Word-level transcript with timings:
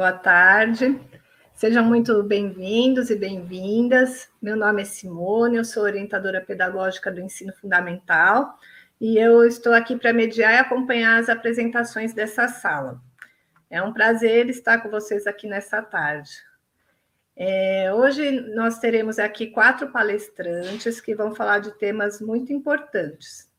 Boa 0.00 0.14
tarde. 0.14 0.98
Sejam 1.52 1.84
muito 1.84 2.22
bem-vindos 2.22 3.10
e 3.10 3.16
bem-vindas. 3.16 4.30
Meu 4.40 4.56
nome 4.56 4.80
é 4.80 4.84
Simone, 4.86 5.58
eu 5.58 5.64
sou 5.64 5.82
orientadora 5.82 6.40
pedagógica 6.40 7.12
do 7.12 7.20
ensino 7.20 7.52
fundamental 7.52 8.58
e 8.98 9.18
eu 9.18 9.44
estou 9.44 9.74
aqui 9.74 9.94
para 9.98 10.14
mediar 10.14 10.54
e 10.54 10.56
acompanhar 10.56 11.20
as 11.20 11.28
apresentações 11.28 12.14
dessa 12.14 12.48
sala. 12.48 12.98
É 13.68 13.82
um 13.82 13.92
prazer 13.92 14.48
estar 14.48 14.78
com 14.78 14.88
vocês 14.88 15.26
aqui 15.26 15.46
nessa 15.46 15.82
tarde. 15.82 16.30
É, 17.36 17.92
hoje 17.92 18.40
nós 18.54 18.78
teremos 18.78 19.18
aqui 19.18 19.48
quatro 19.48 19.92
palestrantes 19.92 20.98
que 20.98 21.14
vão 21.14 21.34
falar 21.34 21.58
de 21.58 21.72
temas 21.72 22.22
muito 22.22 22.54
importantes. 22.54 23.49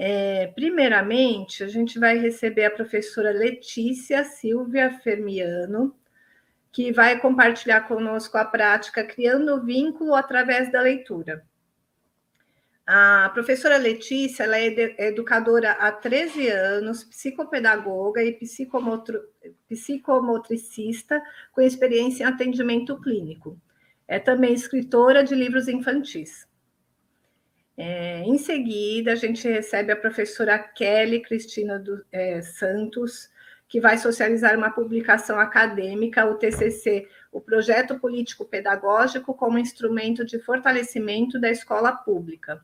É, 0.00 0.46
primeiramente, 0.54 1.64
a 1.64 1.68
gente 1.68 1.98
vai 1.98 2.16
receber 2.18 2.66
a 2.66 2.70
professora 2.70 3.32
Letícia 3.32 4.22
Silvia 4.22 4.92
Fermiano, 5.00 5.92
que 6.70 6.92
vai 6.92 7.18
compartilhar 7.18 7.80
conosco 7.80 8.38
a 8.38 8.44
prática 8.44 9.02
Criando 9.02 9.60
Vínculo 9.64 10.14
através 10.14 10.70
da 10.70 10.80
leitura. 10.80 11.44
A 12.86 13.28
professora 13.34 13.76
Letícia 13.76 14.44
ela 14.44 14.56
é 14.56 15.08
educadora 15.08 15.72
há 15.72 15.90
13 15.90 16.48
anos, 16.48 17.02
psicopedagoga 17.02 18.22
e 18.22 18.38
psicomotricista 19.68 21.20
com 21.52 21.60
experiência 21.60 22.22
em 22.22 22.26
atendimento 22.26 22.98
clínico. 23.00 23.60
É 24.06 24.20
também 24.20 24.54
escritora 24.54 25.24
de 25.24 25.34
livros 25.34 25.66
infantis. 25.68 26.47
É, 27.80 28.24
em 28.24 28.36
seguida, 28.36 29.12
a 29.12 29.14
gente 29.14 29.46
recebe 29.46 29.92
a 29.92 29.96
professora 29.96 30.58
Kelly 30.58 31.20
Cristina 31.20 31.78
do, 31.78 32.04
é, 32.10 32.42
Santos, 32.42 33.30
que 33.68 33.80
vai 33.80 33.96
socializar 33.96 34.58
uma 34.58 34.70
publicação 34.70 35.38
acadêmica, 35.38 36.26
o 36.26 36.34
TCC, 36.34 37.06
o 37.30 37.40
Projeto 37.40 37.96
Político 38.00 38.44
Pedagógico 38.44 39.32
como 39.32 39.60
Instrumento 39.60 40.24
de 40.24 40.40
Fortalecimento 40.40 41.40
da 41.40 41.50
Escola 41.50 41.92
Pública. 41.92 42.60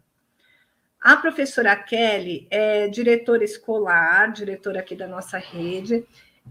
A 1.00 1.16
professora 1.16 1.76
Kelly 1.76 2.48
é 2.50 2.88
diretora 2.88 3.44
escolar, 3.44 4.32
diretora 4.32 4.80
aqui 4.80 4.96
da 4.96 5.06
nossa 5.06 5.38
rede, 5.38 6.04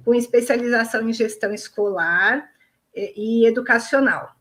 com 0.06 0.16
especialização 0.16 1.10
em 1.10 1.12
gestão 1.12 1.54
escolar 1.54 2.50
e 2.96 3.46
educacional. 3.46 4.34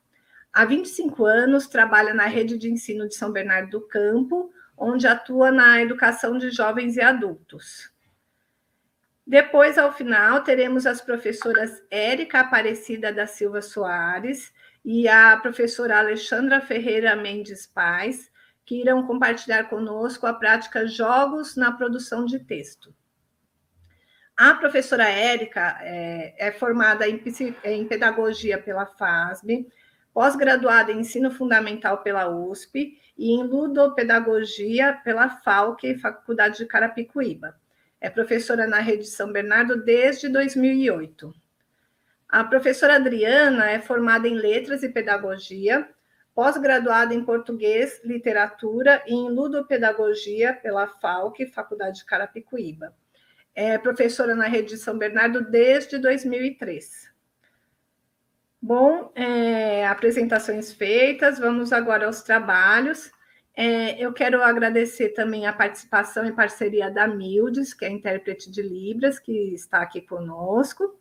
Há 0.52 0.66
25 0.66 1.24
anos, 1.24 1.66
trabalha 1.66 2.12
na 2.12 2.26
rede 2.26 2.58
de 2.58 2.70
ensino 2.70 3.08
de 3.08 3.14
São 3.14 3.32
Bernardo 3.32 3.70
do 3.70 3.88
Campo, 3.88 4.52
onde 4.76 5.06
atua 5.06 5.50
na 5.50 5.80
educação 5.80 6.36
de 6.36 6.50
jovens 6.50 6.96
e 6.96 7.00
adultos. 7.00 7.90
Depois, 9.26 9.78
ao 9.78 9.92
final, 9.92 10.42
teremos 10.42 10.84
as 10.84 11.00
professoras 11.00 11.82
Érica 11.90 12.40
Aparecida 12.40 13.12
da 13.12 13.26
Silva 13.26 13.62
Soares 13.62 14.52
e 14.84 15.08
a 15.08 15.36
professora 15.38 15.98
Alexandra 15.98 16.60
Ferreira 16.60 17.16
Mendes 17.16 17.66
Paz, 17.66 18.30
que 18.64 18.80
irão 18.80 19.06
compartilhar 19.06 19.64
conosco 19.64 20.26
a 20.26 20.34
prática 20.34 20.86
Jogos 20.86 21.56
na 21.56 21.72
Produção 21.72 22.26
de 22.26 22.40
Texto. 22.40 22.94
A 24.36 24.54
professora 24.54 25.08
Érica 25.08 25.78
é, 25.80 26.48
é 26.48 26.52
formada 26.52 27.08
em, 27.08 27.22
em 27.64 27.86
Pedagogia 27.86 28.58
pela 28.58 28.86
FASB, 28.86 29.66
pós-graduada 30.12 30.92
em 30.92 31.00
Ensino 31.00 31.30
Fundamental 31.30 31.98
pela 31.98 32.28
USP 32.28 32.98
e 33.16 33.32
em 33.32 33.42
Ludopedagogia 33.42 35.00
pela 35.04 35.28
FALC, 35.28 35.96
Faculdade 35.98 36.58
de 36.58 36.66
Carapicuíba. 36.66 37.56
É 38.00 38.10
professora 38.10 38.66
na 38.66 38.78
Rede 38.78 39.06
São 39.06 39.32
Bernardo 39.32 39.76
desde 39.82 40.28
2008. 40.28 41.32
A 42.28 42.42
professora 42.44 42.96
Adriana 42.96 43.70
é 43.70 43.80
formada 43.80 44.26
em 44.26 44.34
Letras 44.34 44.82
e 44.82 44.88
Pedagogia, 44.88 45.88
pós-graduada 46.34 47.14
em 47.14 47.24
Português, 47.24 48.00
Literatura 48.02 49.02
e 49.06 49.14
em 49.14 49.30
Ludopedagogia 49.30 50.54
pela 50.54 50.88
FALC, 50.88 51.46
Faculdade 51.46 51.98
de 51.98 52.04
Carapicuíba. 52.06 52.94
É 53.54 53.76
professora 53.76 54.34
na 54.34 54.46
Rede 54.46 54.78
São 54.78 54.96
Bernardo 54.96 55.42
desde 55.42 55.98
2003. 55.98 57.11
Bom, 58.64 59.10
é, 59.16 59.84
apresentações 59.88 60.72
feitas, 60.72 61.36
vamos 61.36 61.72
agora 61.72 62.06
aos 62.06 62.22
trabalhos. 62.22 63.10
É, 63.56 64.00
eu 64.00 64.12
quero 64.12 64.40
agradecer 64.40 65.08
também 65.10 65.46
a 65.46 65.52
participação 65.52 66.24
e 66.24 66.32
parceria 66.32 66.88
da 66.88 67.08
Mildes, 67.08 67.74
que 67.74 67.84
é 67.84 67.90
intérprete 67.90 68.48
de 68.52 68.62
Libras, 68.62 69.18
que 69.18 69.32
está 69.52 69.82
aqui 69.82 70.00
conosco. 70.00 70.96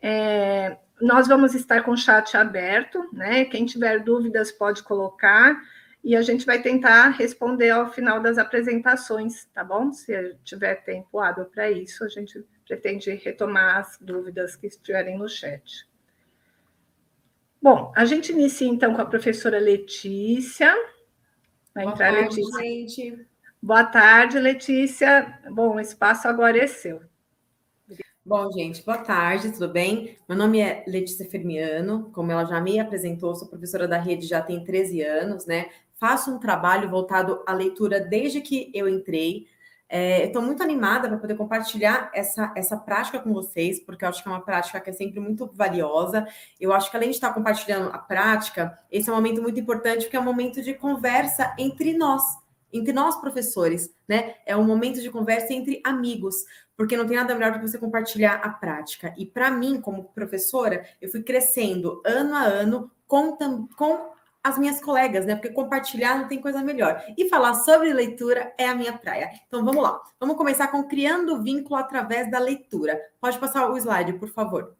É, 0.00 0.78
nós 1.00 1.26
vamos 1.26 1.56
estar 1.56 1.82
com 1.82 1.90
o 1.90 1.96
chat 1.96 2.36
aberto, 2.36 3.10
né? 3.12 3.46
Quem 3.46 3.66
tiver 3.66 3.98
dúvidas 3.98 4.52
pode 4.52 4.84
colocar 4.84 5.60
e 6.04 6.14
a 6.14 6.22
gente 6.22 6.46
vai 6.46 6.62
tentar 6.62 7.08
responder 7.08 7.70
ao 7.70 7.92
final 7.92 8.20
das 8.20 8.38
apresentações, 8.38 9.46
tá 9.46 9.64
bom? 9.64 9.92
Se 9.92 10.36
tiver 10.44 10.76
tempo 10.84 11.18
hábil 11.18 11.46
para 11.46 11.68
isso, 11.68 12.04
a 12.04 12.08
gente 12.08 12.44
pretende 12.64 13.10
retomar 13.10 13.78
as 13.78 13.98
dúvidas 14.00 14.54
que 14.54 14.68
estiverem 14.68 15.18
no 15.18 15.28
chat. 15.28 15.90
Bom, 17.62 17.92
a 17.94 18.04
gente 18.04 18.32
inicia 18.32 18.66
então 18.66 18.92
com 18.92 19.00
a 19.00 19.06
professora 19.06 19.60
Letícia. 19.60 20.74
Vai 21.72 21.84
Boa 21.84 21.94
entrar 21.94 22.12
tarde, 22.12 22.36
Letícia. 22.36 22.60
Gente. 22.60 23.26
Boa 23.62 23.84
tarde, 23.84 24.38
Letícia. 24.40 25.38
Bom, 25.48 25.76
o 25.76 25.80
espaço 25.80 26.26
agora 26.26 26.58
é 26.58 26.66
seu. 26.66 27.00
Bom, 28.24 28.50
gente, 28.50 28.84
boa 28.84 28.98
tarde, 28.98 29.52
tudo 29.52 29.68
bem? 29.68 30.16
Meu 30.28 30.36
nome 30.36 30.60
é 30.60 30.84
Letícia 30.88 31.28
Fermiano, 31.28 32.10
como 32.12 32.32
ela 32.32 32.44
já 32.44 32.60
me 32.60 32.80
apresentou, 32.80 33.34
sou 33.36 33.48
professora 33.48 33.86
da 33.86 33.98
rede 33.98 34.26
já 34.26 34.40
tem 34.40 34.64
13 34.64 35.02
anos, 35.02 35.46
né? 35.46 35.70
Faço 35.94 36.34
um 36.34 36.40
trabalho 36.40 36.90
voltado 36.90 37.44
à 37.46 37.52
leitura 37.52 38.00
desde 38.00 38.40
que 38.40 38.72
eu 38.74 38.88
entrei. 38.88 39.46
É, 39.94 40.24
Estou 40.24 40.40
muito 40.40 40.62
animada 40.62 41.06
para 41.06 41.18
poder 41.18 41.34
compartilhar 41.34 42.10
essa, 42.14 42.50
essa 42.56 42.78
prática 42.78 43.18
com 43.18 43.30
vocês, 43.30 43.78
porque 43.78 44.02
eu 44.02 44.08
acho 44.08 44.22
que 44.22 44.28
é 44.28 44.32
uma 44.32 44.40
prática 44.40 44.80
que 44.80 44.88
é 44.88 44.92
sempre 44.94 45.20
muito 45.20 45.50
valiosa. 45.52 46.26
Eu 46.58 46.72
acho 46.72 46.90
que 46.90 46.96
além 46.96 47.10
de 47.10 47.16
estar 47.16 47.34
compartilhando 47.34 47.90
a 47.90 47.98
prática, 47.98 48.78
esse 48.90 49.10
é 49.10 49.12
um 49.12 49.16
momento 49.16 49.42
muito 49.42 49.60
importante, 49.60 50.04
porque 50.04 50.16
é 50.16 50.20
um 50.20 50.24
momento 50.24 50.62
de 50.62 50.72
conversa 50.72 51.54
entre 51.58 51.92
nós, 51.92 52.22
entre 52.72 52.90
nós 52.90 53.20
professores, 53.20 53.94
né? 54.08 54.36
É 54.46 54.56
um 54.56 54.64
momento 54.64 54.98
de 54.98 55.10
conversa 55.10 55.52
entre 55.52 55.82
amigos, 55.84 56.36
porque 56.74 56.96
não 56.96 57.06
tem 57.06 57.18
nada 57.18 57.34
melhor 57.34 57.52
do 57.52 57.60
que 57.60 57.68
você 57.68 57.76
compartilhar 57.76 58.36
a 58.36 58.48
prática. 58.48 59.14
E 59.18 59.26
para 59.26 59.50
mim, 59.50 59.78
como 59.78 60.04
professora, 60.04 60.86
eu 61.02 61.10
fui 61.10 61.22
crescendo 61.22 62.00
ano 62.06 62.34
a 62.34 62.44
ano 62.44 62.90
com, 63.06 63.36
com 63.76 64.11
as 64.42 64.58
minhas 64.58 64.80
colegas, 64.80 65.24
né? 65.24 65.34
Porque 65.36 65.50
compartilhar 65.50 66.18
não 66.18 66.28
tem 66.28 66.40
coisa 66.40 66.62
melhor. 66.62 67.02
E 67.16 67.28
falar 67.28 67.54
sobre 67.54 67.92
leitura 67.92 68.52
é 68.58 68.68
a 68.68 68.74
minha 68.74 68.92
praia. 68.92 69.30
Então 69.46 69.64
vamos 69.64 69.82
lá. 69.82 70.00
Vamos 70.18 70.36
começar 70.36 70.68
com 70.68 70.86
criando 70.88 71.42
vínculo 71.42 71.76
através 71.76 72.30
da 72.30 72.38
leitura. 72.38 73.00
Pode 73.20 73.38
passar 73.38 73.70
o 73.70 73.76
slide, 73.76 74.14
por 74.14 74.28
favor. 74.28 74.74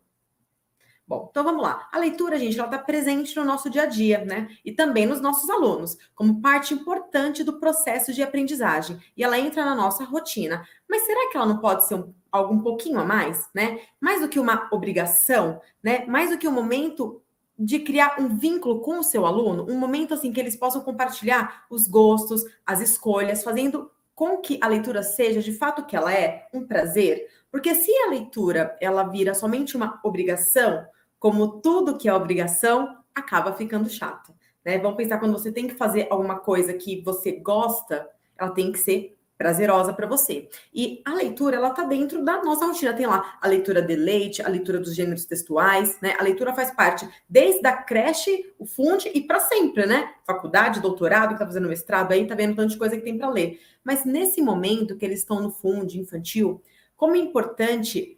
Bom, 1.06 1.28
então 1.30 1.44
vamos 1.44 1.62
lá. 1.62 1.88
A 1.92 1.98
leitura, 1.98 2.38
gente, 2.38 2.58
ela 2.58 2.68
está 2.68 2.78
presente 2.78 3.36
no 3.36 3.44
nosso 3.44 3.68
dia 3.68 3.82
a 3.82 3.86
dia, 3.86 4.24
né? 4.24 4.48
E 4.64 4.72
também 4.72 5.04
nos 5.04 5.20
nossos 5.20 5.50
alunos, 5.50 5.98
como 6.14 6.40
parte 6.40 6.72
importante 6.72 7.44
do 7.44 7.58
processo 7.58 8.12
de 8.12 8.22
aprendizagem. 8.22 8.98
E 9.16 9.22
ela 9.22 9.38
entra 9.38 9.64
na 9.64 9.74
nossa 9.74 10.04
rotina. 10.04 10.66
Mas 10.88 11.02
será 11.02 11.30
que 11.30 11.36
ela 11.36 11.46
não 11.46 11.58
pode 11.58 11.86
ser 11.86 11.96
um, 11.96 12.14
algo 12.30 12.54
um 12.54 12.62
pouquinho 12.62 12.98
a 12.98 13.04
mais, 13.04 13.48
né? 13.54 13.80
Mais 14.00 14.20
do 14.20 14.28
que 14.28 14.40
uma 14.40 14.68
obrigação, 14.72 15.60
né? 15.82 16.06
Mais 16.06 16.30
do 16.30 16.38
que 16.38 16.48
um 16.48 16.52
momento 16.52 17.21
de 17.58 17.80
criar 17.80 18.16
um 18.18 18.36
vínculo 18.36 18.80
com 18.80 18.98
o 18.98 19.04
seu 19.04 19.26
aluno, 19.26 19.66
um 19.68 19.78
momento 19.78 20.14
assim 20.14 20.32
que 20.32 20.40
eles 20.40 20.56
possam 20.56 20.80
compartilhar 20.80 21.64
os 21.70 21.86
gostos, 21.86 22.42
as 22.66 22.80
escolhas, 22.80 23.44
fazendo 23.44 23.90
com 24.14 24.38
que 24.38 24.58
a 24.60 24.68
leitura 24.68 25.02
seja 25.02 25.40
de 25.40 25.52
fato 25.52 25.82
o 25.82 25.86
que 25.86 25.96
ela 25.96 26.12
é, 26.12 26.48
um 26.52 26.66
prazer. 26.66 27.26
Porque 27.50 27.74
se 27.74 27.90
a 27.98 28.10
leitura 28.10 28.76
ela 28.80 29.04
vira 29.04 29.34
somente 29.34 29.76
uma 29.76 30.00
obrigação, 30.02 30.86
como 31.18 31.60
tudo 31.60 31.98
que 31.98 32.08
é 32.08 32.14
obrigação, 32.14 32.98
acaba 33.14 33.52
ficando 33.52 33.88
chato. 33.88 34.34
Né? 34.64 34.78
Vamos 34.78 34.96
pensar 34.96 35.18
quando 35.18 35.32
você 35.32 35.52
tem 35.52 35.68
que 35.68 35.74
fazer 35.74 36.08
alguma 36.10 36.38
coisa 36.38 36.72
que 36.72 37.02
você 37.02 37.32
gosta, 37.32 38.08
ela 38.38 38.50
tem 38.50 38.72
que 38.72 38.78
ser 38.78 39.18
prazerosa 39.42 39.92
para 39.92 40.06
você. 40.06 40.48
E 40.72 41.02
a 41.04 41.12
leitura, 41.12 41.56
ela 41.56 41.70
tá 41.70 41.82
dentro 41.82 42.24
da 42.24 42.40
nossa 42.44 42.64
rotina. 42.64 42.94
Tem 42.94 43.06
lá 43.06 43.36
a 43.40 43.48
leitura 43.48 43.82
de 43.82 43.96
leite, 43.96 44.40
a 44.40 44.48
leitura 44.48 44.78
dos 44.78 44.94
gêneros 44.94 45.24
textuais, 45.24 45.98
né? 46.00 46.14
A 46.16 46.22
leitura 46.22 46.54
faz 46.54 46.70
parte 46.70 47.08
desde 47.28 47.66
a 47.66 47.72
creche, 47.72 48.54
o 48.56 48.64
funde 48.64 49.10
e 49.12 49.20
para 49.20 49.40
sempre, 49.40 49.84
né? 49.84 50.12
Faculdade, 50.24 50.80
doutorado, 50.80 51.32
que 51.32 51.40
tá 51.40 51.46
fazendo 51.46 51.68
mestrado 51.68 52.12
aí, 52.12 52.24
tá 52.24 52.36
vendo 52.36 52.54
tanto 52.54 52.70
de 52.70 52.78
coisa 52.78 52.96
que 52.96 53.02
tem 53.02 53.18
para 53.18 53.28
ler. 53.28 53.60
Mas 53.82 54.04
nesse 54.04 54.40
momento 54.40 54.96
que 54.96 55.04
eles 55.04 55.18
estão 55.18 55.40
no 55.40 55.50
funde 55.50 55.98
infantil, 55.98 56.62
como 56.96 57.16
é 57.16 57.18
importante 57.18 58.16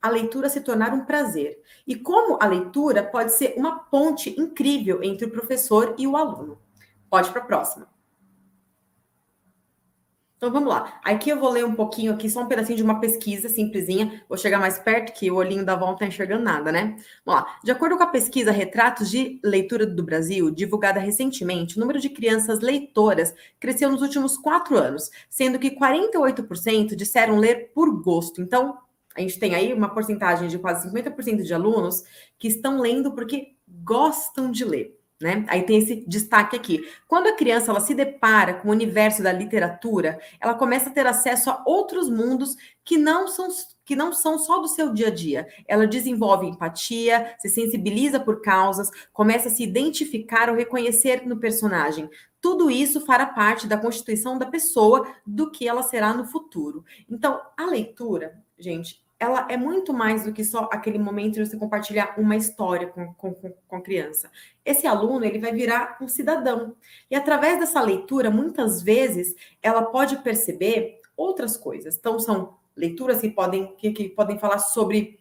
a 0.00 0.08
leitura 0.08 0.48
se 0.48 0.62
tornar 0.62 0.94
um 0.94 1.04
prazer. 1.04 1.60
E 1.86 1.94
como 1.94 2.38
a 2.40 2.46
leitura 2.46 3.02
pode 3.02 3.32
ser 3.32 3.54
uma 3.58 3.78
ponte 3.78 4.34
incrível 4.40 5.02
entre 5.02 5.26
o 5.26 5.30
professor 5.30 5.94
e 5.98 6.06
o 6.06 6.16
aluno. 6.16 6.58
Pode 7.10 7.30
para 7.30 7.42
a 7.42 7.44
próxima. 7.44 7.91
Então 10.42 10.50
vamos 10.50 10.70
lá. 10.70 10.98
Aqui 11.04 11.30
eu 11.30 11.38
vou 11.38 11.50
ler 11.50 11.64
um 11.64 11.72
pouquinho 11.72 12.12
aqui, 12.12 12.28
só 12.28 12.40
um 12.40 12.48
pedacinho 12.48 12.76
de 12.76 12.82
uma 12.82 12.98
pesquisa 12.98 13.48
simplesinha. 13.48 14.24
Vou 14.28 14.36
chegar 14.36 14.58
mais 14.58 14.76
perto, 14.76 15.12
que 15.12 15.30
o 15.30 15.36
olhinho 15.36 15.64
da 15.64 15.76
volta 15.76 15.92
não 15.92 15.98
tá 16.00 16.06
enxergando 16.06 16.42
nada, 16.42 16.72
né? 16.72 16.96
Vamos 17.24 17.42
lá. 17.42 17.58
De 17.62 17.70
acordo 17.70 17.96
com 17.96 18.02
a 18.02 18.08
pesquisa 18.08 18.50
Retratos 18.50 19.08
de 19.08 19.38
Leitura 19.44 19.86
do 19.86 20.02
Brasil, 20.02 20.50
divulgada 20.50 20.98
recentemente, 20.98 21.76
o 21.76 21.80
número 21.80 22.00
de 22.00 22.08
crianças 22.08 22.58
leitoras 22.58 23.32
cresceu 23.60 23.88
nos 23.88 24.02
últimos 24.02 24.36
quatro 24.36 24.76
anos, 24.76 25.12
sendo 25.30 25.60
que 25.60 25.78
48% 25.78 26.96
disseram 26.96 27.36
ler 27.38 27.70
por 27.72 28.02
gosto. 28.02 28.42
Então, 28.42 28.78
a 29.14 29.20
gente 29.20 29.38
tem 29.38 29.54
aí 29.54 29.72
uma 29.72 29.94
porcentagem 29.94 30.48
de 30.48 30.58
quase 30.58 30.90
50% 30.90 31.44
de 31.44 31.54
alunos 31.54 32.02
que 32.36 32.48
estão 32.48 32.80
lendo 32.80 33.12
porque 33.12 33.54
gostam 33.68 34.50
de 34.50 34.64
ler. 34.64 35.01
Né? 35.22 35.44
Aí 35.46 35.62
tem 35.62 35.78
esse 35.78 36.04
destaque 36.04 36.56
aqui. 36.56 36.84
Quando 37.06 37.28
a 37.28 37.36
criança 37.36 37.70
ela 37.70 37.78
se 37.78 37.94
depara 37.94 38.54
com 38.54 38.68
o 38.68 38.72
universo 38.72 39.22
da 39.22 39.32
literatura, 39.32 40.18
ela 40.40 40.52
começa 40.52 40.90
a 40.90 40.92
ter 40.92 41.06
acesso 41.06 41.48
a 41.48 41.62
outros 41.64 42.10
mundos 42.10 42.56
que 42.84 42.98
não 42.98 43.28
são 43.28 43.48
que 43.84 43.96
não 43.96 44.12
são 44.12 44.38
só 44.38 44.58
do 44.58 44.68
seu 44.68 44.92
dia 44.92 45.08
a 45.08 45.10
dia. 45.10 45.46
Ela 45.66 45.86
desenvolve 45.86 46.46
empatia, 46.46 47.34
se 47.38 47.48
sensibiliza 47.48 48.18
por 48.18 48.40
causas, 48.40 48.90
começa 49.12 49.48
a 49.48 49.50
se 49.50 49.62
identificar 49.62 50.48
ou 50.48 50.56
reconhecer 50.56 51.26
no 51.26 51.36
personagem. 51.36 52.08
Tudo 52.40 52.70
isso 52.70 53.04
fará 53.04 53.26
parte 53.26 53.66
da 53.66 53.76
constituição 53.76 54.38
da 54.38 54.46
pessoa, 54.46 55.06
do 55.26 55.50
que 55.50 55.68
ela 55.68 55.82
será 55.82 56.12
no 56.12 56.24
futuro. 56.24 56.84
Então, 57.08 57.40
a 57.56 57.66
leitura, 57.66 58.40
gente, 58.58 59.02
ela 59.22 59.46
é 59.48 59.56
muito 59.56 59.92
mais 59.92 60.24
do 60.24 60.32
que 60.32 60.44
só 60.44 60.68
aquele 60.72 60.98
momento 60.98 61.34
de 61.34 61.46
você 61.46 61.56
compartilhar 61.56 62.14
uma 62.18 62.34
história 62.34 62.88
com, 62.88 63.14
com, 63.14 63.32
com 63.32 63.76
a 63.76 63.80
criança. 63.80 64.28
Esse 64.64 64.86
aluno, 64.86 65.24
ele 65.24 65.38
vai 65.38 65.52
virar 65.52 65.98
um 66.00 66.08
cidadão. 66.08 66.76
E 67.10 67.16
através 67.16 67.58
dessa 67.58 67.80
leitura, 67.80 68.30
muitas 68.30 68.82
vezes, 68.82 69.34
ela 69.60 69.82
pode 69.82 70.18
perceber 70.18 71.00
outras 71.16 71.56
coisas. 71.56 71.96
Então, 71.96 72.18
são 72.18 72.56
leituras 72.76 73.20
que 73.20 73.30
podem, 73.30 73.74
que, 73.76 73.90
que 73.92 74.08
podem 74.08 74.38
falar 74.38 74.58
sobre 74.58 75.18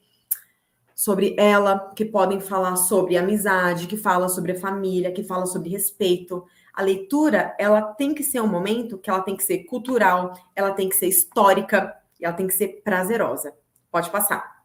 sobre 0.93 1.35
ela, 1.35 1.91
que 1.95 2.05
podem 2.05 2.39
falar 2.39 2.75
sobre 2.75 3.17
amizade, 3.17 3.87
que 3.87 3.97
fala 3.97 4.29
sobre 4.29 4.51
a 4.51 4.59
família, 4.59 5.11
que 5.11 5.23
fala 5.23 5.47
sobre 5.47 5.69
respeito. 5.69 6.45
A 6.71 6.83
leitura, 6.83 7.55
ela 7.57 7.81
tem 7.81 8.13
que 8.13 8.23
ser 8.23 8.39
um 8.39 8.45
momento 8.45 8.99
que 8.99 9.09
ela 9.09 9.21
tem 9.21 9.35
que 9.35 9.43
ser 9.43 9.63
cultural, 9.63 10.33
ela 10.55 10.73
tem 10.73 10.87
que 10.87 10.95
ser 10.95 11.07
histórica, 11.07 11.91
ela 12.21 12.35
tem 12.35 12.45
que 12.45 12.53
ser 12.53 12.83
prazerosa. 12.83 13.51
Pode 13.89 14.11
passar. 14.11 14.61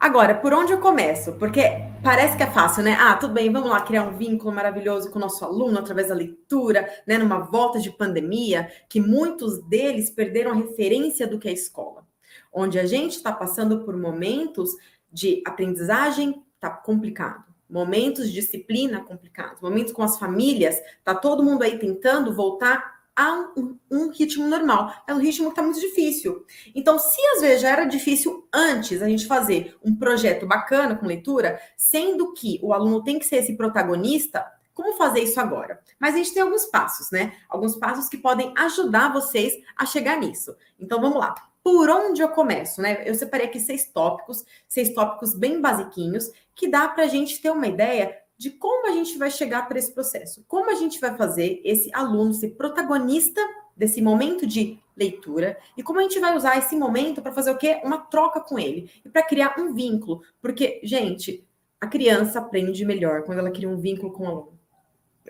Agora, 0.00 0.34
por 0.34 0.52
onde 0.52 0.72
eu 0.72 0.80
começo? 0.80 1.34
Porque 1.34 1.91
parece 2.02 2.36
que 2.36 2.42
é 2.42 2.50
fácil, 2.50 2.82
né? 2.82 2.96
Ah, 2.98 3.14
tudo 3.14 3.34
bem, 3.34 3.50
vamos 3.52 3.70
lá 3.70 3.80
criar 3.80 4.02
um 4.02 4.16
vínculo 4.16 4.52
maravilhoso 4.52 5.10
com 5.10 5.18
o 5.18 5.22
nosso 5.22 5.44
aluno 5.44 5.78
através 5.78 6.08
da 6.08 6.14
leitura, 6.14 6.90
né? 7.06 7.16
Numa 7.16 7.38
volta 7.38 7.78
de 7.78 7.90
pandemia, 7.90 8.70
que 8.88 9.00
muitos 9.00 9.62
deles 9.62 10.10
perderam 10.10 10.50
a 10.50 10.54
referência 10.54 11.26
do 11.26 11.38
que 11.38 11.48
é 11.48 11.52
escola. 11.52 12.04
Onde 12.52 12.78
a 12.78 12.84
gente 12.84 13.16
está 13.16 13.32
passando 13.32 13.84
por 13.84 13.96
momentos 13.96 14.70
de 15.10 15.42
aprendizagem, 15.46 16.42
tá 16.58 16.70
complicado. 16.70 17.44
Momentos 17.70 18.26
de 18.26 18.34
disciplina 18.34 19.00
complicados, 19.00 19.60
momentos 19.62 19.92
com 19.92 20.02
as 20.02 20.18
famílias, 20.18 20.78
tá 21.04 21.14
todo 21.14 21.42
mundo 21.42 21.62
aí 21.62 21.78
tentando 21.78 22.34
voltar 22.34 23.01
a 23.16 23.52
um, 23.56 23.78
um, 23.90 24.10
ritmo 24.10 24.46
normal. 24.46 24.92
É 25.06 25.14
um 25.14 25.18
ritmo 25.18 25.46
que 25.46 25.52
está 25.52 25.62
muito 25.62 25.80
difícil. 25.80 26.44
Então, 26.74 26.98
se 26.98 27.20
às 27.34 27.40
vezes 27.40 27.60
já 27.60 27.70
era 27.70 27.84
difícil 27.84 28.48
antes 28.52 29.02
a 29.02 29.08
gente 29.08 29.26
fazer 29.26 29.76
um 29.84 29.94
projeto 29.94 30.46
bacana 30.46 30.96
com 30.96 31.06
leitura, 31.06 31.60
sendo 31.76 32.32
que 32.32 32.58
o 32.62 32.72
aluno 32.72 33.02
tem 33.02 33.18
que 33.18 33.26
ser 33.26 33.36
esse 33.36 33.56
protagonista, 33.56 34.44
como 34.74 34.96
fazer 34.96 35.20
isso 35.20 35.38
agora? 35.38 35.80
Mas 36.00 36.14
a 36.14 36.18
gente 36.18 36.32
tem 36.32 36.42
alguns 36.42 36.64
passos, 36.64 37.10
né? 37.10 37.34
Alguns 37.48 37.76
passos 37.76 38.08
que 38.08 38.16
podem 38.16 38.52
ajudar 38.56 39.12
vocês 39.12 39.54
a 39.76 39.84
chegar 39.84 40.18
nisso. 40.18 40.56
Então, 40.80 41.00
vamos 41.00 41.18
lá. 41.18 41.34
Por 41.62 41.88
onde 41.90 42.22
eu 42.22 42.28
começo, 42.30 42.80
né? 42.80 43.02
Eu 43.06 43.14
separei 43.14 43.46
aqui 43.46 43.60
seis 43.60 43.84
tópicos, 43.86 44.44
seis 44.66 44.92
tópicos 44.94 45.34
bem 45.34 45.60
basiquinhos, 45.60 46.32
que 46.54 46.68
dá 46.68 46.88
para 46.88 47.04
a 47.04 47.08
gente 47.08 47.40
ter 47.40 47.50
uma 47.50 47.66
ideia 47.66 48.21
de 48.42 48.50
como 48.50 48.88
a 48.88 48.90
gente 48.90 49.16
vai 49.16 49.30
chegar 49.30 49.68
para 49.68 49.78
esse 49.78 49.92
processo, 49.92 50.44
como 50.48 50.68
a 50.68 50.74
gente 50.74 51.00
vai 51.00 51.16
fazer 51.16 51.60
esse 51.64 51.88
aluno 51.94 52.34
ser 52.34 52.56
protagonista 52.56 53.40
desse 53.76 54.02
momento 54.02 54.44
de 54.44 54.80
leitura 54.96 55.56
e 55.76 55.82
como 55.82 56.00
a 56.00 56.02
gente 56.02 56.18
vai 56.18 56.36
usar 56.36 56.58
esse 56.58 56.74
momento 56.74 57.22
para 57.22 57.30
fazer 57.30 57.52
o 57.52 57.56
quê? 57.56 57.80
Uma 57.84 57.98
troca 57.98 58.40
com 58.40 58.58
ele 58.58 58.90
e 59.04 59.08
para 59.08 59.22
criar 59.22 59.54
um 59.60 59.72
vínculo, 59.72 60.22
porque 60.40 60.80
gente, 60.82 61.46
a 61.80 61.86
criança 61.86 62.40
aprende 62.40 62.84
melhor 62.84 63.22
quando 63.22 63.38
ela 63.38 63.50
cria 63.52 63.68
um 63.68 63.78
vínculo 63.78 64.12
com 64.12 64.24
o 64.24 64.26
aluno. 64.26 64.58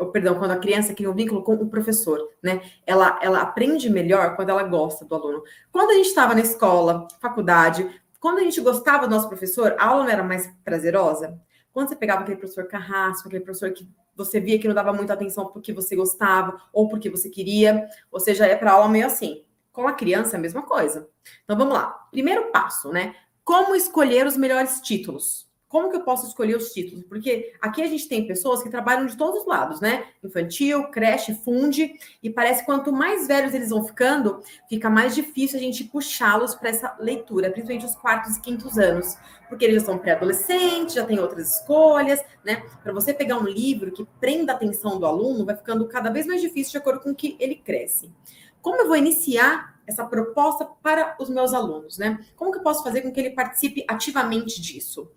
Ou, 0.01 0.07
perdão, 0.11 0.39
quando 0.39 0.53
a 0.53 0.57
criança 0.57 0.95
cria 0.95 1.11
um 1.11 1.15
vínculo 1.15 1.43
com 1.43 1.53
o 1.53 1.69
professor, 1.69 2.19
né? 2.43 2.63
Ela, 2.87 3.21
ela 3.23 3.43
aprende 3.43 3.91
melhor 3.91 4.37
quando 4.37 4.49
ela 4.49 4.63
gosta 4.63 5.05
do 5.05 5.15
aluno. 5.15 5.43
Quando 5.71 5.91
a 5.91 5.95
gente 5.95 6.07
estava 6.07 6.35
na 6.35 6.41
escola, 6.41 7.07
faculdade, 7.21 7.87
quando 8.19 8.39
a 8.39 8.43
gente 8.43 8.59
gostava 8.63 9.07
do 9.07 9.15
nosso 9.15 9.29
professor, 9.29 9.77
a 9.79 9.85
aula 9.85 10.05
não 10.05 10.11
era 10.11 10.23
mais 10.23 10.51
prazerosa? 10.65 11.39
Quando 11.73 11.89
você 11.89 11.97
pegava 11.97 12.23
aquele 12.23 12.37
professor 12.37 12.67
carrasco, 12.67 13.29
aquele 13.29 13.45
professor 13.45 13.73
que 13.73 13.89
você 14.15 14.39
via 14.41 14.59
que 14.59 14.69
não 14.69 14.75
dava 14.75 14.93
muita 14.93 15.15
atenção 15.15 15.47
porque 15.47 15.73
você 15.73 15.97
gostava 15.97 16.61
ou 16.73 16.89
porque 16.89 17.09
você 17.09 17.31
queria, 17.31 17.89
ou 18.11 18.21
seja, 18.21 18.47
é 18.47 18.55
para 18.55 18.73
aula 18.73 18.89
meio 18.89 19.07
assim. 19.07 19.45
Com 19.73 19.89
a 19.89 19.93
criança 19.95 20.37
é 20.37 20.39
a 20.39 20.41
mesma 20.41 20.63
coisa. 20.63 21.09
Então 21.45 21.57
vamos 21.57 21.73
lá. 21.73 21.87
Primeiro 22.11 22.51
passo, 22.53 22.91
né? 22.93 23.15
Como 23.43 23.75
escolher 23.75 24.27
os 24.27 24.37
melhores 24.37 24.81
títulos? 24.81 25.51
Como 25.73 25.89
que 25.89 25.97
eu 25.97 26.03
posso 26.03 26.27
escolher 26.27 26.55
os 26.55 26.71
títulos? 26.71 27.03
Porque 27.07 27.55
aqui 27.59 27.81
a 27.81 27.87
gente 27.87 28.07
tem 28.07 28.27
pessoas 28.27 28.63
que 28.63 28.69
trabalham 28.69 29.07
de 29.07 29.17
todos 29.17 29.41
os 29.41 29.47
lados, 29.47 29.81
né? 29.81 30.05
Infantil, 30.23 30.89
creche, 30.89 31.35
funde, 31.35 31.95
e 32.23 32.29
parece 32.29 32.61
que 32.61 32.67
quanto 32.67 32.93
mais 32.93 33.27
velhos 33.27 33.55
eles 33.55 33.71
vão 33.71 33.83
ficando, 33.83 34.43
fica 34.69 34.91
mais 34.91 35.15
difícil 35.15 35.59
a 35.59 35.63
gente 35.63 35.85
puxá-los 35.85 36.55
para 36.55 36.69
essa 36.69 36.95
leitura, 37.01 37.51
principalmente 37.51 37.87
os 37.87 37.95
quartos 37.95 38.37
e 38.37 38.43
quintos 38.43 38.77
anos, 38.77 39.17
porque 39.49 39.65
eles 39.65 39.81
já 39.81 39.87
são 39.87 39.97
pré-adolescentes, 39.97 40.95
já 40.95 41.07
têm 41.07 41.19
outras 41.19 41.57
escolhas, 41.57 42.23
né? 42.45 42.63
Para 42.83 42.93
você 42.93 43.15
pegar 43.15 43.39
um 43.39 43.47
livro 43.47 43.93
que 43.93 44.07
prenda 44.21 44.53
a 44.53 44.57
atenção 44.57 45.01
do 45.01 45.07
aluno, 45.07 45.47
vai 45.47 45.57
ficando 45.57 45.89
cada 45.89 46.11
vez 46.11 46.27
mais 46.27 46.43
difícil 46.43 46.73
de 46.73 46.77
acordo 46.77 47.01
com 47.01 47.15
que 47.15 47.35
ele 47.41 47.55
cresce. 47.55 48.13
Como 48.61 48.77
eu 48.77 48.89
vou 48.89 48.97
iniciar 48.97 49.73
essa 49.87 50.05
proposta 50.05 50.67
para 50.83 51.17
os 51.19 51.31
meus 51.31 51.55
alunos, 51.55 51.97
né? 51.97 52.21
Como 52.37 52.53
que 52.53 52.59
eu 52.59 52.63
posso 52.63 52.85
fazer 52.85 53.01
com 53.01 53.11
que 53.11 53.19
ele 53.19 53.31
participe 53.31 53.87
ativamente 53.89 54.61
disso? 54.61 55.11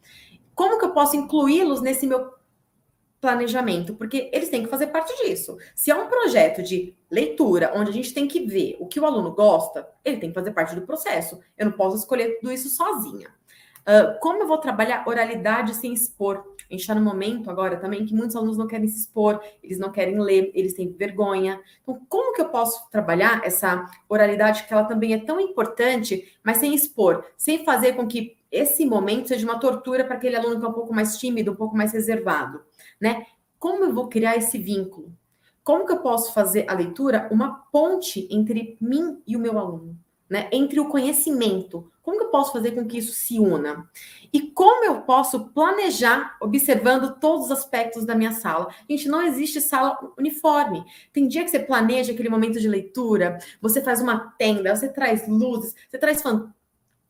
Como 0.56 0.80
que 0.80 0.86
eu 0.86 0.92
posso 0.92 1.16
incluí-los 1.16 1.82
nesse 1.82 2.08
meu 2.08 2.34
planejamento? 3.20 3.94
Porque 3.96 4.30
eles 4.34 4.50
têm 4.50 4.64
que 4.64 4.70
fazer 4.70 4.88
parte 4.88 5.14
disso. 5.24 5.58
Se 5.76 5.92
é 5.92 5.96
um 5.96 6.08
projeto 6.08 6.64
de 6.64 6.96
leitura, 7.12 7.74
onde 7.76 7.90
a 7.90 7.94
gente 7.94 8.14
tem 8.14 8.28
que 8.28 8.46
ver 8.46 8.78
o 8.80 8.88
que 8.88 9.00
o 9.00 9.06
aluno 9.06 9.32
gosta, 9.34 9.88
ele 10.04 10.18
tem 10.18 10.30
que 10.30 10.36
fazer 10.36 10.52
parte 10.52 10.74
do 10.74 10.86
processo. 10.86 11.40
Eu 11.58 11.66
não 11.66 11.74
posso 11.74 11.98
escolher 11.98 12.40
tudo 12.40 12.52
isso 12.52 12.70
sozinha. 12.70 13.28
Uh, 13.86 14.20
como 14.20 14.42
eu 14.42 14.48
vou 14.48 14.58
trabalhar 14.58 15.04
oralidade 15.08 15.76
sem 15.76 15.94
expor? 15.94 16.44
A 16.68 16.74
gente 16.74 16.82
está 16.82 16.96
no 16.96 17.02
momento 17.02 17.52
agora 17.52 17.78
também 17.78 18.04
que 18.04 18.16
muitos 18.16 18.36
alunos 18.36 18.58
não 18.58 18.66
querem 18.66 18.88
se 18.88 19.02
expor, 19.02 19.40
eles 19.62 19.78
não 19.78 19.92
querem 19.92 20.20
ler, 20.20 20.52
eles 20.56 20.74
têm 20.74 20.92
vergonha. 20.92 21.62
Então, 21.84 22.02
como 22.10 22.34
que 22.34 22.42
eu 22.42 22.50
posso 22.50 22.90
trabalhar 22.90 23.42
essa 23.46 23.86
oralidade 24.10 24.64
que 24.64 24.74
ela 24.74 24.86
também 24.86 25.14
é 25.14 25.20
tão 25.20 25.40
importante, 25.40 26.36
mas 26.44 26.58
sem 26.58 26.74
expor, 26.74 27.24
sem 27.38 27.64
fazer 27.64 27.94
com 27.94 28.08
que 28.08 28.35
esse 28.52 28.86
momento 28.86 29.30
seja 29.30 29.46
uma 29.46 29.60
tortura 29.60 30.04
para 30.04 30.16
aquele 30.16 30.36
aluno 30.36 30.60
que 30.60 30.66
é 30.66 30.70
um 30.70 30.74
pouco 30.74 30.94
mais 30.94 31.18
tímido, 31.18 31.52
um 31.52 31.56
pouco 31.56 31.76
mais 31.76 31.92
reservado, 31.92 32.62
né? 33.00 33.26
Como 33.60 33.84
eu 33.84 33.94
vou 33.94 34.08
criar 34.08 34.38
esse 34.38 34.58
vínculo? 34.58 35.12
Como 35.64 35.86
que 35.86 35.92
eu 35.92 36.00
posso 36.00 36.34
fazer 36.34 36.66
a 36.70 36.74
leitura 36.74 37.28
uma 37.32 37.66
ponte 37.72 38.28
entre 38.30 38.78
mim 38.80 39.22
e 39.26 39.36
o 39.36 39.40
meu 39.40 39.58
aluno? 39.58 39.98
né? 40.30 40.50
Entre 40.52 40.80
o 40.80 40.90
conhecimento. 40.90 41.92
Como 42.02 42.18
que 42.18 42.26
eu 42.26 42.30
posso 42.30 42.52
fazer 42.52 42.72
com 42.72 42.86
que 42.86 43.00
isso 43.00 43.14
se 43.14 43.40
una? 43.40 43.90
E 44.32 44.42
como 44.52 44.86
eu 44.86 45.02
posso 45.02 45.46
planejar 45.50 46.38
observando 46.40 47.20
todos 47.20 47.46
os 47.46 47.52
aspectos 47.52 48.06
da 48.06 48.16
minha 48.16 48.32
sala? 48.32 48.68
Gente, 48.88 49.08
não 49.08 49.24
existe 49.24 49.60
sala 49.60 49.98
uniforme. 50.18 50.84
Tem 51.12 51.28
dia 51.28 51.44
que 51.44 51.50
você 51.50 51.60
planeja 51.60 52.12
aquele 52.12 52.30
momento 52.30 52.60
de 52.60 52.68
leitura, 52.68 53.40
você 53.60 53.82
faz 53.82 54.02
uma 54.02 54.34
tenda, 54.38 54.76
você 54.76 54.88
traz 54.88 55.28
luzes, 55.28 55.76
você 55.90 55.98
traz 55.98 56.22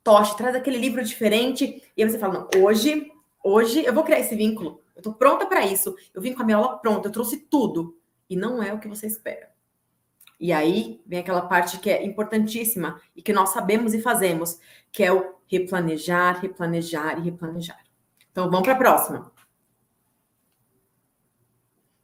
fantoche, 0.06 0.38
traz 0.38 0.56
aquele 0.56 0.78
livro 0.78 1.04
diferente, 1.04 1.84
e 1.98 2.04
aí 2.04 2.10
você 2.10 2.20
fala: 2.20 2.48
não, 2.54 2.62
hoje, 2.62 3.12
hoje 3.44 3.84
eu 3.84 3.94
vou 3.94 4.04
criar 4.04 4.20
esse 4.20 4.36
vínculo. 4.36 4.80
Eu 4.96 5.02
tô 5.02 5.14
pronta 5.14 5.46
para 5.48 5.66
isso. 5.66 5.96
Eu 6.14 6.22
vim 6.22 6.34
com 6.34 6.44
a 6.44 6.46
minha 6.46 6.58
aula 6.58 6.78
pronta, 6.78 7.08
eu 7.08 7.12
trouxe 7.12 7.38
tudo. 7.38 7.98
E 8.30 8.36
não 8.36 8.64
é 8.64 8.72
o 8.74 8.80
que 8.80 8.88
você 8.88 9.08
espera. 9.08 9.50
E 10.40 10.54
aí 10.54 11.02
vem 11.06 11.20
aquela 11.20 11.42
parte 11.42 11.80
que 11.80 11.90
é 11.90 12.06
importantíssima 12.06 13.00
e 13.16 13.22
que 13.22 13.34
nós 13.34 13.50
sabemos 13.50 13.94
e 13.94 14.02
fazemos, 14.02 14.60
que 14.92 15.04
é 15.04 15.12
o 15.12 15.36
replanejar, 15.48 16.40
replanejar 16.42 17.20
e 17.20 17.24
replanejar. 17.24 17.84
Então 18.32 18.50
vamos 18.50 18.64
para 18.64 18.74
a 18.74 18.78
próxima. 18.78 19.32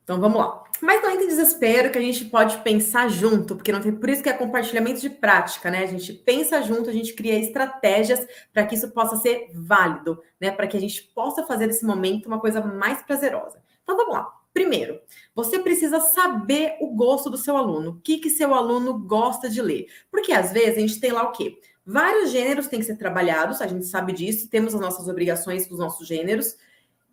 Então 0.03 0.19
vamos 0.19 0.37
lá. 0.37 0.63
Mas 0.81 1.01
não 1.01 1.11
entre 1.11 1.27
desespero 1.27 1.91
que 1.91 1.97
a 1.97 2.01
gente 2.01 2.25
pode 2.25 2.57
pensar 2.59 3.07
junto, 3.07 3.55
porque 3.55 3.71
não 3.71 3.81
tem 3.81 3.91
por 3.91 4.09
isso 4.09 4.23
que 4.23 4.29
é 4.29 4.33
compartilhamento 4.33 4.99
de 4.99 5.11
prática, 5.11 5.69
né? 5.69 5.83
A 5.83 5.87
gente 5.87 6.11
pensa 6.11 6.61
junto, 6.63 6.89
a 6.89 6.93
gente 6.93 7.13
cria 7.13 7.37
estratégias 7.37 8.25
para 8.51 8.65
que 8.65 8.73
isso 8.73 8.89
possa 8.89 9.15
ser 9.17 9.51
válido, 9.53 10.19
né? 10.39 10.49
Para 10.49 10.65
que 10.65 10.75
a 10.75 10.79
gente 10.79 11.03
possa 11.13 11.45
fazer 11.45 11.67
desse 11.67 11.85
momento 11.85 12.25
uma 12.25 12.39
coisa 12.39 12.61
mais 12.61 13.01
prazerosa. 13.03 13.61
Então 13.83 13.95
vamos 13.95 14.13
lá. 14.13 14.27
Primeiro, 14.53 14.99
você 15.33 15.59
precisa 15.59 15.99
saber 15.99 16.75
o 16.81 16.87
gosto 16.93 17.29
do 17.29 17.37
seu 17.37 17.55
aluno, 17.55 17.91
o 17.91 18.01
que, 18.01 18.17
que 18.17 18.29
seu 18.29 18.53
aluno 18.53 18.97
gosta 18.97 19.49
de 19.49 19.61
ler. 19.61 19.87
Porque 20.09 20.33
às 20.33 20.51
vezes 20.51 20.77
a 20.77 20.81
gente 20.81 20.99
tem 20.99 21.11
lá 21.11 21.23
o 21.23 21.31
quê? 21.31 21.59
Vários 21.85 22.31
gêneros 22.31 22.67
têm 22.67 22.79
que 22.79 22.85
ser 22.85 22.97
trabalhados, 22.97 23.61
a 23.61 23.67
gente 23.67 23.85
sabe 23.85 24.13
disso, 24.13 24.49
temos 24.49 24.75
as 24.75 24.81
nossas 24.81 25.07
obrigações 25.07 25.67
com 25.67 25.73
os 25.75 25.79
nossos 25.79 26.07
gêneros. 26.07 26.57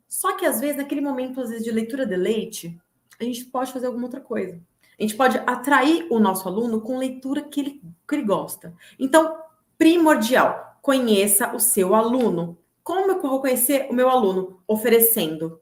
Só 0.08 0.36
que 0.36 0.46
às 0.46 0.58
vezes, 0.58 0.76
naquele 0.76 1.00
momento, 1.00 1.40
às 1.40 1.50
vezes, 1.50 1.64
de 1.64 1.70
leitura 1.70 2.06
de 2.06 2.16
leite, 2.16 2.76
a 3.20 3.24
gente 3.24 3.44
pode 3.46 3.72
fazer 3.72 3.86
alguma 3.86 4.04
outra 4.04 4.20
coisa. 4.20 4.60
A 4.98 5.02
gente 5.02 5.16
pode 5.16 5.38
atrair 5.38 6.06
o 6.10 6.18
nosso 6.18 6.48
aluno 6.48 6.80
com 6.80 6.98
leitura 6.98 7.42
que 7.42 7.60
ele, 7.60 7.82
que 8.06 8.14
ele 8.14 8.24
gosta. 8.24 8.74
Então, 8.98 9.38
primordial, 9.76 10.78
conheça 10.82 11.54
o 11.54 11.60
seu 11.60 11.94
aluno. 11.94 12.58
Como 12.82 13.12
eu 13.12 13.20
vou 13.20 13.40
conhecer 13.40 13.86
o 13.90 13.94
meu 13.94 14.08
aluno? 14.08 14.60
Oferecendo. 14.66 15.60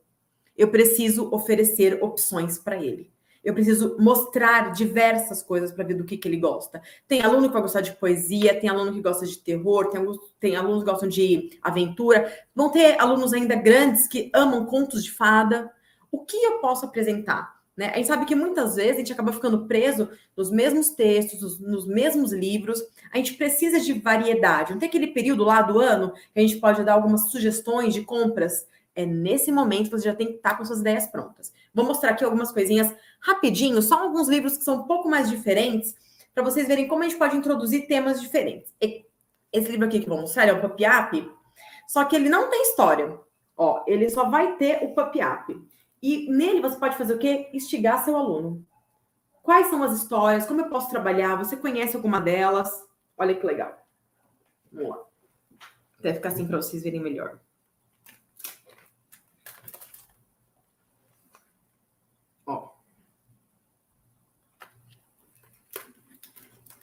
Eu 0.56 0.68
preciso 0.68 1.28
oferecer 1.34 2.02
opções 2.02 2.58
para 2.58 2.82
ele. 2.82 3.12
Eu 3.44 3.54
preciso 3.54 3.96
mostrar 4.00 4.72
diversas 4.72 5.40
coisas 5.40 5.70
para 5.70 5.84
ver 5.84 5.94
do 5.94 6.04
que, 6.04 6.16
que 6.16 6.26
ele 6.26 6.38
gosta. 6.38 6.82
Tem 7.06 7.22
aluno 7.22 7.46
que 7.46 7.52
vai 7.52 7.62
gostar 7.62 7.80
de 7.80 7.92
poesia, 7.92 8.58
tem 8.58 8.68
aluno 8.68 8.92
que 8.92 9.00
gosta 9.00 9.24
de 9.24 9.38
terror, 9.38 9.88
tem, 9.88 10.04
tem 10.40 10.56
alunos 10.56 10.82
que 10.82 10.90
gostam 10.90 11.08
de 11.08 11.56
aventura. 11.62 12.32
Vão 12.54 12.70
ter 12.70 13.00
alunos 13.00 13.32
ainda 13.32 13.54
grandes 13.54 14.08
que 14.08 14.32
amam 14.34 14.66
contos 14.66 15.04
de 15.04 15.12
fada. 15.12 15.70
O 16.10 16.24
que 16.24 16.36
eu 16.36 16.58
posso 16.58 16.86
apresentar? 16.86 17.56
Né? 17.76 17.90
A 17.90 17.96
gente 17.96 18.06
sabe 18.06 18.24
que 18.24 18.34
muitas 18.34 18.76
vezes 18.76 18.94
a 18.94 18.98
gente 18.98 19.12
acaba 19.12 19.32
ficando 19.32 19.66
preso 19.66 20.08
nos 20.34 20.50
mesmos 20.50 20.90
textos, 20.90 21.60
nos, 21.60 21.86
mesmos 21.86 22.32
livros. 22.32 22.82
A 23.12 23.18
gente 23.18 23.34
precisa 23.34 23.78
de 23.78 23.92
variedade. 23.92 24.72
Não 24.72 24.78
tem 24.78 24.88
aquele 24.88 25.08
período 25.08 25.44
lá 25.44 25.60
do 25.60 25.78
ano 25.78 26.12
que 26.12 26.38
a 26.38 26.40
gente 26.40 26.56
pode 26.56 26.82
dar 26.84 26.94
algumas 26.94 27.30
sugestões 27.30 27.92
de 27.92 28.02
compras. 28.02 28.66
É 28.94 29.04
nesse 29.04 29.52
momento 29.52 29.90
que 29.90 29.98
você 29.98 30.08
já 30.08 30.14
tem 30.14 30.28
que 30.28 30.36
estar 30.36 30.56
com 30.56 30.64
suas 30.64 30.80
ideias 30.80 31.06
prontas. 31.06 31.52
Vou 31.74 31.84
mostrar 31.84 32.12
aqui 32.12 32.24
algumas 32.24 32.50
coisinhas 32.50 32.94
rapidinho, 33.20 33.82
só 33.82 34.02
alguns 34.02 34.26
livros 34.26 34.56
que 34.56 34.64
são 34.64 34.76
um 34.76 34.84
pouco 34.84 35.10
mais 35.10 35.28
diferentes, 35.28 35.94
para 36.34 36.42
vocês 36.42 36.66
verem 36.66 36.88
como 36.88 37.02
a 37.02 37.08
gente 37.08 37.18
pode 37.18 37.36
introduzir 37.36 37.86
temas 37.86 38.22
diferentes. 38.22 38.72
Esse 39.52 39.70
livro 39.70 39.86
aqui 39.86 40.00
que 40.00 40.06
eu 40.06 40.10
vou 40.10 40.20
mostrar 40.20 40.48
é 40.48 40.52
o 40.52 40.64
Up, 40.64 41.30
só 41.86 42.04
que 42.04 42.16
ele 42.16 42.30
não 42.30 42.48
tem 42.48 42.62
história. 42.62 43.18
Ó, 43.54 43.82
ele 43.86 44.08
só 44.08 44.28
vai 44.28 44.56
ter 44.56 44.82
o 44.82 44.94
Up. 44.98 45.66
E 46.02 46.30
nele 46.30 46.60
você 46.60 46.78
pode 46.78 46.96
fazer 46.96 47.14
o 47.14 47.18
quê? 47.18 47.48
Instigar 47.52 48.04
seu 48.04 48.16
aluno. 48.16 48.64
Quais 49.42 49.68
são 49.68 49.82
as 49.82 49.92
histórias? 49.92 50.46
Como 50.46 50.60
eu 50.60 50.68
posso 50.68 50.90
trabalhar? 50.90 51.36
Você 51.36 51.56
conhece 51.56 51.96
alguma 51.96 52.20
delas? 52.20 52.70
Olha 53.16 53.34
que 53.34 53.46
legal. 53.46 53.76
Vamos 54.72 54.90
lá. 54.90 55.04
Até 55.98 56.14
ficar 56.14 56.30
assim 56.30 56.46
para 56.46 56.56
vocês 56.56 56.82
verem 56.82 57.00
melhor. 57.00 57.38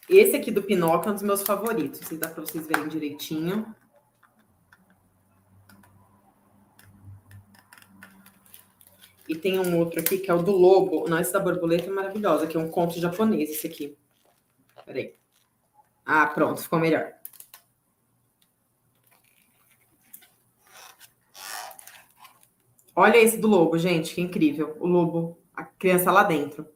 Esse 0.09 0.35
aqui 0.35 0.51
do 0.51 0.61
Pinóquio 0.61 1.09
é 1.09 1.11
um 1.11 1.15
dos 1.15 1.23
meus 1.23 1.41
favoritos. 1.41 1.99
Se 2.01 2.15
dá 2.15 2.27
para 2.27 2.45
vocês 2.45 2.67
verem 2.67 2.87
direitinho. 2.87 3.73
E 9.27 9.35
tem 9.35 9.59
um 9.59 9.77
outro 9.79 9.99
aqui 9.99 10.17
que 10.17 10.29
é 10.29 10.33
o 10.33 10.41
do 10.41 10.51
lobo. 10.51 11.07
Não, 11.07 11.19
esse 11.19 11.31
da 11.31 11.39
borboleta 11.39 11.87
é 11.87 11.89
maravilhosa, 11.89 12.47
que 12.47 12.57
é 12.57 12.59
um 12.59 12.69
conto 12.69 12.99
japonês, 12.99 13.49
esse 13.49 13.67
aqui. 13.67 13.97
Peraí. 14.85 15.15
Ah, 16.05 16.27
pronto, 16.27 16.61
ficou 16.61 16.79
melhor. 16.79 17.13
Olha 22.95 23.17
esse 23.17 23.37
do 23.37 23.47
lobo, 23.47 23.77
gente, 23.77 24.13
que 24.13 24.21
incrível. 24.21 24.75
O 24.79 24.87
lobo, 24.87 25.39
a 25.55 25.63
criança 25.63 26.11
lá 26.11 26.23
dentro. 26.23 26.67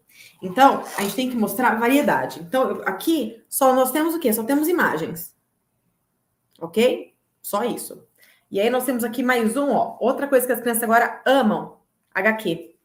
Então, 0.42 0.84
a 0.98 1.01
gente 1.01 1.16
tem 1.16 1.30
que 1.30 1.36
mostrar 1.36 1.80
variedade. 1.80 2.39
Então, 2.39 2.82
aqui, 2.86 3.44
só 3.50 3.74
nós 3.75 3.92
temos 3.92 4.16
o 4.16 4.20
quê? 4.20 4.32
Só 4.34 4.44
temos 4.44 4.68
imagens. 4.68 5.36
Ok? 6.60 7.13
Só 7.42 7.63
isso. 7.63 8.08
E 8.50 8.60
aí, 8.60 8.70
nós 8.70 8.86
temos 8.86 9.04
aqui 9.04 9.22
mais 9.22 9.56
um, 9.58 9.72
ó. 9.72 9.98
Outra 10.00 10.27
coisa 10.27 10.46
que 10.46 10.54
as 10.54 10.62
crianças 10.62 10.84
agora 10.84 11.22
amam: 11.25 11.76
HQ. 12.18 12.76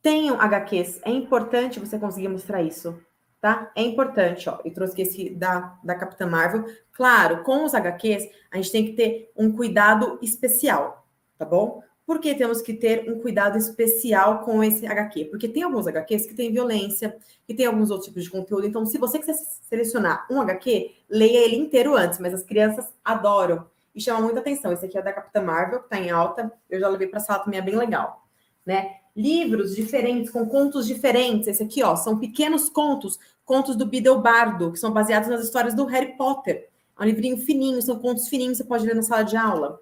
Tenham 0.00 0.40
HQs. 0.40 1.00
É 1.04 1.10
importante 1.10 1.78
você 1.78 1.98
conseguir 1.98 2.28
mostrar 2.28 2.62
isso, 2.62 2.98
tá? 3.40 3.70
É 3.76 3.82
importante, 3.82 4.48
ó. 4.48 4.58
Eu 4.64 4.72
trouxe 4.72 5.00
esse 5.02 5.30
da, 5.30 5.78
da 5.84 5.94
Capitã 5.94 6.26
Marvel. 6.26 6.64
Claro, 6.92 7.42
com 7.42 7.64
os 7.64 7.74
HQs, 7.74 8.28
a 8.50 8.56
gente 8.56 8.72
tem 8.72 8.86
que 8.86 8.92
ter 8.92 9.30
um 9.36 9.52
cuidado 9.52 10.18
especial, 10.22 11.06
tá 11.36 11.44
bom? 11.44 11.82
Por 12.06 12.20
que 12.20 12.34
temos 12.34 12.62
que 12.62 12.72
ter 12.72 13.10
um 13.10 13.20
cuidado 13.20 13.58
especial 13.58 14.40
com 14.40 14.64
esse 14.64 14.86
HQ? 14.86 15.26
Porque 15.26 15.46
tem 15.46 15.62
alguns 15.62 15.86
HQs 15.86 16.24
que 16.24 16.34
têm 16.34 16.50
violência, 16.50 17.14
que 17.46 17.52
tem 17.52 17.66
alguns 17.66 17.90
outros 17.90 18.06
tipos 18.06 18.24
de 18.24 18.30
conteúdo. 18.30 18.66
Então, 18.66 18.86
se 18.86 18.96
você 18.96 19.18
quiser 19.18 19.34
selecionar 19.34 20.26
um 20.30 20.40
HQ, 20.40 20.90
leia 21.10 21.44
ele 21.44 21.56
inteiro 21.56 21.94
antes, 21.94 22.18
mas 22.18 22.32
as 22.32 22.42
crianças 22.42 22.90
adoram 23.04 23.66
e 23.94 24.00
chama 24.00 24.22
muita 24.22 24.40
atenção. 24.40 24.72
Esse 24.72 24.86
aqui 24.86 24.96
é 24.96 25.02
da 25.02 25.12
Capitã 25.12 25.42
Marvel, 25.42 25.80
que 25.80 25.84
está 25.84 25.98
em 25.98 26.08
alta. 26.08 26.50
Eu 26.70 26.80
já 26.80 26.88
levei 26.88 27.08
para 27.08 27.20
sala 27.20 27.44
também, 27.44 27.60
é 27.60 27.62
bem 27.62 27.76
legal. 27.76 28.27
Né? 28.68 28.96
Livros 29.16 29.74
diferentes, 29.74 30.30
com 30.30 30.46
contos 30.46 30.86
diferentes. 30.86 31.48
Esse 31.48 31.62
aqui, 31.62 31.82
ó, 31.82 31.96
são 31.96 32.18
pequenos 32.18 32.68
contos, 32.68 33.18
contos 33.44 33.74
do 33.74 33.86
Bidelbardo, 33.86 34.70
que 34.70 34.78
são 34.78 34.92
baseados 34.92 35.30
nas 35.30 35.42
histórias 35.42 35.74
do 35.74 35.86
Harry 35.86 36.16
Potter. 36.18 36.68
É 36.98 37.02
um 37.02 37.06
livrinho 37.06 37.38
fininho, 37.38 37.80
são 37.80 37.98
contos 37.98 38.28
fininhos, 38.28 38.58
você 38.58 38.64
pode 38.64 38.86
ler 38.86 38.94
na 38.94 39.02
sala 39.02 39.22
de 39.22 39.36
aula 39.36 39.80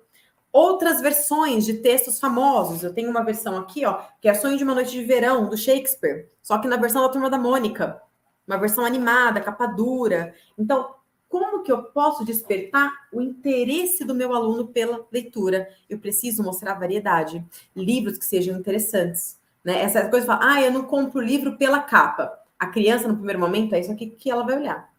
outras 0.53 1.03
versões 1.03 1.67
de 1.67 1.75
textos 1.75 2.19
famosos. 2.19 2.83
Eu 2.83 2.95
tenho 2.95 3.11
uma 3.11 3.23
versão 3.23 3.59
aqui, 3.59 3.85
ó, 3.85 4.01
que 4.23 4.29
é 4.29 4.33
Sonho 4.33 4.57
de 4.57 4.65
uma 4.65 4.75
Noite 4.75 4.93
de 4.93 5.05
Verão, 5.05 5.51
do 5.51 5.57
Shakespeare, 5.57 6.31
só 6.43 6.57
que 6.57 6.67
na 6.67 6.79
versão 6.79 7.03
da 7.03 7.11
Turma 7.11 7.29
da 7.29 7.39
Mônica, 7.39 8.01
uma 8.47 8.57
versão 8.57 8.83
animada, 8.83 9.41
capa 9.41 9.67
dura. 9.67 10.35
Então, 10.57 10.95
como 11.39 11.63
que 11.63 11.71
eu 11.71 11.83
posso 11.85 12.25
despertar 12.25 12.91
o 13.13 13.21
interesse 13.21 14.05
do 14.05 14.15
meu 14.15 14.35
aluno 14.35 14.69
pela 14.69 15.07
leitura? 15.13 15.69
Eu 15.89 15.99
preciso 15.99 16.43
mostrar 16.43 16.75
variedade, 16.75 17.45
livros 17.75 18.19
que 18.19 18.25
sejam 18.25 18.59
interessantes. 18.59 19.39
Né? 19.65 19.83
Essa 19.83 20.09
coisa 20.09 20.27
fala, 20.27 20.41
ah, 20.43 20.63
eu 20.63 20.71
não 20.71 20.85
compro 20.85 21.21
livro 21.21 21.57
pela 21.57 21.81
capa. 21.81 22.33
A 22.59 22.69
criança, 22.69 23.07
no 23.07 23.17
primeiro 23.17 23.41
momento, 23.41 23.75
é 23.75 23.81
isso 23.81 23.93
aqui 23.93 24.07
que 24.07 24.31
ela 24.31 24.45
vai 24.45 24.57
olhar. 24.57 24.91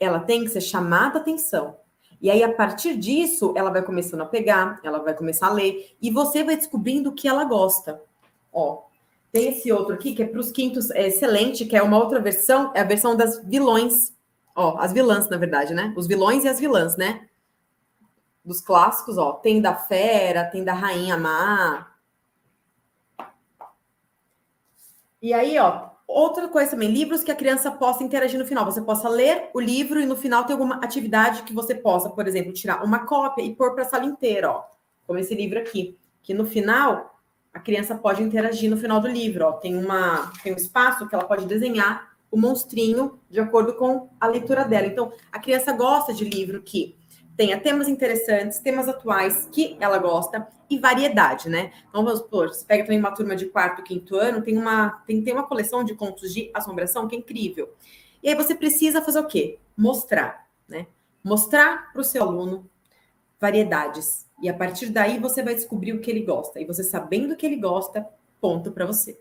Ela 0.00 0.20
tem 0.20 0.44
que 0.44 0.50
ser 0.50 0.60
chamada 0.60 1.18
a 1.18 1.20
atenção 1.20 1.76
e 2.20 2.30
aí, 2.30 2.42
a 2.42 2.52
partir 2.52 2.96
disso, 2.96 3.52
ela 3.56 3.70
vai 3.70 3.82
começando 3.82 4.22
a 4.22 4.26
pegar, 4.26 4.80
ela 4.82 4.98
vai 4.98 5.14
começar 5.14 5.48
a 5.48 5.52
ler, 5.52 5.94
e 6.00 6.10
você 6.10 6.42
vai 6.42 6.56
descobrindo 6.56 7.10
o 7.10 7.12
que 7.12 7.28
ela 7.28 7.44
gosta. 7.44 8.02
Ó, 8.52 8.84
tem 9.30 9.48
esse 9.48 9.70
outro 9.70 9.94
aqui, 9.94 10.14
que 10.14 10.22
é 10.22 10.26
para 10.26 10.40
os 10.40 10.50
quintos, 10.50 10.90
é 10.90 11.08
excelente, 11.08 11.66
que 11.66 11.76
é 11.76 11.82
uma 11.82 11.98
outra 11.98 12.18
versão, 12.18 12.72
é 12.74 12.80
a 12.80 12.84
versão 12.84 13.14
das 13.14 13.44
vilões. 13.44 14.14
Ó, 14.56 14.78
as 14.78 14.92
vilãs, 14.92 15.28
na 15.28 15.36
verdade, 15.36 15.74
né? 15.74 15.92
Os 15.96 16.06
vilões 16.06 16.44
e 16.44 16.48
as 16.48 16.58
vilãs, 16.58 16.96
né? 16.96 17.28
Dos 18.44 18.60
clássicos, 18.60 19.18
ó. 19.18 19.34
Tem 19.34 19.60
da 19.60 19.74
Fera, 19.74 20.46
tem 20.46 20.64
da 20.64 20.72
Rainha 20.72 21.16
Má. 21.16 21.92
E 25.20 25.34
aí, 25.34 25.58
ó, 25.58 25.90
Outra 26.06 26.46
coisa 26.46 26.70
também, 26.70 26.92
livros 26.92 27.24
que 27.24 27.32
a 27.32 27.34
criança 27.34 27.68
possa 27.68 28.04
interagir 28.04 28.38
no 28.38 28.46
final. 28.46 28.64
Você 28.64 28.80
possa 28.80 29.08
ler 29.08 29.50
o 29.52 29.58
livro 29.58 30.00
e 30.00 30.06
no 30.06 30.14
final 30.16 30.44
ter 30.44 30.52
alguma 30.52 30.76
atividade 30.76 31.42
que 31.42 31.52
você 31.52 31.74
possa, 31.74 32.08
por 32.08 32.28
exemplo, 32.28 32.52
tirar 32.52 32.84
uma 32.84 33.00
cópia 33.00 33.42
e 33.42 33.54
pôr 33.54 33.74
para 33.74 33.82
a 33.82 33.88
sala 33.88 34.04
inteira, 34.04 34.50
ó. 34.50 34.64
Como 35.04 35.18
esse 35.18 35.34
livro 35.34 35.58
aqui, 35.58 35.98
que 36.22 36.32
no 36.32 36.46
final 36.46 37.20
a 37.52 37.58
criança 37.58 37.96
pode 37.96 38.22
interagir 38.22 38.70
no 38.70 38.76
final 38.76 39.00
do 39.00 39.08
livro, 39.08 39.46
ó. 39.46 39.52
Tem 39.52 39.76
uma 39.76 40.32
tem 40.44 40.52
um 40.52 40.56
espaço 40.56 41.08
que 41.08 41.14
ela 41.14 41.24
pode 41.24 41.44
desenhar 41.44 42.15
o 42.36 42.38
monstrinho 42.38 43.18
de 43.30 43.40
acordo 43.40 43.72
com 43.76 44.10
a 44.20 44.26
leitura 44.26 44.62
dela. 44.62 44.86
Então, 44.86 45.10
a 45.32 45.38
criança 45.38 45.72
gosta 45.72 46.12
de 46.12 46.22
livro 46.22 46.60
que 46.60 46.94
tenha 47.34 47.58
temas 47.58 47.88
interessantes, 47.88 48.58
temas 48.58 48.86
atuais 48.90 49.48
que 49.50 49.74
ela 49.80 49.96
gosta 49.96 50.46
e 50.68 50.78
variedade, 50.78 51.48
né? 51.48 51.72
Então, 51.88 52.04
vamos 52.04 52.18
supor, 52.18 52.48
você 52.48 52.62
pega 52.62 52.84
também 52.84 52.98
uma 52.98 53.10
turma 53.10 53.34
de 53.34 53.46
quarto, 53.46 53.82
quinto 53.82 54.16
ano, 54.16 54.42
tem 54.42 54.58
uma, 54.58 55.02
tem, 55.06 55.22
tem 55.22 55.32
uma 55.32 55.44
coleção 55.44 55.82
de 55.82 55.94
contos 55.94 56.30
de 56.34 56.50
assombração 56.52 57.08
que 57.08 57.16
é 57.16 57.18
incrível. 57.18 57.72
E 58.22 58.28
aí 58.28 58.34
você 58.34 58.54
precisa 58.54 59.00
fazer 59.00 59.20
o 59.20 59.26
quê? 59.26 59.58
Mostrar, 59.74 60.46
né? 60.68 60.88
Mostrar 61.24 61.90
para 61.90 62.02
o 62.02 62.04
seu 62.04 62.22
aluno 62.22 62.68
variedades. 63.40 64.26
E 64.42 64.48
a 64.50 64.54
partir 64.54 64.90
daí 64.90 65.18
você 65.18 65.42
vai 65.42 65.54
descobrir 65.54 65.94
o 65.94 66.00
que 66.00 66.10
ele 66.10 66.20
gosta. 66.20 66.60
E 66.60 66.66
você 66.66 66.84
sabendo 66.84 67.32
o 67.32 67.36
que 67.36 67.46
ele 67.46 67.56
gosta, 67.56 68.06
ponto 68.42 68.72
para 68.72 68.84
você. 68.84 69.18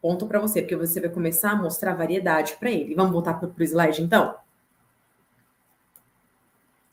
Ponto 0.00 0.26
para 0.26 0.38
você, 0.38 0.62
porque 0.62 0.76
você 0.76 1.00
vai 1.00 1.10
começar 1.10 1.50
a 1.50 1.56
mostrar 1.56 1.94
variedade 1.94 2.56
para 2.58 2.70
ele. 2.70 2.94
Vamos 2.94 3.12
voltar 3.12 3.34
para 3.34 3.48
o 3.48 3.62
slide, 3.62 4.02
então? 4.02 4.34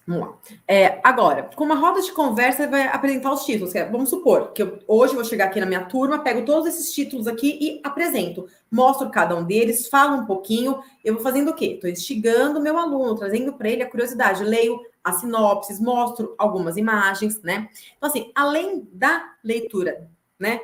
Vamos 0.08 0.26
lá. 0.26 0.38
É, 0.66 1.02
agora, 1.04 1.50
com 1.54 1.66
uma 1.66 1.76
roda 1.76 2.02
de 2.02 2.14
conversa, 2.14 2.66
vai 2.66 2.88
apresentar 2.88 3.30
os 3.34 3.44
títulos. 3.44 3.76
É, 3.76 3.84
vamos 3.84 4.10
supor 4.10 4.54
que 4.54 4.64
eu, 4.64 4.80
hoje 4.88 5.12
eu 5.12 5.18
vou 5.18 5.26
chegar 5.26 5.46
aqui 5.46 5.60
na 5.60 5.66
minha 5.66 5.84
turma, 5.84 6.20
pego 6.20 6.46
todos 6.46 6.66
esses 6.66 6.94
títulos 6.94 7.28
aqui 7.28 7.58
e 7.60 7.82
apresento. 7.84 8.48
Mostro 8.72 9.10
cada 9.10 9.36
um 9.36 9.44
deles, 9.44 9.90
falo 9.90 10.22
um 10.22 10.26
pouquinho. 10.26 10.82
Eu 11.04 11.16
vou 11.16 11.24
fazendo 11.24 11.52
o 11.52 11.54
quê? 11.54 11.74
Estou 11.74 11.90
instigando 11.90 12.62
meu 12.62 12.78
aluno, 12.78 13.16
trazendo 13.16 13.52
para 13.52 13.70
ele 13.70 13.84
a 13.84 13.90
curiosidade. 13.90 14.46
Leio 14.46 14.80
as 15.04 15.20
sinopses, 15.20 15.78
mostro 15.78 16.36
algumas 16.38 16.78
imagens, 16.78 17.42
né? 17.42 17.68
Então, 17.98 18.10
assim, 18.10 18.32
além 18.34 18.88
da 18.94 19.34
leitura, 19.44 20.10
né? 20.40 20.62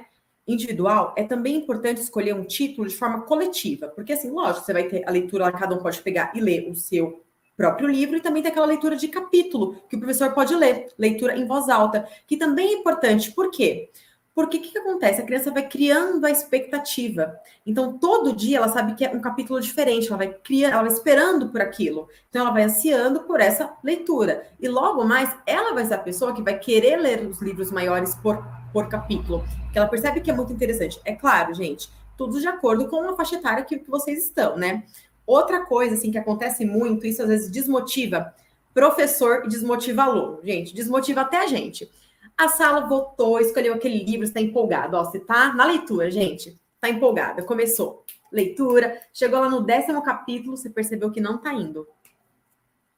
Individual, 0.47 1.13
é 1.17 1.23
também 1.23 1.55
importante 1.55 2.01
escolher 2.01 2.33
um 2.35 2.43
título 2.43 2.87
de 2.87 2.95
forma 2.95 3.21
coletiva, 3.21 3.87
porque 3.87 4.13
assim, 4.13 4.29
lógico, 4.29 4.65
você 4.65 4.73
vai 4.73 4.83
ter 4.83 5.07
a 5.07 5.11
leitura, 5.11 5.51
cada 5.51 5.75
um 5.75 5.81
pode 5.81 6.01
pegar 6.01 6.31
e 6.35 6.41
ler 6.41 6.69
o 6.69 6.75
seu 6.75 7.23
próprio 7.55 7.87
livro 7.87 8.17
e 8.17 8.21
também 8.21 8.41
tem 8.41 8.51
aquela 8.51 8.65
leitura 8.65 8.95
de 8.95 9.07
capítulo 9.07 9.75
que 9.87 9.95
o 9.95 9.99
professor 9.99 10.31
pode 10.33 10.55
ler, 10.55 10.87
leitura 10.97 11.37
em 11.37 11.45
voz 11.45 11.69
alta, 11.69 12.07
que 12.27 12.35
também 12.35 12.69
é 12.69 12.73
importante. 12.73 13.31
Por 13.31 13.51
quê? 13.51 13.89
Porque 14.35 14.57
o 14.57 14.61
que, 14.61 14.71
que, 14.71 14.79
acontece? 14.79 15.21
A 15.21 15.25
criança 15.25 15.51
vai 15.51 15.67
criando 15.67 16.25
a 16.25 16.31
expectativa. 16.31 17.39
Então, 17.63 17.99
todo 17.99 18.35
dia 18.35 18.57
ela 18.57 18.67
sabe 18.67 18.95
que 18.95 19.05
é 19.05 19.11
um 19.11 19.21
capítulo 19.21 19.61
diferente, 19.61 20.07
ela 20.07 20.17
vai 20.17 20.33
criando, 20.33 20.73
ela 20.73 20.81
vai 20.81 20.91
esperando 20.91 21.49
por 21.49 21.61
aquilo. 21.61 22.09
Então, 22.29 22.41
ela 22.41 22.51
vai 22.51 22.63
ansiando 22.63 23.21
por 23.21 23.39
essa 23.39 23.71
leitura. 23.83 24.47
E 24.59 24.67
logo 24.67 25.05
mais, 25.05 25.29
ela 25.45 25.73
vai 25.75 25.85
ser 25.85 25.93
a 25.93 25.99
pessoa 25.99 26.33
que 26.33 26.41
vai 26.41 26.57
querer 26.57 26.97
ler 26.97 27.27
os 27.27 27.39
livros 27.43 27.71
maiores 27.71 28.15
por, 28.15 28.43
por 28.73 28.89
capítulo. 28.89 29.45
Que 29.71 29.77
ela 29.77 29.87
percebe 29.87 30.19
que 30.19 30.31
é 30.31 30.33
muito 30.33 30.51
interessante. 30.51 30.99
É 31.05 31.13
claro, 31.13 31.53
gente, 31.53 31.89
tudo 32.17 32.41
de 32.41 32.47
acordo 32.47 32.87
com 32.87 33.07
a 33.07 33.15
faixa 33.15 33.35
etária 33.35 33.63
que, 33.63 33.77
vocês 33.87 34.25
estão, 34.25 34.57
né? 34.57 34.83
Outra 35.25 35.65
coisa, 35.65 35.93
assim, 35.93 36.11
que 36.11 36.17
acontece 36.17 36.65
muito, 36.65 37.07
isso 37.07 37.21
às 37.21 37.29
vezes 37.29 37.49
desmotiva 37.49 38.33
professor 38.73 39.43
e 39.45 39.47
desmotiva 39.47 40.03
aluno. 40.03 40.39
Gente, 40.43 40.73
desmotiva 40.73 41.21
até 41.21 41.37
a 41.37 41.47
gente. 41.47 41.89
A 42.35 42.49
sala 42.49 42.87
votou, 42.87 43.39
escolheu 43.39 43.75
aquele 43.75 44.03
livro, 44.03 44.25
está 44.25 44.41
empolgado. 44.41 44.97
Ó, 44.97 45.03
você 45.05 45.19
tá 45.19 45.53
na 45.53 45.65
leitura, 45.65 46.09
gente. 46.09 46.59
Tá 46.81 46.89
empolgada. 46.89 47.43
Começou 47.43 48.03
leitura, 48.31 48.99
chegou 49.13 49.39
lá 49.39 49.47
no 49.47 49.61
décimo 49.61 50.01
capítulo, 50.01 50.57
você 50.57 50.69
percebeu 50.69 51.11
que 51.11 51.21
não 51.21 51.37
tá 51.37 51.53
indo. 51.53 51.87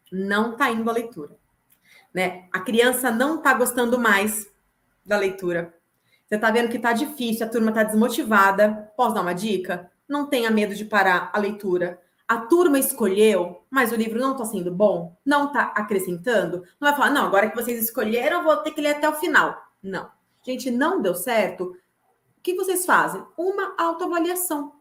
Não 0.09 0.55
tá 0.55 0.71
indo 0.71 0.89
a 0.89 0.93
leitura. 0.93 1.37
Né? 2.13 2.47
A 2.53 2.61
criança 2.61 3.11
não 3.11 3.41
tá 3.41 3.53
gostando 3.53 3.99
mais 3.99 4.49
da 5.05 5.17
leitura. 5.17 5.73
Você 6.25 6.37
tá 6.37 6.49
vendo 6.49 6.69
que 6.69 6.79
tá 6.79 6.91
difícil, 6.91 7.45
a 7.45 7.49
turma 7.49 7.71
tá 7.71 7.83
desmotivada. 7.83 8.91
Posso 8.97 9.13
dar 9.13 9.21
uma 9.21 9.33
dica? 9.33 9.91
Não 10.07 10.25
tenha 10.25 10.49
medo 10.49 10.73
de 10.73 10.85
parar 10.85 11.29
a 11.33 11.39
leitura 11.39 11.99
a 12.27 12.37
turma 12.37 12.79
escolheu, 12.79 13.63
mas 13.69 13.91
o 13.91 13.95
livro 13.95 14.19
não 14.19 14.31
está 14.31 14.45
sendo 14.45 14.71
bom, 14.71 15.15
não 15.23 15.47
está 15.47 15.73
acrescentando, 15.75 16.63
não 16.79 16.89
vai 16.89 16.93
falar, 16.95 17.11
não, 17.11 17.27
agora 17.27 17.49
que 17.49 17.55
vocês 17.55 17.83
escolheram, 17.83 18.39
eu 18.39 18.43
vou 18.43 18.57
ter 18.57 18.71
que 18.71 18.81
ler 18.81 18.95
até 18.95 19.07
o 19.07 19.13
final. 19.13 19.55
Não. 19.81 20.09
Gente, 20.43 20.71
não 20.71 21.01
deu 21.01 21.13
certo. 21.13 21.75
O 22.37 22.41
que 22.41 22.55
vocês 22.55 22.85
fazem? 22.85 23.23
Uma 23.37 23.75
autoavaliação. 23.77 24.73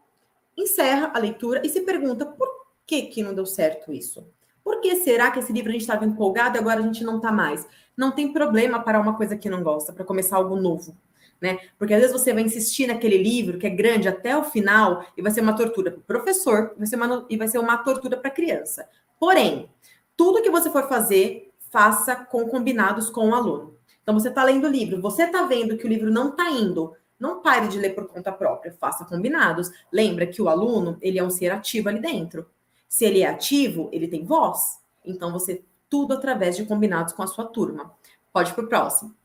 Encerra 0.57 1.11
a 1.13 1.19
leitura 1.19 1.61
e 1.63 1.69
se 1.69 1.81
pergunta 1.81 2.25
por 2.25 2.47
que, 2.85 3.03
que 3.03 3.23
não 3.23 3.33
deu 3.33 3.45
certo 3.45 3.93
isso? 3.93 4.27
Por 4.65 4.81
que 4.81 4.97
será 4.97 5.31
que 5.31 5.39
esse 5.39 5.53
livro 5.53 5.69
a 5.69 5.71
gente 5.71 5.81
estava 5.81 6.03
empolgado 6.03 6.57
e 6.57 6.59
agora 6.59 6.81
a 6.81 6.83
gente 6.83 7.05
não 7.05 7.17
está 7.17 7.31
mais? 7.31 7.65
Não 7.95 8.11
tem 8.11 8.33
problema 8.33 8.81
parar 8.81 8.99
uma 8.99 9.15
coisa 9.15 9.37
que 9.37 9.49
não 9.49 9.63
gosta, 9.63 9.93
para 9.93 10.03
começar 10.03 10.35
algo 10.35 10.57
novo 10.57 10.97
né? 11.41 11.59
Porque 11.77 11.93
às 11.93 12.01
vezes 12.01 12.15
você 12.15 12.33
vai 12.33 12.43
insistir 12.43 12.87
naquele 12.87 13.17
livro 13.17 13.57
que 13.57 13.67
é 13.67 13.69
grande 13.69 14.07
até 14.07 14.35
o 14.37 14.43
final 14.43 15.05
e 15.17 15.21
vai 15.21 15.31
ser 15.31 15.41
uma 15.41 15.55
tortura 15.55 15.91
para 15.91 15.99
o 15.99 16.03
professor 16.03 16.73
vai 16.77 16.87
ser 16.87 16.95
uma, 16.95 17.25
e 17.29 17.37
vai 17.37 17.47
ser 17.47 17.59
uma 17.59 17.77
tortura 17.77 18.17
para 18.17 18.29
a 18.29 18.33
criança. 18.33 18.87
Porém, 19.19 19.69
tudo 20.15 20.41
que 20.41 20.49
você 20.49 20.69
for 20.69 20.87
fazer, 20.87 21.51
faça 21.71 22.15
com 22.15 22.47
combinados 22.47 23.09
com 23.09 23.29
o 23.29 23.35
aluno. 23.35 23.75
Então, 24.01 24.13
você 24.13 24.29
está 24.29 24.43
lendo 24.43 24.67
o 24.67 24.71
livro, 24.71 25.01
você 25.01 25.23
está 25.23 25.43
vendo 25.43 25.77
que 25.77 25.85
o 25.85 25.89
livro 25.89 26.11
não 26.11 26.29
está 26.29 26.49
indo, 26.49 26.93
não 27.19 27.41
pare 27.41 27.67
de 27.67 27.77
ler 27.79 27.95
por 27.95 28.07
conta 28.07 28.31
própria, 28.31 28.75
faça 28.79 29.03
combinados. 29.03 29.71
Lembra 29.91 30.27
que 30.27 30.41
o 30.41 30.47
aluno, 30.47 30.97
ele 31.01 31.17
é 31.17 31.23
um 31.23 31.29
ser 31.29 31.51
ativo 31.51 31.89
ali 31.89 31.99
dentro. 31.99 32.45
Se 32.87 33.05
ele 33.05 33.21
é 33.21 33.27
ativo, 33.27 33.89
ele 33.91 34.07
tem 34.07 34.23
voz. 34.23 34.79
Então, 35.03 35.31
você 35.31 35.63
tudo 35.89 36.13
através 36.13 36.57
de 36.57 36.65
combinados 36.65 37.13
com 37.13 37.23
a 37.23 37.27
sua 37.27 37.45
turma. 37.45 37.93
Pode 38.33 38.53
para 38.53 38.63
o 38.63 38.67
próximo. 38.67 39.15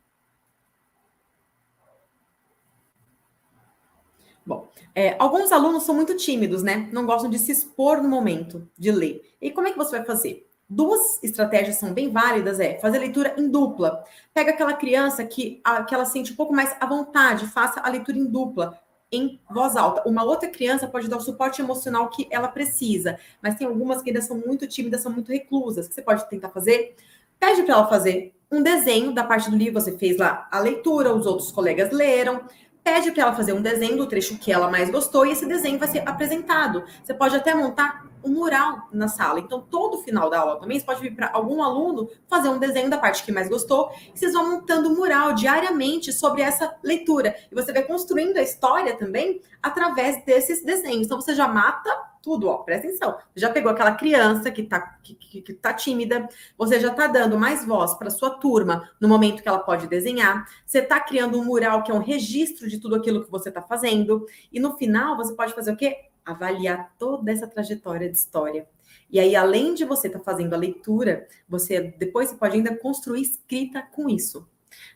Bom, 4.45 4.69
é, 4.95 5.15
alguns 5.19 5.51
alunos 5.51 5.83
são 5.83 5.93
muito 5.93 6.15
tímidos, 6.15 6.63
né? 6.63 6.89
Não 6.91 7.05
gostam 7.05 7.29
de 7.29 7.37
se 7.37 7.51
expor 7.51 8.01
no 8.01 8.09
momento 8.09 8.67
de 8.77 8.91
ler. 8.91 9.35
E 9.41 9.51
como 9.51 9.67
é 9.67 9.71
que 9.71 9.77
você 9.77 9.97
vai 9.97 10.05
fazer? 10.05 10.47
Duas 10.67 11.21
estratégias 11.21 11.75
são 11.75 11.93
bem 11.93 12.09
válidas, 12.09 12.59
é 12.59 12.79
fazer 12.79 12.99
leitura 12.99 13.35
em 13.37 13.49
dupla. 13.49 14.03
Pega 14.33 14.51
aquela 14.51 14.73
criança 14.73 15.23
que, 15.25 15.59
a, 15.63 15.83
que 15.83 15.93
ela 15.93 16.05
sente 16.05 16.33
um 16.33 16.35
pouco 16.35 16.53
mais 16.53 16.75
à 16.79 16.85
vontade, 16.85 17.47
faça 17.47 17.81
a 17.81 17.89
leitura 17.89 18.17
em 18.17 18.25
dupla, 18.25 18.79
em 19.11 19.39
voz 19.49 19.75
alta. 19.75 20.07
Uma 20.07 20.23
outra 20.23 20.49
criança 20.49 20.87
pode 20.87 21.09
dar 21.09 21.17
o 21.17 21.21
suporte 21.21 21.61
emocional 21.61 22.09
que 22.09 22.27
ela 22.31 22.47
precisa, 22.47 23.17
mas 23.41 23.55
tem 23.55 23.67
algumas 23.67 24.01
que 24.01 24.09
ainda 24.09 24.21
são 24.21 24.37
muito 24.37 24.67
tímidas, 24.67 25.01
são 25.01 25.11
muito 25.11 25.31
reclusas. 25.31 25.85
O 25.85 25.89
que 25.89 25.95
você 25.95 26.01
pode 26.01 26.29
tentar 26.29 26.49
fazer? 26.49 26.95
Pede 27.39 27.63
para 27.63 27.73
ela 27.75 27.87
fazer 27.87 28.33
um 28.51 28.61
desenho 28.61 29.13
da 29.13 29.23
parte 29.23 29.49
do 29.49 29.57
livro, 29.57 29.79
você 29.79 29.97
fez 29.97 30.17
lá 30.17 30.47
a 30.51 30.59
leitura, 30.59 31.13
os 31.13 31.25
outros 31.25 31.51
colegas 31.51 31.91
leram 31.91 32.43
pede 32.83 33.11
para 33.11 33.23
ela 33.23 33.35
fazer 33.35 33.53
um 33.53 33.61
desenho 33.61 33.97
do 33.97 34.07
trecho 34.07 34.37
que 34.37 34.51
ela 34.51 34.69
mais 34.69 34.89
gostou 34.89 35.25
e 35.25 35.31
esse 35.31 35.45
desenho 35.45 35.77
vai 35.77 35.87
ser 35.87 36.07
apresentado. 36.07 36.83
Você 37.03 37.13
pode 37.13 37.35
até 37.35 37.53
montar 37.53 38.05
um 38.23 38.31
mural 38.31 38.87
na 38.91 39.07
sala. 39.07 39.39
Então, 39.39 39.61
todo 39.61 39.99
final 39.99 40.29
da 40.29 40.39
aula 40.39 40.59
também, 40.59 40.79
você 40.79 40.85
pode 40.85 41.01
vir 41.01 41.15
para 41.15 41.31
algum 41.33 41.61
aluno 41.61 42.09
fazer 42.27 42.49
um 42.49 42.59
desenho 42.59 42.89
da 42.89 42.97
parte 42.97 43.23
que 43.23 43.31
mais 43.31 43.49
gostou 43.49 43.91
e 44.13 44.17
vocês 44.17 44.33
vão 44.33 44.51
montando 44.51 44.89
um 44.89 44.95
mural 44.95 45.33
diariamente 45.33 46.13
sobre 46.13 46.41
essa 46.41 46.75
leitura. 46.83 47.35
E 47.51 47.55
você 47.55 47.73
vai 47.73 47.83
construindo 47.83 48.37
a 48.37 48.41
história 48.41 48.95
também 48.95 49.41
através 49.61 50.23
desses 50.23 50.63
desenhos. 50.63 51.05
Então, 51.05 51.19
você 51.19 51.33
já 51.33 51.47
mata 51.47 51.89
tudo, 52.21 52.47
ó, 52.47 52.57
presta 52.59 52.87
atenção. 52.87 53.17
Já 53.35 53.49
pegou 53.49 53.71
aquela 53.71 53.95
criança 53.95 54.51
que 54.51 54.63
tá, 54.63 54.79
que, 55.01 55.15
que, 55.15 55.41
que 55.41 55.53
tá 55.53 55.73
tímida, 55.73 56.27
você 56.57 56.79
já 56.79 56.93
tá 56.93 57.07
dando 57.07 57.37
mais 57.37 57.65
voz 57.65 57.93
para 57.95 58.09
sua 58.09 58.29
turma 58.29 58.89
no 58.99 59.07
momento 59.07 59.41
que 59.41 59.47
ela 59.47 59.59
pode 59.59 59.87
desenhar, 59.87 60.47
você 60.65 60.81
tá 60.81 60.99
criando 60.99 61.39
um 61.39 61.43
mural 61.43 61.83
que 61.83 61.91
é 61.91 61.93
um 61.93 61.99
registro 61.99 62.69
de 62.69 62.77
tudo 62.77 62.95
aquilo 62.95 63.23
que 63.23 63.31
você 63.31 63.51
tá 63.51 63.61
fazendo, 63.61 64.25
e 64.51 64.59
no 64.59 64.77
final 64.77 65.17
você 65.17 65.33
pode 65.33 65.53
fazer 65.53 65.71
o 65.71 65.77
quê? 65.77 65.95
Avaliar 66.23 66.93
toda 66.99 67.31
essa 67.31 67.47
trajetória 67.47 68.09
de 68.09 68.17
história. 68.17 68.67
E 69.09 69.19
aí, 69.19 69.35
além 69.35 69.73
de 69.73 69.83
você 69.83 70.07
estar 70.07 70.19
tá 70.19 70.25
fazendo 70.25 70.53
a 70.53 70.57
leitura, 70.57 71.27
você 71.47 71.93
depois 71.97 72.29
você 72.29 72.35
pode 72.35 72.55
ainda 72.55 72.75
construir 72.77 73.21
escrita 73.21 73.81
com 73.81 74.09
isso. 74.09 74.47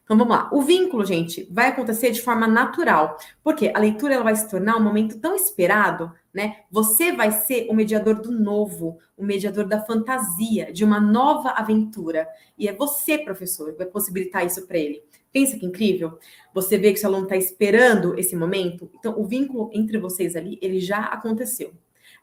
Então 0.03 0.17
vamos 0.17 0.35
lá. 0.35 0.49
O 0.51 0.61
vínculo, 0.61 1.05
gente, 1.05 1.47
vai 1.51 1.67
acontecer 1.67 2.11
de 2.11 2.21
forma 2.21 2.47
natural, 2.47 3.17
porque 3.43 3.71
a 3.73 3.79
leitura 3.79 4.13
ela 4.13 4.23
vai 4.23 4.35
se 4.35 4.49
tornar 4.49 4.77
um 4.77 4.83
momento 4.83 5.19
tão 5.19 5.35
esperado, 5.35 6.11
né? 6.33 6.57
Você 6.69 7.11
vai 7.11 7.31
ser 7.31 7.67
o 7.69 7.73
mediador 7.73 8.21
do 8.21 8.31
novo, 8.31 8.97
o 9.17 9.23
mediador 9.23 9.65
da 9.65 9.81
fantasia, 9.81 10.71
de 10.71 10.83
uma 10.83 10.99
nova 10.99 11.49
aventura. 11.49 12.27
E 12.57 12.67
é 12.67 12.73
você, 12.73 13.17
professor, 13.17 13.71
que 13.71 13.77
vai 13.77 13.87
possibilitar 13.87 14.45
isso 14.45 14.67
para 14.67 14.77
ele. 14.77 15.01
Pensa 15.31 15.57
que 15.57 15.65
incrível. 15.65 16.17
Você 16.53 16.77
vê 16.77 16.93
que 16.93 16.99
seu 16.99 17.09
aluno 17.09 17.23
está 17.23 17.35
esperando 17.35 18.17
esse 18.17 18.35
momento. 18.35 18.89
Então, 18.97 19.19
o 19.19 19.25
vínculo 19.25 19.69
entre 19.73 19.97
vocês 19.97 20.35
ali, 20.35 20.57
ele 20.61 20.79
já 20.79 20.99
aconteceu. 20.99 21.73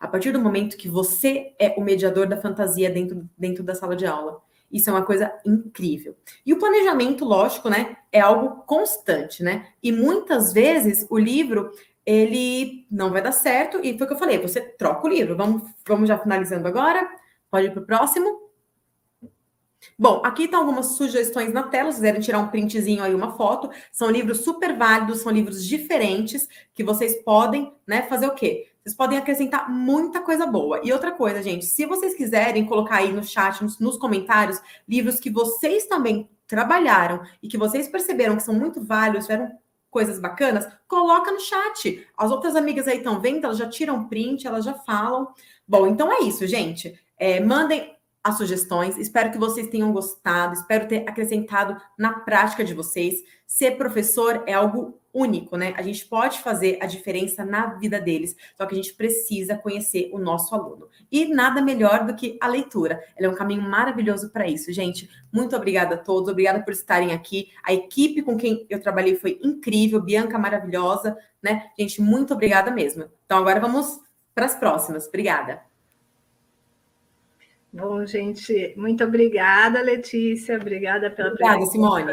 A 0.00 0.08
partir 0.08 0.32
do 0.32 0.40
momento 0.40 0.76
que 0.76 0.88
você 0.88 1.54
é 1.58 1.74
o 1.76 1.80
mediador 1.82 2.26
da 2.26 2.36
fantasia 2.36 2.90
dentro, 2.90 3.28
dentro 3.36 3.62
da 3.62 3.74
sala 3.74 3.94
de 3.94 4.06
aula. 4.06 4.40
Isso 4.72 4.88
é 4.88 4.92
uma 4.92 5.04
coisa 5.04 5.32
incrível. 5.44 6.16
E 6.46 6.52
o 6.52 6.58
planejamento, 6.58 7.24
lógico, 7.24 7.68
né, 7.68 7.96
é 8.10 8.20
algo 8.20 8.62
constante, 8.62 9.42
né? 9.42 9.68
E 9.82 9.92
muitas 9.92 10.52
vezes 10.52 11.06
o 11.10 11.18
livro 11.18 11.70
ele 12.04 12.86
não 12.90 13.10
vai 13.10 13.22
dar 13.22 13.32
certo 13.32 13.78
e 13.82 13.96
foi 13.96 14.04
o 14.04 14.08
que 14.08 14.14
eu 14.14 14.18
falei, 14.18 14.38
você 14.38 14.60
troca 14.60 15.06
o 15.06 15.10
livro. 15.10 15.36
Vamos, 15.36 15.62
vamos 15.86 16.08
já 16.08 16.18
finalizando 16.18 16.66
agora. 16.66 17.08
Pode 17.50 17.66
ir 17.66 17.70
para 17.70 17.82
o 17.82 17.86
próximo. 17.86 18.50
Bom, 19.98 20.22
aqui 20.24 20.44
estão 20.44 20.60
tá 20.60 20.64
algumas 20.64 20.96
sugestões 20.96 21.52
na 21.52 21.64
tela, 21.64 21.90
se 21.90 21.96
quiserem 21.98 22.20
tirar 22.20 22.38
um 22.38 22.48
printzinho 22.48 23.02
aí, 23.02 23.14
uma 23.14 23.36
foto. 23.36 23.70
São 23.90 24.10
livros 24.10 24.40
super 24.40 24.76
válidos, 24.76 25.20
são 25.20 25.32
livros 25.32 25.64
diferentes 25.64 26.48
que 26.72 26.84
vocês 26.84 27.22
podem, 27.22 27.72
né, 27.86 28.02
fazer 28.02 28.26
o 28.26 28.34
quê? 28.34 28.71
Vocês 28.82 28.96
podem 28.96 29.16
acrescentar 29.16 29.70
muita 29.70 30.20
coisa 30.20 30.44
boa. 30.44 30.80
E 30.82 30.92
outra 30.92 31.12
coisa, 31.12 31.42
gente, 31.42 31.64
se 31.64 31.86
vocês 31.86 32.14
quiserem 32.14 32.66
colocar 32.66 32.96
aí 32.96 33.12
no 33.12 33.22
chat, 33.22 33.62
nos, 33.62 33.78
nos 33.78 33.96
comentários, 33.96 34.60
livros 34.88 35.20
que 35.20 35.30
vocês 35.30 35.86
também 35.86 36.28
trabalharam 36.48 37.22
e 37.40 37.48
que 37.48 37.56
vocês 37.56 37.86
perceberam 37.86 38.36
que 38.36 38.42
são 38.42 38.54
muito 38.54 38.82
válidos, 38.82 39.26
tiveram 39.26 39.52
coisas 39.88 40.18
bacanas, 40.18 40.66
coloca 40.88 41.30
no 41.30 41.38
chat. 41.38 42.04
As 42.16 42.30
outras 42.30 42.56
amigas 42.56 42.88
aí 42.88 42.96
estão 42.96 43.20
vendo, 43.20 43.44
elas 43.44 43.58
já 43.58 43.68
tiram 43.68 44.08
print, 44.08 44.46
elas 44.46 44.64
já 44.64 44.74
falam. 44.74 45.28
Bom, 45.68 45.86
então 45.86 46.10
é 46.12 46.20
isso, 46.24 46.46
gente. 46.46 46.98
É, 47.16 47.38
mandem 47.38 47.94
as 48.24 48.36
sugestões. 48.36 48.96
Espero 48.96 49.30
que 49.30 49.38
vocês 49.38 49.68
tenham 49.68 49.92
gostado, 49.92 50.54
espero 50.54 50.88
ter 50.88 51.08
acrescentado 51.08 51.80
na 51.96 52.20
prática 52.20 52.64
de 52.64 52.74
vocês. 52.74 53.22
Ser 53.46 53.72
professor 53.72 54.42
é 54.46 54.54
algo 54.54 54.98
único, 55.12 55.56
né? 55.56 55.74
A 55.76 55.82
gente 55.82 56.06
pode 56.06 56.40
fazer 56.40 56.78
a 56.80 56.86
diferença 56.86 57.44
na 57.44 57.74
vida 57.74 58.00
deles, 58.00 58.36
só 58.56 58.64
que 58.64 58.74
a 58.74 58.76
gente 58.76 58.94
precisa 58.94 59.56
conhecer 59.56 60.10
o 60.12 60.18
nosso 60.18 60.54
aluno. 60.54 60.88
E 61.10 61.26
nada 61.26 61.60
melhor 61.60 62.06
do 62.06 62.14
que 62.14 62.38
a 62.40 62.48
leitura. 62.48 63.02
Ela 63.16 63.26
é 63.26 63.30
um 63.30 63.34
caminho 63.34 63.62
maravilhoso 63.62 64.30
para 64.30 64.48
isso, 64.48 64.72
gente. 64.72 65.08
Muito 65.32 65.54
obrigada 65.54 65.96
a 65.96 65.98
todos, 65.98 66.30
obrigada 66.30 66.62
por 66.62 66.72
estarem 66.72 67.12
aqui. 67.12 67.50
A 67.62 67.72
equipe 67.72 68.22
com 68.22 68.36
quem 68.36 68.66
eu 68.70 68.80
trabalhei 68.80 69.16
foi 69.16 69.38
incrível, 69.42 70.00
Bianca 70.00 70.38
maravilhosa, 70.38 71.16
né? 71.42 71.70
Gente, 71.78 72.00
muito 72.00 72.32
obrigada 72.32 72.70
mesmo. 72.70 73.04
Então 73.26 73.38
agora 73.38 73.60
vamos 73.60 74.00
para 74.34 74.46
as 74.46 74.54
próximas. 74.54 75.06
Obrigada. 75.06 75.60
Bom, 77.72 78.04
gente, 78.04 78.74
muito 78.76 79.02
obrigada, 79.02 79.80
Letícia. 79.80 80.56
Obrigada 80.56 81.10
pela 81.10 81.30
Obrigada, 81.30 81.64
Simone. 81.66 82.12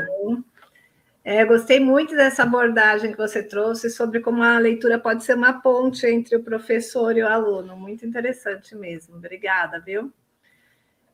É, 1.32 1.46
gostei 1.46 1.80
muito 1.80 2.16
dessa 2.16 2.42
abordagem 2.42 3.12
que 3.12 3.18
você 3.20 3.44
trouxe 3.44 3.88
sobre 3.92 4.20
como 4.20 4.42
a 4.42 4.58
leitura 4.58 4.98
pode 4.98 5.24
ser 5.24 5.36
uma 5.36 5.62
ponte 5.62 6.04
entre 6.08 6.36
o 6.36 6.44
professor 6.44 7.16
e 7.16 7.22
o 7.22 7.28
aluno. 7.28 7.78
Muito 7.78 8.04
interessante 8.04 8.76
mesmo. 8.76 9.16
Obrigada, 9.16 9.80
viu? 9.80 10.12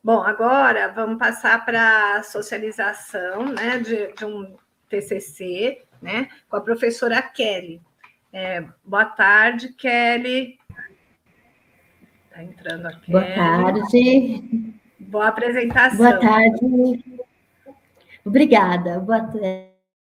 Bom, 0.02 0.22
agora 0.22 0.88
vamos 0.88 1.18
passar 1.18 1.62
para 1.66 2.16
a 2.16 2.22
socialização 2.22 3.44
né, 3.44 3.76
de, 3.76 4.14
de, 4.14 4.24
um 4.24 4.56
TCC 4.88 5.82
né, 6.00 6.30
com 6.48 6.56
a 6.56 6.62
professora 6.62 7.20
Kelly. 7.20 7.82
É, 8.32 8.64
boa 8.82 9.04
tarde, 9.04 9.74
Kelly. 9.74 10.58
Está 12.24 12.42
entrando 12.42 12.86
aqui. 12.86 13.12
Boa 13.12 13.22
tarde. 13.22 14.74
Boa 14.98 15.28
apresentação. 15.28 15.98
Boa 15.98 16.18
tarde. 16.18 17.20
Obrigada. 18.24 18.98
Boa, 18.98 19.20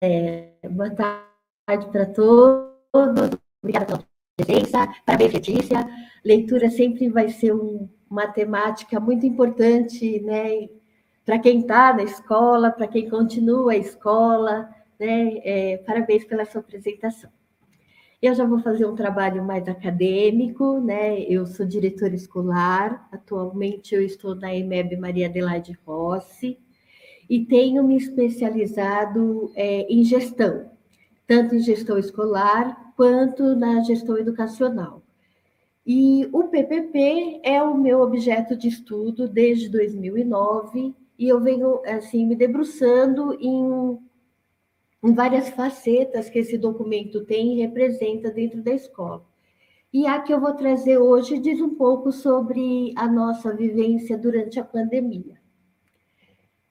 é, 0.01 0.53
boa 0.67 0.89
tarde 0.89 1.85
para 1.91 2.07
todos. 2.07 3.37
Obrigada 3.61 3.85
pela 3.85 4.05
presença. 4.35 4.87
Parabéns, 5.05 5.33
Letícia. 5.33 5.87
Leitura 6.25 6.71
sempre 6.71 7.07
vai 7.07 7.29
ser 7.29 7.53
um, 7.53 7.87
uma 8.09 8.27
temática 8.27 8.99
muito 8.99 9.25
importante, 9.27 10.19
né? 10.21 10.67
Para 11.23 11.37
quem 11.37 11.59
está 11.59 11.93
na 11.93 12.01
escola, 12.01 12.71
para 12.71 12.87
quem 12.87 13.07
continua 13.07 13.73
a 13.73 13.77
escola, 13.77 14.67
né? 14.99 15.39
É, 15.43 15.77
parabéns 15.77 16.25
pela 16.25 16.45
sua 16.45 16.61
apresentação. 16.61 17.29
Eu 18.19 18.33
já 18.33 18.45
vou 18.45 18.59
fazer 18.59 18.85
um 18.85 18.95
trabalho 18.95 19.43
mais 19.43 19.67
acadêmico, 19.67 20.79
né? 20.79 21.21
Eu 21.21 21.45
sou 21.45 21.65
diretora 21.65 22.15
escolar, 22.15 23.07
atualmente 23.11 23.93
eu 23.93 24.01
estou 24.01 24.33
na 24.33 24.53
EMEB 24.53 24.97
Maria 24.97 25.27
Adelaide 25.27 25.77
Rossi 25.85 26.59
e 27.31 27.45
tenho 27.45 27.81
me 27.81 27.95
especializado 27.95 29.53
é, 29.55 29.83
em 29.83 30.03
gestão, 30.03 30.69
tanto 31.25 31.55
em 31.55 31.59
gestão 31.59 31.97
escolar 31.97 32.91
quanto 32.97 33.55
na 33.55 33.81
gestão 33.83 34.17
educacional. 34.17 35.01
E 35.87 36.27
o 36.33 36.49
PPP 36.49 37.39
é 37.41 37.63
o 37.63 37.77
meu 37.77 38.01
objeto 38.01 38.53
de 38.57 38.67
estudo 38.67 39.29
desde 39.29 39.69
2009 39.69 40.93
e 41.17 41.29
eu 41.29 41.39
venho 41.39 41.81
assim 41.85 42.25
me 42.25 42.35
debruçando 42.35 43.33
em 43.39 43.97
em 45.03 45.15
várias 45.15 45.49
facetas 45.49 46.29
que 46.29 46.37
esse 46.37 46.57
documento 46.57 47.25
tem 47.25 47.53
e 47.53 47.61
representa 47.61 48.29
dentro 48.29 48.61
da 48.61 48.71
escola. 48.71 49.25
E 49.91 50.05
a 50.05 50.19
que 50.19 50.33
eu 50.33 50.39
vou 50.39 50.53
trazer 50.53 50.97
hoje 50.97 51.39
diz 51.39 51.59
um 51.61 51.75
pouco 51.75 52.11
sobre 52.11 52.93
a 52.95 53.07
nossa 53.07 53.55
vivência 53.55 54.15
durante 54.17 54.59
a 54.59 54.63
pandemia. 54.63 55.40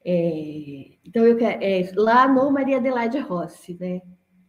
É, 0.04 0.92
então, 1.04 1.24
eu 1.24 1.36
quero, 1.36 1.62
é, 1.62 1.90
lá 1.94 2.26
no 2.26 2.50
Maria 2.50 2.78
Adelaide 2.78 3.18
Rossi, 3.18 3.76
né? 3.78 4.00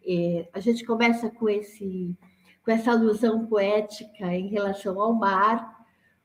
É, 0.06 0.48
a 0.54 0.60
gente 0.60 0.86
começa 0.86 1.30
com, 1.30 1.48
esse, 1.48 2.18
com 2.64 2.72
essa 2.72 2.92
alusão 2.92 3.46
poética 3.46 4.34
em 4.34 4.48
relação 4.48 5.00
ao 5.00 5.14
mar, 5.14 5.80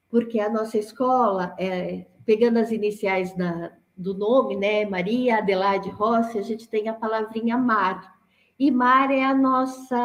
porque 0.08 0.40
a 0.40 0.48
nossa 0.48 0.78
escola, 0.78 1.54
é, 1.58 2.06
pegando 2.24 2.58
as 2.58 2.70
iniciais 2.70 3.36
da, 3.36 3.72
do 3.96 4.14
nome, 4.14 4.56
né, 4.56 4.84
Maria 4.86 5.38
Adelaide 5.38 5.90
Rossi, 5.90 6.38
a 6.38 6.42
gente 6.42 6.68
tem 6.68 6.88
a 6.88 6.94
palavrinha 6.94 7.58
mar. 7.58 8.16
E 8.58 8.70
mar 8.70 9.10
é 9.10 9.24
a 9.24 9.34
nossa 9.34 10.02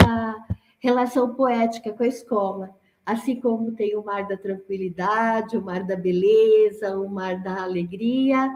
relação 0.80 1.34
poética 1.34 1.94
com 1.94 2.04
a 2.04 2.08
escola. 2.08 2.70
Assim 3.06 3.40
como 3.40 3.72
tem 3.72 3.96
o 3.96 4.04
mar 4.04 4.28
da 4.28 4.38
tranquilidade, 4.38 5.58
o 5.58 5.62
mar 5.62 5.84
da 5.86 5.96
beleza, 5.96 6.98
o 7.00 7.10
mar 7.10 7.42
da 7.42 7.64
alegria, 7.64 8.50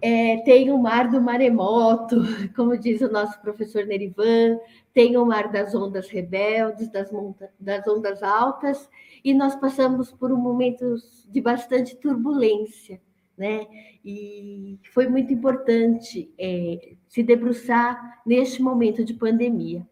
é, 0.00 0.38
tem 0.38 0.70
o 0.70 0.78
mar 0.78 1.08
do 1.08 1.20
maremoto, 1.20 2.16
como 2.54 2.76
diz 2.76 3.00
o 3.00 3.10
nosso 3.10 3.40
professor 3.40 3.84
Nerivan, 3.86 4.58
tem 4.94 5.16
o 5.16 5.24
mar 5.24 5.50
das 5.50 5.74
ondas 5.74 6.08
rebeldes, 6.08 6.88
das, 6.88 7.10
das 7.58 7.86
ondas 7.86 8.22
altas, 8.22 8.88
e 9.24 9.34
nós 9.34 9.54
passamos 9.56 10.12
por 10.12 10.32
um 10.32 10.36
momento 10.36 10.96
de 11.28 11.40
bastante 11.40 11.96
turbulência 11.96 13.00
né? 13.38 13.68
E 14.04 14.78
foi 14.92 15.06
muito 15.06 15.32
importante 15.32 16.28
é, 16.36 16.94
se 17.06 17.22
debruçar 17.22 18.20
neste 18.26 18.60
momento 18.60 19.04
de 19.04 19.14
pandemia. 19.14 19.86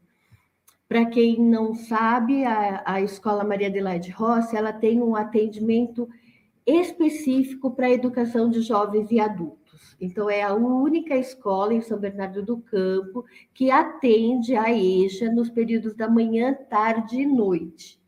Para 0.89 1.07
quem 1.07 1.41
não 1.41 1.75
sabe, 1.75 2.45
a, 2.45 2.83
a 2.85 3.01
Escola 3.01 3.45
Maria 3.45 3.69
Adelaide 3.69 4.11
Rossi 4.11 4.57
ela 4.57 4.73
tem 4.73 5.01
um 5.01 5.15
atendimento 5.15 6.09
específico 6.67 7.71
para 7.71 7.87
a 7.87 7.93
educação 7.93 8.51
de 8.51 8.61
jovens 8.61 9.11
e 9.13 9.21
adultos. 9.21 9.66
Então, 10.01 10.29
é 10.29 10.43
a 10.43 10.55
única 10.55 11.17
escola 11.17 11.73
em 11.73 11.81
São 11.81 11.99
Bernardo 11.99 12.43
do 12.43 12.59
Campo 12.59 13.25
que 13.55 13.71
atende 13.71 14.55
a 14.55 14.71
EJA 14.71 15.31
nos 15.31 15.49
períodos 15.49 15.95
da 15.95 16.09
manhã, 16.09 16.55
tarde 16.69 17.21
e 17.21 17.27
noite. 17.27 17.99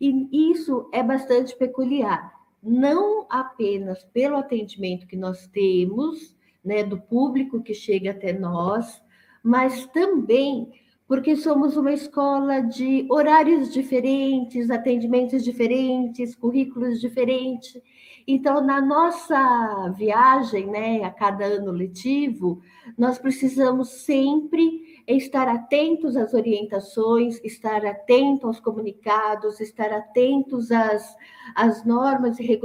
E 0.00 0.50
isso 0.52 0.88
é 0.92 1.02
bastante 1.02 1.56
peculiar, 1.56 2.32
não 2.62 3.26
apenas 3.28 4.04
pelo 4.04 4.36
atendimento 4.36 5.06
que 5.06 5.16
nós 5.16 5.46
temos, 5.48 6.36
né, 6.64 6.84
do 6.84 6.98
público 7.00 7.62
que 7.62 7.74
chega 7.74 8.10
até 8.10 8.32
nós, 8.32 9.02
mas 9.42 9.86
também 9.86 10.70
porque 11.08 11.36
somos 11.36 11.74
uma 11.76 11.92
escola 11.92 12.60
de 12.60 13.06
horários 13.10 13.72
diferentes, 13.72 14.70
atendimentos 14.70 15.42
diferentes, 15.42 16.34
currículos 16.34 17.00
diferentes. 17.00 17.80
Então, 18.30 18.60
na 18.60 18.78
nossa 18.78 19.88
viagem, 19.96 20.66
né, 20.66 21.02
a 21.02 21.10
cada 21.10 21.46
ano 21.46 21.72
letivo, 21.72 22.60
nós 22.96 23.18
precisamos 23.18 23.88
sempre 24.04 25.02
estar 25.06 25.48
atentos 25.48 26.14
às 26.14 26.34
orientações, 26.34 27.42
estar 27.42 27.86
atento 27.86 28.46
aos 28.46 28.60
comunicados, 28.60 29.60
estar 29.60 29.90
atentos 29.94 30.70
às, 30.70 31.16
às 31.54 31.86
normas 31.86 32.38
e 32.38 32.60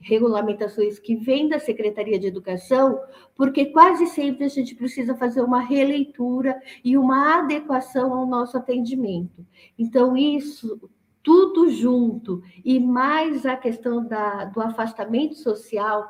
regulamentações 0.00 0.98
que 0.98 1.14
vêm 1.14 1.48
da 1.48 1.60
Secretaria 1.60 2.18
de 2.18 2.26
Educação, 2.26 3.00
porque 3.36 3.66
quase 3.66 4.06
sempre 4.06 4.46
a 4.46 4.48
gente 4.48 4.74
precisa 4.74 5.14
fazer 5.14 5.42
uma 5.42 5.60
releitura 5.60 6.60
e 6.84 6.98
uma 6.98 7.38
adequação 7.38 8.12
ao 8.12 8.26
nosso 8.26 8.56
atendimento. 8.56 9.46
Então, 9.78 10.16
isso 10.16 10.90
tudo 11.24 11.70
junto, 11.70 12.42
e 12.62 12.78
mais 12.78 13.46
a 13.46 13.56
questão 13.56 14.06
da, 14.06 14.44
do 14.44 14.60
afastamento 14.60 15.34
social 15.34 16.06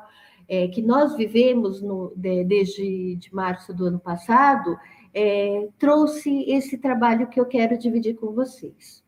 é, 0.47 0.67
que 0.67 0.81
nós 0.81 1.15
vivemos 1.15 1.81
no, 1.81 2.13
de, 2.15 2.43
desde 2.43 3.15
de 3.15 3.33
março 3.33 3.73
do 3.73 3.85
ano 3.85 3.99
passado, 3.99 4.77
é, 5.13 5.69
trouxe 5.79 6.43
esse 6.49 6.77
trabalho 6.77 7.27
que 7.27 7.39
eu 7.39 7.45
quero 7.45 7.77
dividir 7.77 8.15
com 8.15 8.33
vocês. 8.33 9.03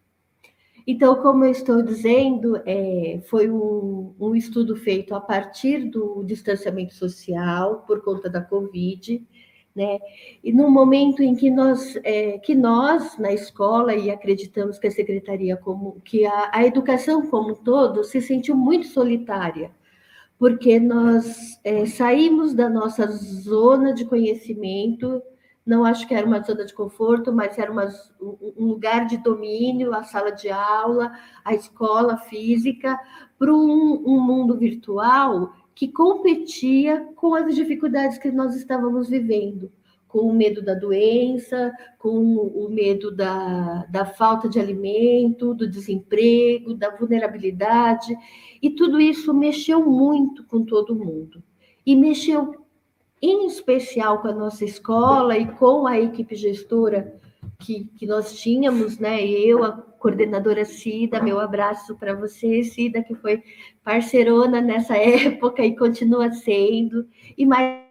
Então, 0.89 1.22
como 1.22 1.43
eu 1.43 1.52
estou 1.52 1.84
dizendo, 1.84 2.56
é, 2.65 3.20
foi 3.28 3.52
um, 3.52 4.15
um, 4.17 4.34
estudo 4.34 4.78
feito 4.78 5.13
a 5.13 5.20
partir 5.20 5.89
do 5.89 6.24
distanciamento 6.24 6.93
social 6.93 7.84
por 7.86 8.02
conta 8.02 8.30
da 8.30 8.39
Covid, 8.39 9.22
né? 9.77 9.99
E 10.43 10.51
no 10.51 10.71
momento 10.71 11.21
em 11.21 11.35
que 11.35 11.51
nós, 11.51 11.95
é, 12.03 12.39
que 12.39 12.55
nós 12.55 13.15
na 13.19 13.31
escola 13.31 13.93
e 13.93 14.09
acreditamos 14.09 14.79
que 14.79 14.87
a 14.87 14.91
secretaria 14.91 15.55
como 15.55 16.01
que 16.03 16.25
a, 16.25 16.49
a 16.51 16.65
educação 16.65 17.27
como 17.27 17.51
um 17.51 17.55
todo 17.55 18.03
se 18.03 18.19
sentiu 18.19 18.55
muito 18.57 18.87
solitária, 18.87 19.69
porque 20.39 20.79
nós 20.79 21.59
é, 21.63 21.85
saímos 21.85 22.55
da 22.55 22.67
nossa 22.67 23.05
zona 23.05 23.93
de 23.93 24.03
conhecimento 24.03 25.21
não 25.63 25.83
acho 25.83 26.07
que 26.07 26.15
era 26.15 26.25
uma 26.25 26.41
zona 26.41 26.65
de 26.65 26.73
conforto, 26.73 27.31
mas 27.33 27.59
era 27.59 27.69
uma, 27.69 27.89
um 28.21 28.67
lugar 28.67 29.05
de 29.05 29.17
domínio, 29.17 29.93
a 29.93 30.01
sala 30.01 30.31
de 30.31 30.49
aula, 30.49 31.11
a 31.43 31.53
escola 31.53 32.15
física, 32.17 32.97
para 33.37 33.53
um, 33.53 34.01
um 34.07 34.19
mundo 34.21 34.57
virtual 34.57 35.53
que 35.77 35.87
competia 35.87 37.07
com 37.15 37.35
as 37.35 37.53
dificuldades 37.53 38.17
que 38.17 38.31
nós 38.31 38.55
estávamos 38.55 39.09
vivendo, 39.09 39.71
com 40.07 40.21
o 40.21 40.33
medo 40.33 40.59
da 40.59 40.73
doença, 40.73 41.71
com 41.99 42.17
o 42.17 42.67
medo 42.67 43.15
da, 43.15 43.85
da 43.85 44.03
falta 44.03 44.49
de 44.49 44.59
alimento, 44.59 45.53
do 45.53 45.69
desemprego, 45.69 46.73
da 46.73 46.89
vulnerabilidade, 46.89 48.17
e 48.59 48.71
tudo 48.71 48.99
isso 48.99 49.31
mexeu 49.35 49.85
muito 49.85 50.43
com 50.45 50.65
todo 50.65 50.95
mundo. 50.95 51.43
E 51.85 51.95
mexeu 51.95 52.55
em 53.21 53.45
especial 53.45 54.19
com 54.19 54.29
a 54.29 54.33
nossa 54.33 54.65
escola 54.65 55.37
e 55.37 55.45
com 55.45 55.85
a 55.85 55.99
equipe 55.99 56.35
gestora 56.35 57.21
que, 57.60 57.86
que 57.97 58.05
nós 58.05 58.39
tínhamos, 58.39 58.99
né? 58.99 59.25
Eu, 59.25 59.63
a 59.63 59.71
coordenadora 59.71 60.63
Cida, 60.65 61.21
meu 61.21 61.39
abraço 61.39 61.95
para 61.97 62.13
você, 62.13 62.63
Cida, 62.63 63.03
que 63.03 63.15
foi 63.15 63.43
parceirona 63.83 64.62
nessa 64.62 64.95
época 64.97 65.63
e 65.63 65.75
continua 65.75 66.31
sendo, 66.31 67.07
e 67.38 67.45
mais 67.45 67.87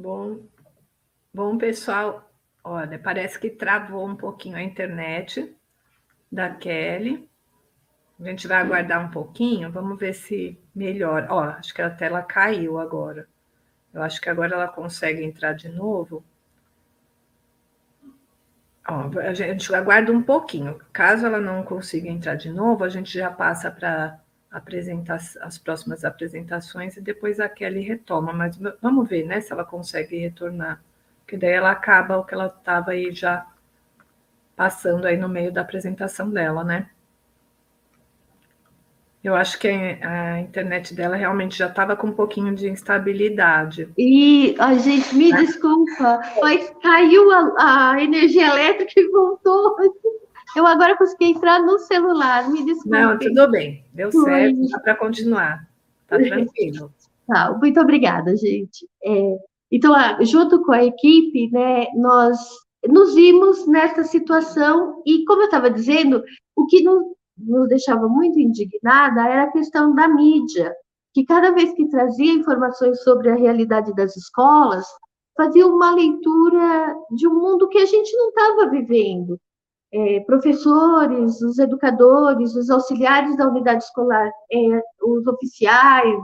Bom, 0.00 0.46
bom 1.34 1.58
pessoal, 1.58 2.30
olha, 2.62 2.96
parece 3.00 3.36
que 3.36 3.50
travou 3.50 4.06
um 4.06 4.14
pouquinho 4.14 4.56
a 4.56 4.62
internet 4.62 5.56
da 6.30 6.50
Kelly. 6.50 7.28
A 8.20 8.22
gente 8.22 8.46
vai 8.46 8.58
aguardar 8.58 9.04
um 9.04 9.10
pouquinho, 9.10 9.72
vamos 9.72 9.98
ver 9.98 10.14
se 10.14 10.56
melhora. 10.72 11.26
Ó, 11.28 11.40
acho 11.40 11.74
que 11.74 11.82
a 11.82 11.90
tela 11.90 12.22
caiu 12.22 12.78
agora. 12.78 13.26
Eu 13.92 14.00
acho 14.00 14.20
que 14.20 14.30
agora 14.30 14.54
ela 14.54 14.68
consegue 14.68 15.24
entrar 15.24 15.54
de 15.54 15.68
novo. 15.68 16.24
Ó, 18.88 19.18
a 19.18 19.34
gente 19.34 19.74
aguarda 19.74 20.12
um 20.12 20.22
pouquinho. 20.22 20.80
Caso 20.92 21.26
ela 21.26 21.40
não 21.40 21.64
consiga 21.64 22.08
entrar 22.08 22.36
de 22.36 22.52
novo, 22.52 22.84
a 22.84 22.88
gente 22.88 23.18
já 23.18 23.32
passa 23.32 23.68
para 23.68 24.20
as 24.50 25.58
próximas 25.58 26.04
apresentações 26.04 26.96
e 26.96 27.00
depois 27.00 27.38
a 27.38 27.48
Kelly 27.48 27.80
retoma. 27.80 28.32
Mas 28.32 28.58
vamos 28.80 29.08
ver, 29.08 29.24
né, 29.24 29.40
se 29.40 29.52
ela 29.52 29.64
consegue 29.64 30.18
retornar. 30.18 30.82
Porque 31.20 31.36
daí 31.36 31.52
ela 31.52 31.70
acaba 31.70 32.16
o 32.16 32.24
que 32.24 32.34
ela 32.34 32.46
estava 32.46 32.92
aí 32.92 33.12
já 33.12 33.46
passando 34.56 35.06
aí 35.06 35.16
no 35.16 35.28
meio 35.28 35.52
da 35.52 35.60
apresentação 35.60 36.30
dela, 36.30 36.64
né? 36.64 36.88
Eu 39.22 39.34
acho 39.34 39.58
que 39.58 39.68
a 39.68 40.40
internet 40.40 40.94
dela 40.94 41.16
realmente 41.16 41.58
já 41.58 41.66
estava 41.66 41.96
com 41.96 42.06
um 42.06 42.12
pouquinho 42.12 42.54
de 42.54 42.68
instabilidade. 42.68 43.88
E, 43.98 44.54
a 44.58 44.74
gente, 44.74 45.14
me 45.14 45.30
né? 45.30 45.42
desculpa, 45.42 46.22
mas 46.40 46.72
caiu 46.82 47.30
a, 47.32 47.92
a, 47.92 48.02
energia 48.02 48.46
elétrica 48.46 48.92
e 48.96 49.08
voltou. 49.08 49.76
Eu 50.56 50.66
agora 50.66 50.96
consegui 50.96 51.26
entrar 51.26 51.60
no 51.60 51.78
celular, 51.78 52.48
me 52.50 52.64
desculpe. 52.64 52.90
Não, 52.90 53.18
tudo 53.18 53.50
bem, 53.50 53.84
deu 53.92 54.10
certo, 54.10 54.68
dá 54.70 54.80
para 54.80 54.94
continuar, 54.96 55.68
tá 56.06 56.16
tranquilo. 56.18 56.92
Tá, 57.26 57.52
muito 57.52 57.80
obrigada, 57.80 58.36
gente. 58.36 58.88
É, 59.04 59.36
então, 59.70 59.94
junto 60.22 60.64
com 60.64 60.72
a 60.72 60.84
equipe, 60.84 61.50
né, 61.50 61.88
nós 61.94 62.38
nos 62.88 63.14
vimos 63.14 63.66
nessa 63.66 64.04
situação 64.04 65.02
e, 65.06 65.24
como 65.24 65.42
eu 65.42 65.46
estava 65.46 65.70
dizendo, 65.70 66.22
o 66.56 66.66
que 66.66 66.82
nos 66.82 67.02
nos 67.38 67.68
deixava 67.68 68.08
muito 68.08 68.38
indignada 68.38 69.22
era 69.22 69.44
a 69.44 69.52
questão 69.52 69.94
da 69.94 70.08
mídia, 70.08 70.74
que 71.14 71.24
cada 71.24 71.52
vez 71.52 71.72
que 71.72 71.88
trazia 71.88 72.32
informações 72.32 73.02
sobre 73.02 73.30
a 73.30 73.36
realidade 73.36 73.94
das 73.94 74.16
escolas, 74.16 74.86
fazia 75.36 75.66
uma 75.66 75.94
leitura 75.94 76.94
de 77.12 77.28
um 77.28 77.34
mundo 77.34 77.68
que 77.68 77.78
a 77.78 77.86
gente 77.86 78.14
não 78.16 78.28
estava 78.28 78.70
vivendo. 78.70 79.38
É, 79.92 80.20
professores, 80.20 81.40
os 81.40 81.58
educadores, 81.58 82.54
os 82.54 82.68
auxiliares 82.68 83.36
da 83.36 83.48
unidade 83.48 83.84
escolar, 83.84 84.30
é, 84.52 84.82
os 85.02 85.26
oficiais, 85.26 86.20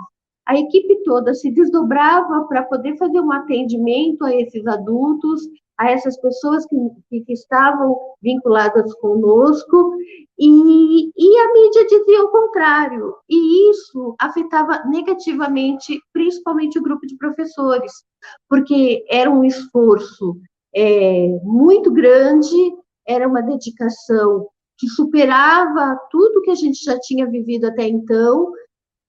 a 0.47 0.59
equipe 0.59 1.03
toda 1.03 1.33
se 1.33 1.51
desdobrava 1.51 2.45
para 2.47 2.63
poder 2.65 2.97
fazer 2.99 3.21
um 3.21 3.33
atendimento 3.33 4.25
a 4.25 4.35
esses 4.35 4.67
adultos 4.67 5.43
a 5.79 5.91
essas 5.91 6.17
pessoas 6.21 6.65
que, 6.67 7.23
que 7.23 7.33
estavam 7.33 7.97
vinculadas 8.23 8.93
conosco, 8.95 9.97
e, 10.39 11.11
e 11.17 11.39
a 11.39 11.53
mídia 11.53 11.87
dizia 11.87 12.23
o 12.25 12.29
contrário, 12.29 13.15
e 13.29 13.71
isso 13.71 14.15
afetava 14.21 14.85
negativamente, 14.87 16.01
principalmente 16.13 16.79
o 16.79 16.83
grupo 16.83 17.07
de 17.07 17.17
professores, 17.17 17.93
porque 18.49 19.05
era 19.09 19.31
um 19.31 19.45
esforço 19.45 20.37
é, 20.75 21.29
muito 21.43 21.91
grande, 21.91 22.57
era 23.07 23.29
uma 23.29 23.43
dedicação 23.43 24.49
que 24.77 24.89
superava 24.89 25.99
tudo 26.11 26.43
que 26.43 26.51
a 26.51 26.55
gente 26.55 26.83
já 26.85 26.99
tinha 26.99 27.27
vivido 27.27 27.67
até 27.67 27.87
então, 27.87 28.53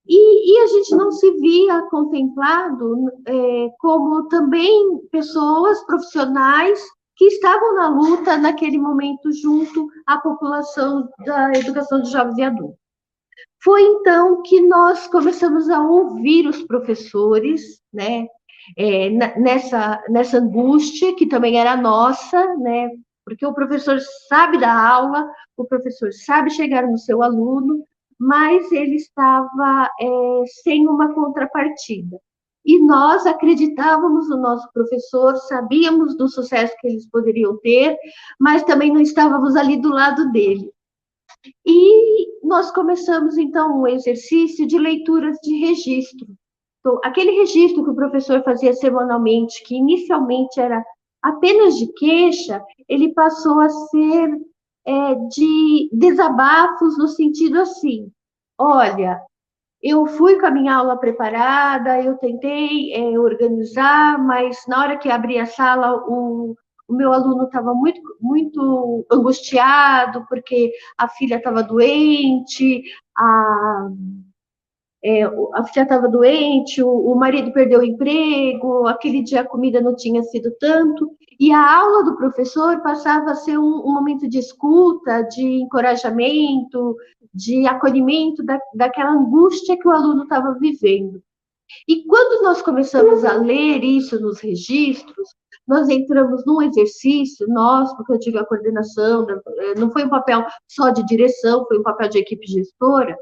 e, 0.08 0.52
e, 0.52 0.58
a 0.62 0.66
gente 0.68 0.94
não 0.94 1.10
se 1.10 1.28
via 1.32 1.82
contemplado 1.90 3.10
é, 3.26 3.68
como 3.80 4.28
também 4.28 5.00
pessoas 5.10 5.84
profissionais 5.84 6.80
que 7.16 7.24
estavam 7.24 7.74
na 7.74 7.88
luta 7.88 8.36
naquele 8.36 8.78
momento 8.78 9.32
junto 9.32 9.88
à 10.06 10.18
população 10.18 11.08
da 11.24 11.50
educação 11.54 12.02
de 12.02 12.12
jovens 12.12 12.38
e 12.38 12.42
adultos. 12.42 12.78
Foi 13.64 13.82
então 13.82 14.42
que 14.42 14.60
nós 14.60 15.08
começamos 15.08 15.68
a 15.68 15.82
ouvir 15.82 16.46
os 16.46 16.62
professores, 16.62 17.80
né, 17.92 18.28
é, 18.76 19.10
nessa, 19.10 20.00
nessa 20.08 20.38
angústia 20.38 21.16
que 21.16 21.26
também 21.26 21.58
era 21.58 21.76
nossa, 21.76 22.54
né, 22.58 22.90
porque 23.26 23.44
o 23.44 23.52
professor 23.52 23.98
sabe 24.28 24.56
da 24.56 24.72
aula, 24.72 25.28
o 25.56 25.64
professor 25.64 26.12
sabe 26.12 26.48
chegar 26.48 26.86
no 26.86 26.96
seu 26.96 27.24
aluno, 27.24 27.84
mas 28.16 28.70
ele 28.70 28.94
estava 28.94 29.90
é, 30.00 30.42
sem 30.62 30.86
uma 30.86 31.12
contrapartida. 31.12 32.20
E 32.64 32.78
nós 32.78 33.26
acreditávamos 33.26 34.28
no 34.28 34.36
nosso 34.36 34.70
professor, 34.72 35.36
sabíamos 35.36 36.16
do 36.16 36.28
sucesso 36.28 36.72
que 36.80 36.86
eles 36.86 37.10
poderiam 37.10 37.58
ter, 37.58 37.98
mas 38.38 38.62
também 38.62 38.92
não 38.92 39.00
estávamos 39.00 39.56
ali 39.56 39.76
do 39.80 39.90
lado 39.90 40.30
dele. 40.30 40.70
E 41.64 42.46
nós 42.46 42.70
começamos, 42.70 43.36
então, 43.36 43.80
um 43.82 43.86
exercício 43.88 44.66
de 44.66 44.78
leituras 44.78 45.36
de 45.42 45.58
registro. 45.58 46.28
Então, 46.78 47.00
aquele 47.04 47.32
registro 47.32 47.82
que 47.82 47.90
o 47.90 47.94
professor 47.94 48.42
fazia 48.44 48.72
semanalmente, 48.72 49.64
que 49.64 49.74
inicialmente 49.74 50.60
era 50.60 50.84
apenas 51.26 51.76
de 51.76 51.92
queixa, 51.94 52.64
ele 52.88 53.12
passou 53.12 53.60
a 53.60 53.68
ser 53.68 54.30
é, 54.86 55.14
de 55.28 55.90
desabafos 55.92 56.96
no 56.96 57.08
sentido 57.08 57.60
assim: 57.60 58.10
olha, 58.56 59.20
eu 59.82 60.06
fui 60.06 60.38
com 60.38 60.46
a 60.46 60.50
minha 60.50 60.74
aula 60.74 60.96
preparada, 60.96 62.00
eu 62.00 62.16
tentei 62.18 62.92
é, 62.94 63.18
organizar, 63.18 64.18
mas 64.18 64.64
na 64.68 64.80
hora 64.80 64.98
que 64.98 65.10
abri 65.10 65.38
a 65.38 65.46
sala, 65.46 65.96
o, 66.08 66.54
o 66.88 66.94
meu 66.94 67.12
aluno 67.12 67.44
estava 67.44 67.74
muito, 67.74 68.00
muito 68.20 69.04
angustiado, 69.10 70.24
porque 70.28 70.72
a 70.96 71.08
filha 71.08 71.36
estava 71.36 71.62
doente, 71.62 72.82
a, 73.16 73.88
é, 75.06 75.22
a 75.54 75.62
filha 75.62 75.84
estava 75.84 76.08
doente, 76.08 76.82
o, 76.82 76.88
o, 76.88 77.14
marido 77.14 77.52
perdeu 77.52 77.78
o 77.78 77.84
emprego, 77.84 78.88
aquele 78.88 79.22
dia 79.22 79.42
a 79.42 79.46
comida 79.46 79.80
não 79.80 79.94
tinha 79.94 80.20
sido 80.24 80.50
tanto, 80.58 81.08
e 81.38 81.52
a 81.52 81.78
aula 81.78 82.02
do 82.02 82.16
professor 82.16 82.82
passava 82.82 83.30
a 83.30 83.34
ser 83.36 83.56
um, 83.56 83.86
um 83.86 83.94
momento 83.94 84.28
de 84.28 84.40
escuta, 84.40 85.22
de 85.22 85.62
encorajamento, 85.62 86.96
de 87.32 87.68
acolhimento 87.68 88.42
da, 88.42 88.58
daquela 88.74 89.12
angústia 89.12 89.78
que 89.78 89.86
o 89.86 89.92
aluno 89.92 90.24
estava 90.24 90.54
vivendo. 90.58 91.22
E 91.86 92.04
quando 92.06 92.42
nós 92.42 92.60
começamos 92.60 93.24
a 93.24 93.34
ler 93.34 93.84
isso 93.84 94.20
nos 94.20 94.40
registros, 94.40 95.28
nós 95.68 95.88
entramos 95.88 96.44
num 96.44 96.62
exercício, 96.62 97.46
nós, 97.48 97.94
porque 97.96 98.12
eu 98.12 98.18
digo 98.18 98.38
a 98.38 98.46
coordenação, 98.46 99.24
não 99.78 99.90
foi 99.92 100.04
um 100.04 100.08
papel 100.08 100.44
só 100.68 100.90
de 100.90 101.06
direção, 101.06 101.64
foi 101.66 101.78
um 101.78 101.82
papel 101.82 102.08
de 102.08 102.18
equipe 102.18 102.46
gestora, 102.46 103.16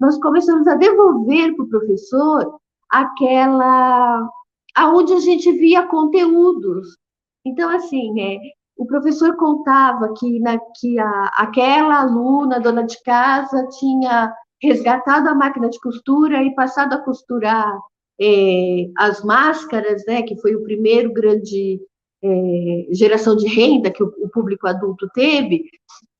nós 0.00 0.18
começamos 0.20 0.66
a 0.66 0.74
devolver 0.74 1.54
para 1.54 1.64
o 1.64 1.68
professor 1.68 2.58
aquela 2.90 4.28
aonde 4.74 5.12
a 5.12 5.18
gente 5.18 5.50
via 5.52 5.86
conteúdos. 5.86 6.96
Então, 7.44 7.68
assim, 7.70 8.20
é, 8.20 8.38
o 8.76 8.86
professor 8.86 9.36
contava 9.36 10.14
que, 10.16 10.38
na, 10.38 10.58
que 10.78 10.98
a, 10.98 11.30
aquela 11.36 12.00
aluna, 12.00 12.60
dona 12.60 12.84
de 12.84 13.02
casa, 13.02 13.66
tinha 13.78 14.32
resgatado 14.62 15.28
a 15.28 15.34
máquina 15.34 15.68
de 15.68 15.80
costura 15.80 16.42
e 16.42 16.54
passado 16.54 16.92
a 16.92 16.98
costurar 16.98 17.76
é, 18.20 18.88
as 18.96 19.22
máscaras, 19.24 20.04
né, 20.06 20.22
que 20.22 20.36
foi 20.40 20.54
o 20.54 20.62
primeiro 20.62 21.12
grande 21.12 21.80
é, 22.22 22.86
geração 22.90 23.36
de 23.36 23.46
renda 23.46 23.90
que 23.90 24.02
o, 24.02 24.12
o 24.18 24.28
público 24.28 24.66
adulto 24.66 25.08
teve, 25.14 25.64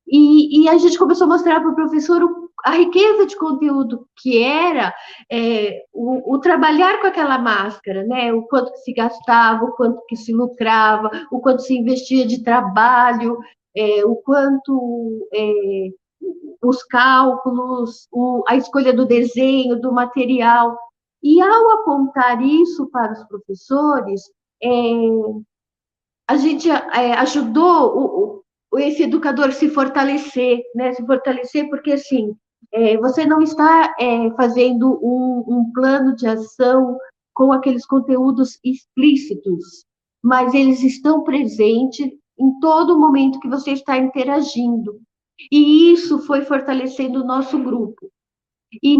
e, 0.06 0.62
e, 0.62 0.68
a 0.68 0.78
gente 0.78 0.98
começou 0.98 1.26
a 1.26 1.28
mostrar 1.28 1.60
para 1.60 1.70
o 1.70 1.74
professor 1.74 2.22
o, 2.22 2.47
a 2.64 2.72
riqueza 2.72 3.26
de 3.26 3.36
conteúdo 3.36 4.06
que 4.16 4.42
era 4.42 4.94
é, 5.30 5.84
o, 5.92 6.34
o, 6.34 6.38
trabalhar 6.38 7.00
com 7.00 7.06
aquela 7.06 7.38
máscara, 7.38 8.04
né? 8.04 8.32
O 8.32 8.42
quanto 8.42 8.72
que 8.72 8.78
se 8.78 8.92
gastava, 8.92 9.64
o 9.64 9.72
quanto 9.72 10.02
que 10.06 10.16
se 10.16 10.32
lucrava, 10.32 11.10
o 11.30 11.40
quanto 11.40 11.62
se 11.62 11.76
investia 11.76 12.26
de 12.26 12.42
trabalho, 12.42 13.38
é, 13.76 14.04
o 14.04 14.16
quanto 14.16 15.28
é, 15.32 15.88
os 16.62 16.82
cálculos, 16.84 18.08
o, 18.12 18.42
a 18.48 18.56
escolha 18.56 18.92
do 18.92 19.06
desenho, 19.06 19.80
do 19.80 19.92
material. 19.92 20.76
E 21.22 21.40
ao 21.40 21.70
apontar 21.72 22.42
isso 22.42 22.88
para 22.90 23.12
os 23.12 23.24
professores, 23.24 24.22
é, 24.62 24.68
a 26.28 26.36
gente 26.36 26.68
é, 26.70 27.12
ajudou 27.14 28.42
o, 28.72 28.78
esse 28.78 29.04
educador 29.04 29.52
se 29.52 29.70
fortalecer, 29.70 30.60
né? 30.74 30.92
Se 30.92 31.06
fortalecer 31.06 31.68
porque 31.70 31.92
assim 31.92 32.36
é, 32.72 32.96
você 32.98 33.24
não 33.24 33.40
está 33.40 33.94
é, 33.98 34.30
fazendo 34.32 34.98
um, 35.02 35.44
um 35.46 35.72
plano 35.72 36.14
de 36.14 36.26
ação 36.26 36.98
com 37.34 37.52
aqueles 37.52 37.86
conteúdos 37.86 38.58
explícitos, 38.64 39.84
mas 40.22 40.52
eles 40.54 40.82
estão 40.82 41.22
presentes 41.22 42.10
em 42.38 42.60
todo 42.60 42.98
momento 42.98 43.40
que 43.40 43.48
você 43.48 43.72
está 43.72 43.96
interagindo. 43.96 45.00
E 45.50 45.92
isso 45.92 46.18
foi 46.20 46.42
fortalecendo 46.42 47.22
o 47.22 47.26
nosso 47.26 47.58
grupo. 47.58 48.10
E 48.82 48.98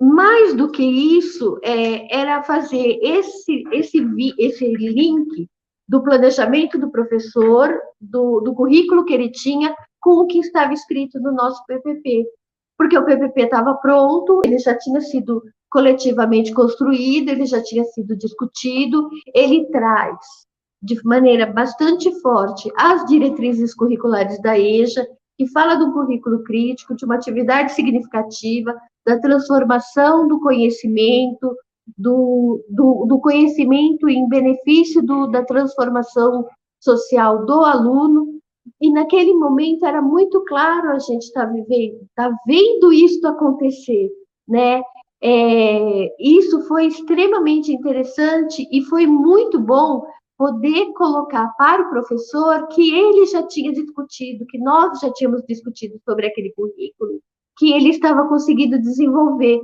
mais 0.00 0.54
do 0.54 0.70
que 0.70 0.82
isso, 0.82 1.58
é, 1.62 2.14
era 2.14 2.42
fazer 2.42 2.98
esse, 3.02 3.64
esse, 3.72 3.98
esse 4.38 4.66
link 4.68 5.48
do 5.88 6.02
planejamento 6.02 6.78
do 6.78 6.90
professor, 6.90 7.78
do, 8.00 8.40
do 8.40 8.54
currículo 8.54 9.04
que 9.04 9.14
ele 9.14 9.30
tinha, 9.30 9.74
com 10.00 10.22
o 10.22 10.26
que 10.26 10.38
estava 10.38 10.72
escrito 10.72 11.18
no 11.20 11.32
nosso 11.32 11.64
PPP. 11.66 12.26
Porque 12.78 12.96
o 12.96 13.04
PPP 13.04 13.42
estava 13.42 13.74
pronto, 13.74 14.42
ele 14.44 14.58
já 14.58 14.76
tinha 14.76 15.00
sido 15.00 15.42
coletivamente 15.70 16.52
construído, 16.52 17.30
ele 17.30 17.46
já 17.46 17.62
tinha 17.62 17.84
sido 17.84 18.16
discutido, 18.16 19.08
ele 19.34 19.66
traz 19.66 20.16
de 20.82 21.02
maneira 21.04 21.46
bastante 21.46 22.10
forte 22.20 22.70
as 22.76 23.04
diretrizes 23.06 23.74
curriculares 23.74 24.40
da 24.40 24.58
EJA, 24.58 25.06
que 25.36 25.46
fala 25.48 25.74
do 25.74 25.92
currículo 25.92 26.42
crítico, 26.44 26.94
de 26.94 27.04
uma 27.04 27.16
atividade 27.16 27.72
significativa, 27.72 28.74
da 29.04 29.18
transformação 29.18 30.26
do 30.26 30.40
conhecimento, 30.40 31.54
do, 31.96 32.64
do, 32.68 33.06
do 33.06 33.20
conhecimento 33.20 34.08
em 34.08 34.28
benefício 34.28 35.02
do, 35.02 35.26
da 35.26 35.44
transformação 35.44 36.46
social 36.80 37.44
do 37.44 37.64
aluno, 37.64 38.35
e 38.80 38.90
naquele 38.90 39.32
momento 39.34 39.86
era 39.86 40.02
muito 40.02 40.44
claro 40.44 40.90
a 40.90 40.98
gente 40.98 41.22
estar 41.22 41.46
tá 41.46 41.52
vivendo, 41.52 42.06
tá 42.14 42.30
vendo 42.46 42.92
isso 42.92 43.26
acontecer, 43.26 44.10
né? 44.46 44.82
É, 45.22 46.14
isso 46.20 46.60
foi 46.68 46.86
extremamente 46.86 47.72
interessante 47.72 48.68
e 48.70 48.82
foi 48.82 49.06
muito 49.06 49.58
bom 49.58 50.06
poder 50.36 50.92
colocar 50.92 51.48
para 51.56 51.82
o 51.82 51.88
professor 51.88 52.68
que 52.68 52.94
ele 52.94 53.24
já 53.26 53.42
tinha 53.46 53.72
discutido, 53.72 54.44
que 54.46 54.58
nós 54.58 55.00
já 55.00 55.10
tínhamos 55.10 55.42
discutido 55.48 55.98
sobre 56.04 56.26
aquele 56.26 56.52
currículo, 56.52 57.20
que 57.56 57.72
ele 57.72 57.88
estava 57.88 58.28
conseguindo 58.28 58.78
desenvolver. 58.78 59.58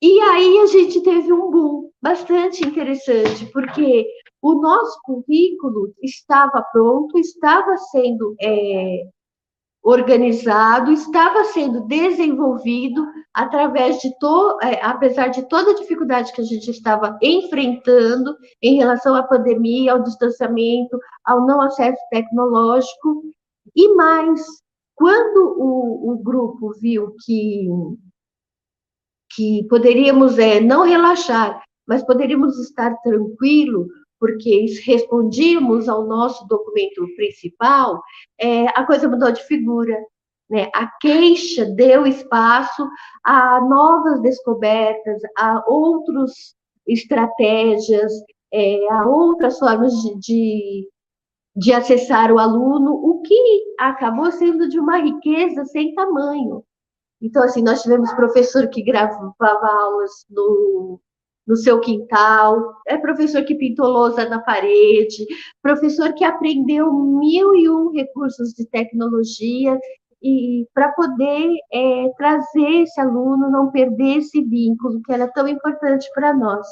E 0.00 0.20
aí 0.20 0.58
a 0.58 0.66
gente 0.66 1.02
teve 1.02 1.32
um 1.32 1.50
boom 1.50 1.90
bastante 2.00 2.64
interessante, 2.64 3.46
porque 3.46 4.06
o 4.40 4.54
nosso 4.54 4.98
currículo 5.02 5.92
estava 6.02 6.62
pronto, 6.72 7.18
estava 7.18 7.76
sendo 7.76 8.34
é, 8.40 9.08
organizado, 9.82 10.92
estava 10.92 11.44
sendo 11.44 11.80
desenvolvido 11.86 13.06
através 13.32 13.98
de 13.98 14.16
to, 14.18 14.58
é, 14.62 14.84
apesar 14.84 15.28
de 15.28 15.48
toda 15.48 15.70
a 15.70 15.74
dificuldade 15.74 16.32
que 16.32 16.40
a 16.40 16.44
gente 16.44 16.70
estava 16.70 17.18
enfrentando 17.22 18.36
em 18.62 18.76
relação 18.76 19.14
à 19.14 19.22
pandemia, 19.22 19.92
ao 19.92 20.02
distanciamento, 20.02 20.98
ao 21.24 21.46
não 21.46 21.60
acesso 21.60 22.00
tecnológico, 22.10 23.22
e 23.74 23.94
mais, 23.94 24.40
quando 24.94 25.54
o, 25.58 26.12
o 26.12 26.18
grupo 26.18 26.72
viu 26.80 27.14
que, 27.24 27.68
que 29.34 29.66
poderíamos 29.68 30.38
é, 30.38 30.60
não 30.60 30.82
relaxar, 30.82 31.62
mas 31.86 32.04
poderíamos 32.04 32.58
estar 32.58 32.94
tranquilo, 33.02 33.86
porque 34.18 34.66
respondíamos 34.84 35.88
ao 35.88 36.04
nosso 36.06 36.46
documento 36.46 37.06
principal, 37.14 38.02
é, 38.40 38.66
a 38.68 38.84
coisa 38.84 39.08
mudou 39.08 39.30
de 39.30 39.42
figura. 39.44 39.96
Né? 40.50 40.70
A 40.74 40.86
queixa 40.98 41.64
deu 41.66 42.06
espaço 42.06 42.88
a 43.22 43.60
novas 43.60 44.20
descobertas, 44.20 45.20
a 45.36 45.62
outras 45.66 46.54
estratégias, 46.86 48.12
é, 48.52 48.90
a 48.92 49.06
outras 49.06 49.58
formas 49.58 49.92
de, 49.92 50.18
de, 50.18 50.88
de 51.54 51.72
acessar 51.72 52.32
o 52.32 52.38
aluno, 52.38 52.94
o 52.94 53.20
que 53.20 53.74
acabou 53.78 54.32
sendo 54.32 54.68
de 54.68 54.78
uma 54.78 54.98
riqueza 54.98 55.64
sem 55.66 55.94
tamanho. 55.94 56.64
Então, 57.20 57.42
assim, 57.42 57.62
nós 57.62 57.82
tivemos 57.82 58.12
professor 58.12 58.68
que 58.68 58.82
gravava 58.82 59.66
aulas 59.66 60.24
no, 60.30 61.00
no 61.48 61.56
seu 61.56 61.80
quintal, 61.80 62.76
é 62.86 62.98
professor 62.98 63.42
que 63.42 63.54
pintou 63.54 63.88
lousa 63.88 64.28
na 64.28 64.38
parede, 64.38 65.26
professor 65.62 66.12
que 66.12 66.22
aprendeu 66.22 66.92
mil 66.92 67.54
e 67.54 67.70
um 67.70 67.90
recursos 67.90 68.50
de 68.52 68.66
tecnologia 68.66 69.80
e 70.22 70.66
para 70.74 70.92
poder 70.92 71.50
é, 71.72 72.10
trazer 72.18 72.82
esse 72.82 73.00
aluno, 73.00 73.50
não 73.50 73.70
perder 73.70 74.18
esse 74.18 74.42
vínculo 74.42 75.00
que 75.02 75.12
era 75.12 75.26
tão 75.32 75.48
importante 75.48 76.06
para 76.14 76.34
nós. 76.34 76.66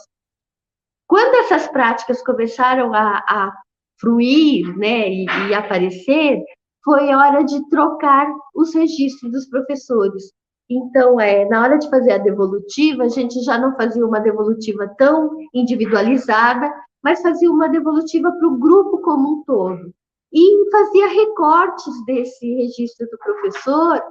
Quando 1.06 1.36
essas 1.36 1.66
práticas 1.68 2.22
começaram 2.22 2.92
a, 2.92 3.18
a 3.26 3.52
fruir 3.98 4.76
né, 4.76 5.08
e, 5.08 5.24
e 5.48 5.54
aparecer, 5.54 6.42
foi 6.84 7.14
hora 7.14 7.42
de 7.44 7.66
trocar 7.70 8.26
os 8.54 8.74
registros 8.74 9.32
dos 9.32 9.48
professores. 9.48 10.32
Então, 10.68 11.20
é, 11.20 11.44
na 11.48 11.62
hora 11.62 11.78
de 11.78 11.88
fazer 11.88 12.12
a 12.12 12.18
devolutiva, 12.18 13.04
a 13.04 13.08
gente 13.08 13.40
já 13.42 13.56
não 13.56 13.76
fazia 13.76 14.04
uma 14.04 14.18
devolutiva 14.18 14.88
tão 14.98 15.30
individualizada, 15.54 16.72
mas 17.02 17.22
fazia 17.22 17.50
uma 17.50 17.68
devolutiva 17.68 18.32
para 18.32 18.48
o 18.48 18.58
grupo 18.58 18.98
como 18.98 19.34
um 19.34 19.44
todo. 19.44 19.94
E 20.32 20.70
fazia 20.70 21.06
recortes 21.08 22.04
desse 22.04 22.54
registro 22.56 23.06
do 23.08 23.18
professor 23.18 24.02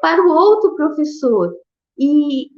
para 0.00 0.22
o 0.22 0.28
outro 0.28 0.76
professor. 0.76 1.54
E 1.98 2.50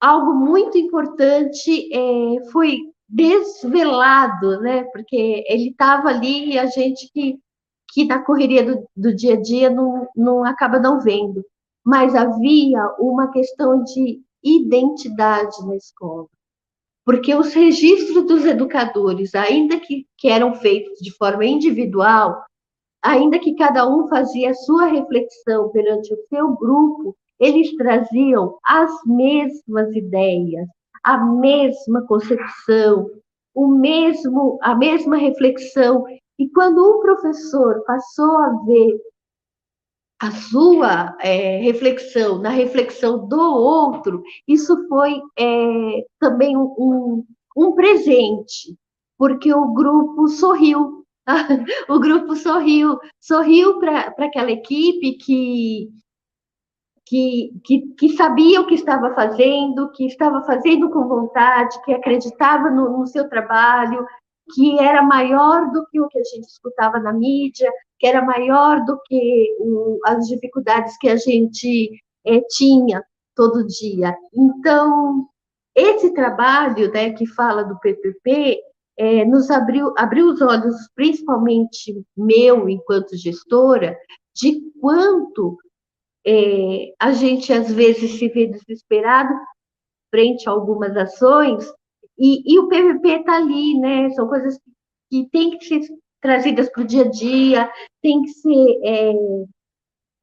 algo 0.00 0.34
muito 0.34 0.78
importante 0.78 1.90
é, 1.92 2.50
foi 2.50 2.80
desvelado, 3.06 4.60
né? 4.60 4.84
Porque 4.84 5.44
ele 5.46 5.70
estava 5.70 6.08
ali 6.08 6.52
e 6.52 6.58
a 6.58 6.66
gente 6.66 7.10
que, 7.12 7.38
que 7.92 8.04
na 8.06 8.24
correria 8.24 8.64
do, 8.64 8.88
do 8.96 9.14
dia 9.14 9.34
a 9.34 9.40
dia 9.40 9.68
não, 9.68 10.08
não 10.16 10.44
acaba 10.44 10.78
não 10.78 11.00
vendo. 11.00 11.44
Mas 11.88 12.14
havia 12.14 12.86
uma 12.98 13.30
questão 13.32 13.82
de 13.82 14.20
identidade 14.44 15.56
na 15.66 15.74
escola. 15.74 16.26
Porque 17.02 17.34
os 17.34 17.54
registros 17.54 18.26
dos 18.26 18.44
educadores, 18.44 19.34
ainda 19.34 19.80
que, 19.80 20.06
que 20.18 20.28
eram 20.28 20.54
feitos 20.54 20.98
de 20.98 21.10
forma 21.16 21.46
individual, 21.46 22.44
ainda 23.02 23.38
que 23.38 23.54
cada 23.54 23.88
um 23.88 24.06
fazia 24.06 24.50
a 24.50 24.54
sua 24.54 24.84
reflexão 24.84 25.70
perante 25.70 26.12
o 26.12 26.18
seu 26.28 26.54
grupo, 26.56 27.16
eles 27.40 27.74
traziam 27.76 28.58
as 28.66 28.90
mesmas 29.06 29.90
ideias, 29.96 30.68
a 31.02 31.16
mesma 31.16 32.02
concepção, 32.06 33.10
o 33.54 33.66
mesmo, 33.66 34.58
a 34.60 34.74
mesma 34.74 35.16
reflexão. 35.16 36.04
E 36.38 36.50
quando 36.50 36.86
um 36.86 37.00
professor 37.00 37.82
passou 37.86 38.36
a 38.36 38.50
ver 38.66 39.00
a 40.20 40.30
sua 40.32 41.16
é, 41.20 41.58
reflexão 41.58 42.38
na 42.38 42.50
reflexão 42.50 43.28
do 43.28 43.40
outro, 43.40 44.22
isso 44.46 44.88
foi 44.88 45.20
é, 45.38 46.04
também 46.18 46.56
um, 46.56 47.24
um, 47.56 47.72
presente, 47.72 48.76
porque 49.16 49.52
o 49.52 49.72
grupo 49.72 50.28
sorriu. 50.28 51.04
o 51.88 51.98
grupo 52.00 52.34
sorriu, 52.34 52.98
sorriu 53.20 53.78
para 53.78 54.14
aquela 54.18 54.50
equipe 54.50 55.12
que 55.18 55.88
que, 57.08 57.50
que, 57.64 57.80
que, 57.98 58.08
sabia 58.10 58.60
o 58.60 58.66
que 58.66 58.74
estava 58.74 59.14
fazendo, 59.14 59.90
que 59.92 60.04
estava 60.04 60.42
fazendo 60.42 60.90
com 60.90 61.08
vontade, 61.08 61.82
que 61.82 61.94
acreditava 61.94 62.68
no, 62.68 62.98
no, 62.98 63.06
seu 63.06 63.26
trabalho, 63.30 64.06
que 64.54 64.78
era 64.78 65.02
maior 65.02 65.70
do 65.72 65.86
que 65.86 66.00
o 66.00 66.08
que 66.08 66.18
a 66.18 66.24
gente 66.24 66.46
escutava 66.46 66.98
na 66.98 67.12
mídia, 67.12 67.70
que 67.98 68.06
era 68.06 68.22
maior 68.22 68.84
do 68.84 68.98
que 69.04 69.56
o, 69.60 69.98
as 70.04 70.26
dificuldades 70.26 70.96
que 70.98 71.08
a 71.08 71.16
gente 71.16 71.90
é, 72.26 72.40
tinha 72.48 73.02
todo 73.34 73.66
dia. 73.66 74.16
Então, 74.34 75.28
esse 75.74 76.12
trabalho 76.12 76.90
né, 76.92 77.12
que 77.12 77.26
fala 77.26 77.62
do 77.62 77.78
PPP 77.78 78.60
é, 78.98 79.24
nos 79.24 79.50
abriu, 79.50 79.94
abriu 79.96 80.26
os 80.26 80.40
olhos, 80.40 80.74
principalmente 80.94 82.02
meu, 82.16 82.68
enquanto 82.68 83.16
gestora, 83.16 83.96
de 84.34 84.60
quanto 84.80 85.56
é, 86.26 86.92
a 86.98 87.12
gente 87.12 87.52
às 87.52 87.70
vezes 87.72 88.18
se 88.18 88.28
vê 88.28 88.46
desesperado 88.46 89.32
frente 90.10 90.48
a 90.48 90.52
algumas 90.52 90.96
ações, 90.96 91.72
e, 92.18 92.42
e 92.52 92.58
o 92.58 92.68
PVP 92.68 93.08
está 93.08 93.36
ali, 93.36 93.78
né? 93.78 94.10
São 94.10 94.26
coisas 94.26 94.58
que, 95.10 95.28
têm 95.30 95.56
que 95.56 95.64
ser 95.64 95.80
trazidas 96.20 96.68
para 96.70 96.82
o 96.82 96.86
dia 96.86 97.02
a 97.02 97.08
dia, 97.08 97.70
têm 98.02 98.22
que 98.22 98.30
ser 98.30 98.80
é, 98.82 99.12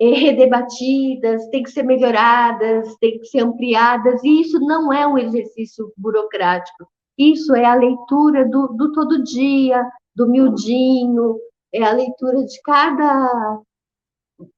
é, 0.02 0.10
redebatidas, 0.14 1.48
têm 1.50 1.64
que 1.64 1.72
ser 1.72 1.84
melhoradas, 1.84 2.96
têm 2.98 3.20
que 3.20 3.28
ser 3.28 3.40
ampliadas, 3.40 4.22
e 4.24 4.42
isso 4.42 4.60
não 4.60 4.92
é 4.92 5.08
um 5.08 5.18
exercício 5.18 5.92
burocrático, 5.98 6.86
isso 7.18 7.56
é 7.56 7.64
a 7.64 7.76
leitura 7.76 8.48
do, 8.48 8.68
do 8.68 8.92
todo 8.92 9.24
dia, 9.24 9.82
do 10.14 10.28
miudinho, 10.28 11.38
é 11.74 11.84
a 11.84 11.92
leitura 11.92 12.44
de 12.44 12.62
cada 12.62 13.62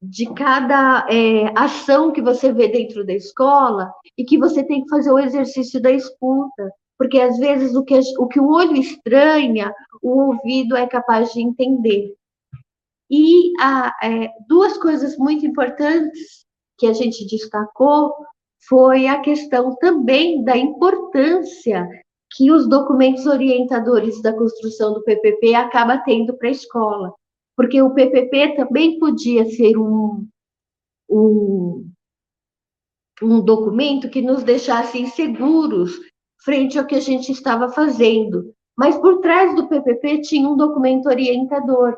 de 0.01 0.33
cada 0.33 1.05
é, 1.07 1.53
ação 1.55 2.11
que 2.11 2.19
você 2.19 2.51
vê 2.51 2.67
dentro 2.67 3.05
da 3.05 3.13
escola 3.13 3.91
e 4.17 4.25
que 4.25 4.35
você 4.35 4.63
tem 4.63 4.81
que 4.81 4.89
fazer 4.89 5.11
o 5.11 5.19
exercício 5.19 5.79
da 5.79 5.91
escuta, 5.91 6.71
porque 6.97 7.19
às 7.19 7.37
vezes 7.37 7.75
o 7.75 7.83
que, 7.83 7.99
o 8.17 8.27
que 8.27 8.39
o 8.39 8.49
olho 8.49 8.75
estranha, 8.75 9.73
o 10.01 10.29
ouvido 10.29 10.75
é 10.75 10.87
capaz 10.87 11.31
de 11.31 11.41
entender. 11.41 12.15
E 13.09 13.53
é, 13.61 14.29
duas 14.47 14.77
coisas 14.77 15.17
muito 15.17 15.45
importantes 15.45 16.45
que 16.77 16.87
a 16.87 16.93
gente 16.93 17.25
destacou 17.25 18.13
foi 18.67 19.07
a 19.07 19.21
questão 19.21 19.75
também 19.75 20.43
da 20.43 20.57
importância 20.57 21.87
que 22.31 22.51
os 22.51 22.67
documentos 22.67 23.25
orientadores 23.25 24.21
da 24.21 24.33
construção 24.33 24.93
do 24.93 25.03
PPP 25.03 25.55
acaba 25.55 25.97
tendo 25.99 26.35
para 26.35 26.49
a 26.49 26.51
escola, 26.51 27.13
porque 27.55 27.81
o 27.81 27.93
PPP 27.93 28.55
também 28.55 28.99
podia 28.99 29.45
ser 29.45 29.77
um, 29.77 30.27
um, 31.09 31.89
um 33.21 33.41
documento 33.41 34.09
que 34.09 34.21
nos 34.21 34.43
deixasse 34.43 34.99
inseguros 34.99 35.97
frente 36.43 36.77
ao 36.77 36.85
que 36.85 36.95
a 36.95 36.99
gente 36.99 37.31
estava 37.31 37.69
fazendo. 37.69 38.53
Mas 38.77 38.97
por 38.97 39.19
trás 39.19 39.55
do 39.55 39.67
PPP 39.67 40.21
tinha 40.21 40.47
um 40.47 40.55
documento 40.55 41.07
orientador, 41.07 41.97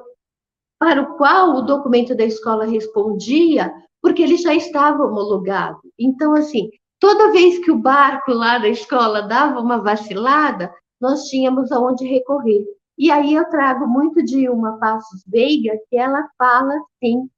para 0.80 1.02
o 1.02 1.18
qual 1.18 1.58
o 1.58 1.62
documento 1.62 2.16
da 2.16 2.24
escola 2.24 2.66
respondia, 2.66 3.72
porque 4.02 4.24
ele 4.24 4.38
já 4.38 4.54
estava 4.54 5.04
homologado. 5.04 5.80
Então, 6.00 6.34
assim, 6.34 6.70
toda 7.00 7.32
vez 7.32 7.60
que 7.60 7.70
o 7.70 7.78
barco 7.78 8.32
lá 8.32 8.58
da 8.58 8.70
escola 8.70 9.24
dava 9.24 9.60
uma 9.60 9.82
vacilada, 9.82 10.74
nós 11.02 11.24
tínhamos 11.24 11.72
aonde 11.72 12.06
recorrer. 12.06 12.64
E 12.98 13.12
aí 13.12 13.34
eu 13.34 13.50
trago 13.50 13.88
muito 13.88 14.24
de 14.24 14.50
uma 14.50 14.78
Passos 14.78 15.24
Veiga, 15.28 15.78
que 15.90 15.98
ela 15.98 16.28
fala, 16.38 16.74
sim, 17.04 17.30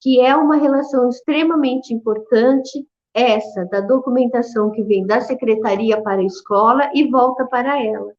que 0.00 0.20
é 0.20 0.34
uma 0.34 0.56
relação 0.56 1.08
extremamente 1.08 1.92
importante 1.92 2.86
essa 3.14 3.64
da 3.66 3.80
documentação 3.80 4.70
que 4.70 4.82
vem 4.82 5.06
da 5.06 5.20
secretaria 5.20 6.00
para 6.00 6.20
a 6.20 6.24
escola 6.24 6.90
e 6.94 7.08
volta 7.08 7.44
para 7.46 7.82
ela. 7.82 8.12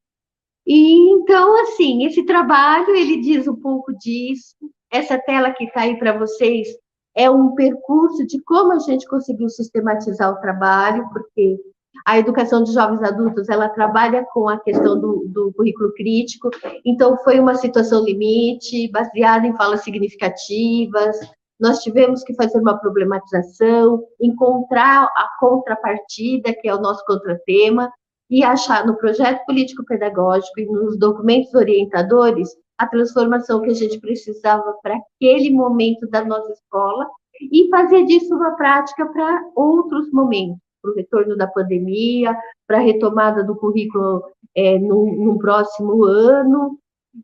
E 0.66 1.10
então, 1.10 1.60
assim, 1.62 2.04
esse 2.04 2.24
trabalho 2.24 2.94
ele 2.94 3.20
diz 3.20 3.48
um 3.48 3.56
pouco 3.56 3.92
disso. 3.98 4.54
Essa 4.90 5.18
tela 5.18 5.52
que 5.52 5.64
está 5.64 5.82
aí 5.82 5.98
para 5.98 6.16
vocês 6.16 6.68
é 7.14 7.30
um 7.30 7.54
percurso 7.54 8.26
de 8.26 8.40
como 8.42 8.72
a 8.72 8.78
gente 8.78 9.06
conseguiu 9.08 9.48
sistematizar 9.48 10.30
o 10.30 10.40
trabalho, 10.40 11.08
porque 11.12 11.58
a 12.06 12.18
educação 12.18 12.62
de 12.62 12.72
jovens 12.72 13.02
adultos 13.02 13.48
ela 13.48 13.68
trabalha 13.68 14.24
com 14.32 14.48
a 14.48 14.58
questão 14.58 14.98
do, 14.98 15.26
do 15.28 15.52
currículo 15.52 15.92
crítico, 15.94 16.50
então 16.84 17.16
foi 17.18 17.38
uma 17.38 17.54
situação 17.54 18.04
limite, 18.04 18.90
baseada 18.90 19.46
em 19.46 19.56
falas 19.56 19.82
significativas, 19.82 21.16
nós 21.60 21.78
tivemos 21.80 22.22
que 22.24 22.34
fazer 22.34 22.58
uma 22.58 22.78
problematização, 22.78 24.04
encontrar 24.20 25.04
a 25.04 25.28
contrapartida, 25.38 26.54
que 26.54 26.68
é 26.68 26.74
o 26.74 26.80
nosso 26.80 27.04
contratema, 27.06 27.90
e 28.30 28.42
achar 28.42 28.86
no 28.86 28.96
projeto 28.96 29.44
político-pedagógico 29.44 30.58
e 30.58 30.66
nos 30.66 30.98
documentos 30.98 31.52
orientadores 31.54 32.48
a 32.78 32.86
transformação 32.86 33.60
que 33.60 33.70
a 33.70 33.74
gente 33.74 34.00
precisava 34.00 34.74
para 34.82 34.96
aquele 34.96 35.50
momento 35.50 36.08
da 36.08 36.24
nossa 36.24 36.50
escola 36.52 37.06
e 37.40 37.68
fazer 37.68 38.04
disso 38.04 38.34
uma 38.34 38.52
prática 38.52 39.06
para 39.06 39.44
outros 39.54 40.10
momentos, 40.10 40.58
para 40.80 40.90
o 40.90 40.94
retorno 40.94 41.36
da 41.36 41.46
pandemia, 41.46 42.36
para 42.66 42.78
a 42.78 42.82
retomada 42.82 43.44
do 43.44 43.54
currículo 43.56 44.22
é, 44.56 44.78
no, 44.78 45.06
no 45.14 45.38
próximo 45.38 46.04
ano. 46.04 46.78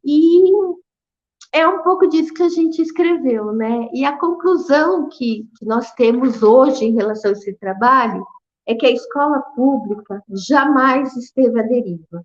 E 0.04 0.52
é 1.52 1.66
um 1.66 1.82
pouco 1.82 2.06
disso 2.06 2.32
que 2.34 2.42
a 2.42 2.48
gente 2.48 2.82
escreveu, 2.82 3.52
né? 3.52 3.88
E 3.92 4.04
a 4.04 4.18
conclusão 4.18 5.08
que, 5.08 5.48
que 5.58 5.64
nós 5.64 5.92
temos 5.92 6.42
hoje 6.42 6.84
em 6.84 6.94
relação 6.94 7.30
a 7.30 7.32
esse 7.32 7.54
trabalho 7.54 8.26
é 8.66 8.74
que 8.74 8.86
a 8.86 8.90
escola 8.90 9.40
pública 9.56 10.22
jamais 10.28 11.16
esteve 11.16 11.58
à 11.58 11.62
deriva. 11.62 12.22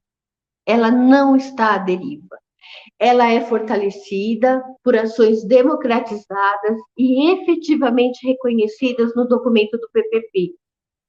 Ela 0.66 0.92
não 0.92 1.36
está 1.36 1.76
à 1.76 1.78
deriva. 1.78 2.38
Ela 3.00 3.32
é 3.32 3.42
fortalecida 3.42 4.64
por 4.84 4.96
ações 4.96 5.46
democratizadas 5.46 6.78
e 6.98 7.32
efetivamente 7.32 8.26
reconhecidas 8.28 9.16
no 9.16 9.28
documento 9.28 9.78
do 9.78 9.90
PPP, 9.92 10.54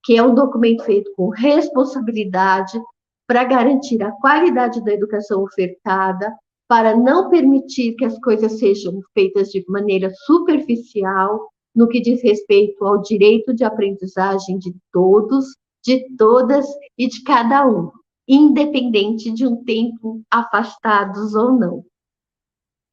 que 0.04 0.16
é 0.16 0.22
um 0.22 0.34
documento 0.34 0.84
feito 0.84 1.12
com 1.16 1.30
responsabilidade 1.30 2.78
para 3.26 3.44
garantir 3.44 4.02
a 4.02 4.12
qualidade 4.12 4.84
da 4.84 4.92
educação 4.92 5.42
ofertada, 5.42 6.32
para 6.68 6.96
não 6.96 7.28
permitir 7.28 7.94
que 7.94 8.04
as 8.04 8.18
coisas 8.20 8.58
sejam 8.58 9.00
feitas 9.12 9.48
de 9.48 9.64
maneira 9.68 10.10
superficial, 10.26 11.48
no 11.74 11.88
que 11.88 12.00
diz 12.00 12.22
respeito 12.22 12.84
ao 12.84 13.02
direito 13.02 13.52
de 13.52 13.64
aprendizagem 13.64 14.58
de 14.58 14.74
todos, 14.92 15.56
de 15.84 16.08
todas 16.16 16.66
e 16.96 17.08
de 17.08 17.22
cada 17.22 17.66
um, 17.66 17.90
independente 18.26 19.30
de 19.32 19.46
um 19.46 19.62
tempo 19.64 20.22
afastados 20.30 21.34
ou 21.34 21.52
não. 21.52 21.84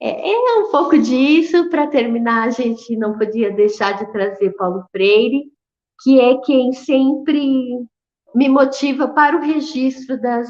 É, 0.01 0.31
é 0.31 0.57
um 0.57 0.71
pouco 0.71 0.97
disso. 0.97 1.69
Para 1.69 1.87
terminar, 1.87 2.47
a 2.47 2.51
gente 2.51 2.97
não 2.97 3.17
podia 3.17 3.51
deixar 3.51 3.93
de 3.93 4.11
trazer 4.11 4.49
Paulo 4.57 4.83
Freire, 4.91 5.43
que 6.01 6.19
é 6.19 6.37
quem 6.41 6.73
sempre 6.73 7.85
me 8.33 8.49
motiva 8.49 9.07
para 9.07 9.37
o 9.37 9.41
registro 9.41 10.19
das, 10.19 10.49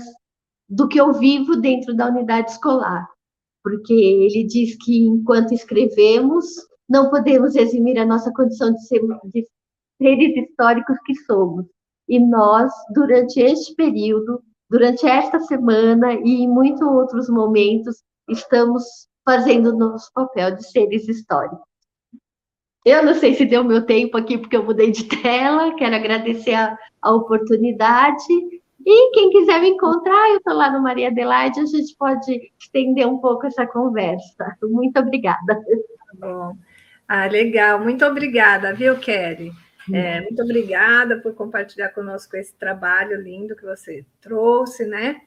do 0.70 0.88
que 0.88 1.00
eu 1.00 1.14
vivo 1.14 1.58
dentro 1.58 1.94
da 1.94 2.08
unidade 2.08 2.52
escolar, 2.52 3.10
porque 3.64 3.94
ele 3.94 4.44
diz 4.46 4.76
que 4.84 5.06
enquanto 5.06 5.54
escrevemos, 5.54 6.46
não 6.90 7.10
podemos 7.10 7.56
eximir 7.56 7.98
a 7.98 8.06
nossa 8.06 8.32
condição 8.34 8.74
de, 8.74 8.82
ser, 8.88 9.02
de 9.26 9.48
seres 9.98 10.36
históricos 10.36 10.98
que 11.06 11.16
somos. 11.24 11.66
E 12.08 12.20
nós, 12.20 12.72
durante 12.94 13.40
este 13.40 13.74
período, 13.76 14.44
durante 14.70 15.06
esta 15.06 15.40
semana 15.40 16.14
e 16.14 16.44
em 16.44 16.48
muitos 16.48 16.82
outros 16.82 17.30
momentos, 17.30 18.04
estamos 18.30 18.84
fazendo 19.26 19.78
nosso 19.78 20.12
papel 20.14 20.56
de 20.56 20.70
seres 20.70 21.08
históricos. 21.08 21.60
Eu 22.84 23.04
não 23.04 23.14
sei 23.14 23.36
se 23.36 23.46
deu 23.46 23.64
meu 23.64 23.86
tempo 23.86 24.18
aqui, 24.18 24.38
porque 24.38 24.58
eu 24.58 24.66
mudei 24.66 24.92
de 24.92 25.04
tela, 25.22 25.76
quero 25.76 25.96
agradecer 25.96 26.56
a, 26.56 26.76
a 27.02 27.14
oportunidade 27.14 28.61
e 28.86 29.12
quem 29.14 29.30
quiser 29.30 29.62
me 29.62 29.70
encontrar, 29.70 30.30
eu 30.30 30.38
estou 30.38 30.54
lá 30.54 30.72
no 30.72 30.82
Maria 30.82 31.10
Adelaide, 31.10 31.60
a 31.60 31.66
gente 31.66 31.96
pode 31.98 32.52
estender 32.60 33.08
um 33.08 33.18
pouco 33.18 33.48
essa 33.48 33.66
conversa. 33.66 34.58
Muito 34.64 35.00
obrigada. 35.00 35.56
Tá 35.56 36.14
bom. 36.16 36.56
Ah, 37.08 37.26
legal. 37.28 37.80
Muito 37.80 38.06
obrigada, 38.06 38.74
viu, 38.74 38.98
Kelly? 38.98 39.52
É, 39.92 40.22
muito 40.22 40.42
obrigada 40.42 41.20
por 41.20 41.34
compartilhar 41.34 41.90
conosco 41.90 42.38
esse 42.38 42.54
trabalho 42.54 43.22
lindo 43.22 43.56
que 43.56 43.66
você 43.66 44.06
trouxe, 44.22 44.86
né? 44.86 45.22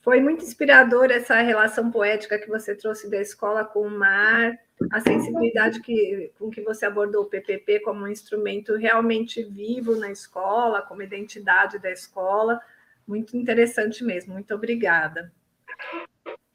Foi 0.00 0.20
muito 0.20 0.44
inspirador 0.44 1.10
essa 1.10 1.34
relação 1.40 1.90
poética 1.90 2.38
que 2.38 2.48
você 2.48 2.74
trouxe 2.74 3.10
da 3.10 3.20
escola 3.20 3.64
com 3.64 3.80
o 3.80 3.90
mar, 3.90 4.56
a 4.92 5.00
sensibilidade 5.00 5.80
que, 5.80 6.30
com 6.38 6.48
que 6.48 6.60
você 6.60 6.86
abordou 6.86 7.22
o 7.22 7.28
PPP 7.28 7.80
como 7.80 8.04
um 8.04 8.08
instrumento 8.08 8.76
realmente 8.76 9.42
vivo 9.42 9.96
na 9.96 10.10
escola, 10.10 10.80
como 10.82 11.02
identidade 11.02 11.78
da 11.80 11.90
escola. 11.90 12.60
Muito 13.06 13.36
interessante 13.36 14.02
mesmo. 14.02 14.34
Muito 14.34 14.54
obrigada. 14.54 15.32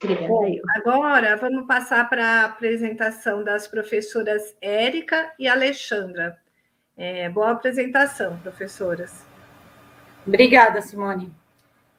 Obrigada. 0.04 0.28
Bom, 0.28 0.60
agora 0.76 1.38
vamos 1.38 1.68
passar 1.68 2.10
para 2.10 2.26
a 2.26 2.46
apresentação 2.46 3.44
das 3.44 3.68
professoras 3.68 4.56
Érica 4.60 5.32
e 5.38 5.48
Alexandra. 5.48 6.38
É, 6.98 7.30
boa 7.30 7.52
apresentação, 7.52 8.38
professoras. 8.40 9.26
Obrigada, 10.26 10.82
Simone. 10.82 11.32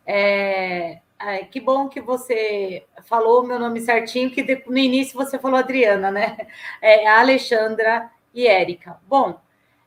É, 0.06 1.00
é, 1.18 1.38
que 1.44 1.60
bom 1.60 1.88
que 1.88 2.00
você 2.00 2.84
falou 3.04 3.42
o 3.42 3.46
meu 3.46 3.58
nome 3.58 3.80
certinho, 3.80 4.30
que 4.30 4.64
no 4.66 4.78
início 4.78 5.14
você 5.14 5.38
falou 5.38 5.58
Adriana, 5.58 6.10
né? 6.10 6.36
É 6.80 7.06
Alexandra 7.06 8.10
e 8.34 8.46
Érica. 8.46 8.98
Bom, 9.06 9.40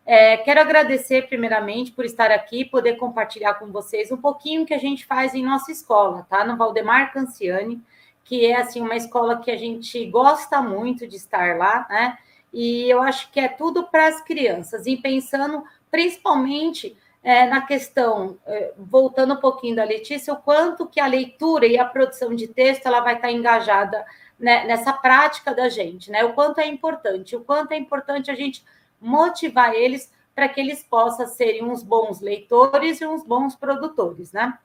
é, 0.06 0.38
quero 0.38 0.62
agradecer 0.62 1.28
primeiramente 1.28 1.92
por 1.92 2.06
estar 2.06 2.30
aqui, 2.32 2.64
poder 2.64 2.96
compartilhar 2.96 3.56
com 3.56 3.72
vocês 3.72 4.12
um 4.12 4.18
pouquinho 4.18 4.66
que 4.66 4.74
a 4.74 4.78
gente 4.78 5.06
faz 5.06 5.34
em 5.34 5.44
nossa 5.44 5.72
escola, 5.72 6.28
tá? 6.30 6.46
No 6.46 6.56
Valdemar 6.56 7.12
Canciani, 7.12 7.82
que 8.24 8.46
é 8.46 8.56
assim 8.56 8.82
uma 8.82 8.96
escola 8.96 9.42
que 9.42 9.50
a 9.50 9.58
gente 9.58 10.06
gosta 10.06 10.62
muito 10.62 11.08
de 11.08 11.16
estar 11.16 11.58
lá, 11.58 11.88
né? 11.90 12.18
E 12.54 12.90
eu 12.90 13.02
acho 13.02 13.32
que 13.32 13.40
é 13.40 13.48
tudo 13.48 13.88
para 13.88 14.08
as 14.08 14.22
crianças, 14.22 14.86
e 14.86 14.96
pensando 14.96 15.64
principalmente 15.90 16.96
é, 17.24 17.48
na 17.48 17.62
questão, 17.62 18.38
é, 18.46 18.74
voltando 18.78 19.34
um 19.34 19.40
pouquinho 19.40 19.76
da 19.76 19.84
Letícia, 19.84 20.32
o 20.32 20.38
quanto 20.38 20.86
que 20.86 21.00
a 21.00 21.08
leitura 21.08 21.66
e 21.66 21.80
a 21.80 21.86
produção 21.86 22.36
de 22.36 22.48
texto 22.48 22.86
ela 22.86 23.00
vai 23.00 23.16
estar 23.16 23.32
engajada 23.32 24.06
né, 24.40 24.66
nessa 24.66 24.94
prática 24.94 25.52
da 25.54 25.68
gente, 25.68 26.12
né? 26.12 26.24
O 26.24 26.34
quanto 26.34 26.60
é 26.60 26.68
importante, 26.68 27.36
o 27.36 27.42
quanto 27.44 27.72
é 27.72 27.78
importante 27.78 28.30
a 28.30 28.36
gente 28.36 28.64
motivar 29.06 29.74
eles 29.74 30.12
para 30.34 30.50
que 30.50 30.60
eles 30.60 30.84
possam 30.84 31.28
serem 31.28 31.64
uns 31.64 31.84
bons 31.84 32.20
leitores 32.20 33.00
e 33.00 33.06
uns 33.06 33.24
bons 33.24 33.56
produtores, 33.56 34.34
né? 34.34 34.58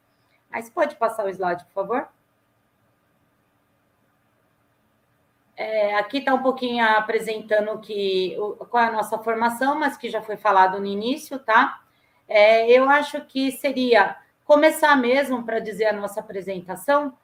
Você 0.52 0.70
pode 0.70 0.96
passar 0.96 1.26
o 1.26 1.28
slide, 1.28 1.64
por 1.66 1.72
favor? 1.72 2.08
É, 5.56 5.94
aqui 5.96 6.18
está 6.18 6.32
um 6.34 6.42
pouquinho 6.42 6.84
apresentando 6.84 7.78
que, 7.78 8.34
qual 8.70 8.82
é 8.82 8.86
a 8.88 8.92
nossa 8.92 9.18
formação, 9.18 9.78
mas 9.78 9.96
que 9.96 10.08
já 10.08 10.22
foi 10.22 10.36
falado 10.36 10.80
no 10.80 10.86
início, 10.86 11.38
tá? 11.38 11.82
É, 12.26 12.68
eu 12.70 12.88
acho 12.88 13.20
que 13.26 13.52
seria 13.52 14.16
começar 14.44 14.96
mesmo 14.96 15.44
para 15.44 15.60
dizer 15.60 15.86
a 15.86 15.92
nossa 15.92 16.20
apresentação. 16.20 17.16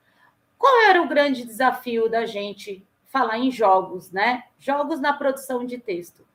Qual 0.59 0.83
era 0.83 1.03
o 1.03 1.09
grande 1.09 1.45
desafio 1.45 2.09
da 2.09 2.27
gente 2.27 2.87
falar 3.07 3.39
em 3.39 3.51
jogos, 3.51 4.13
né? 4.13 4.45
Jogos 4.59 5.01
na 5.01 5.13
produção 5.13 5.65
de 5.65 5.79
texto. 5.79 6.27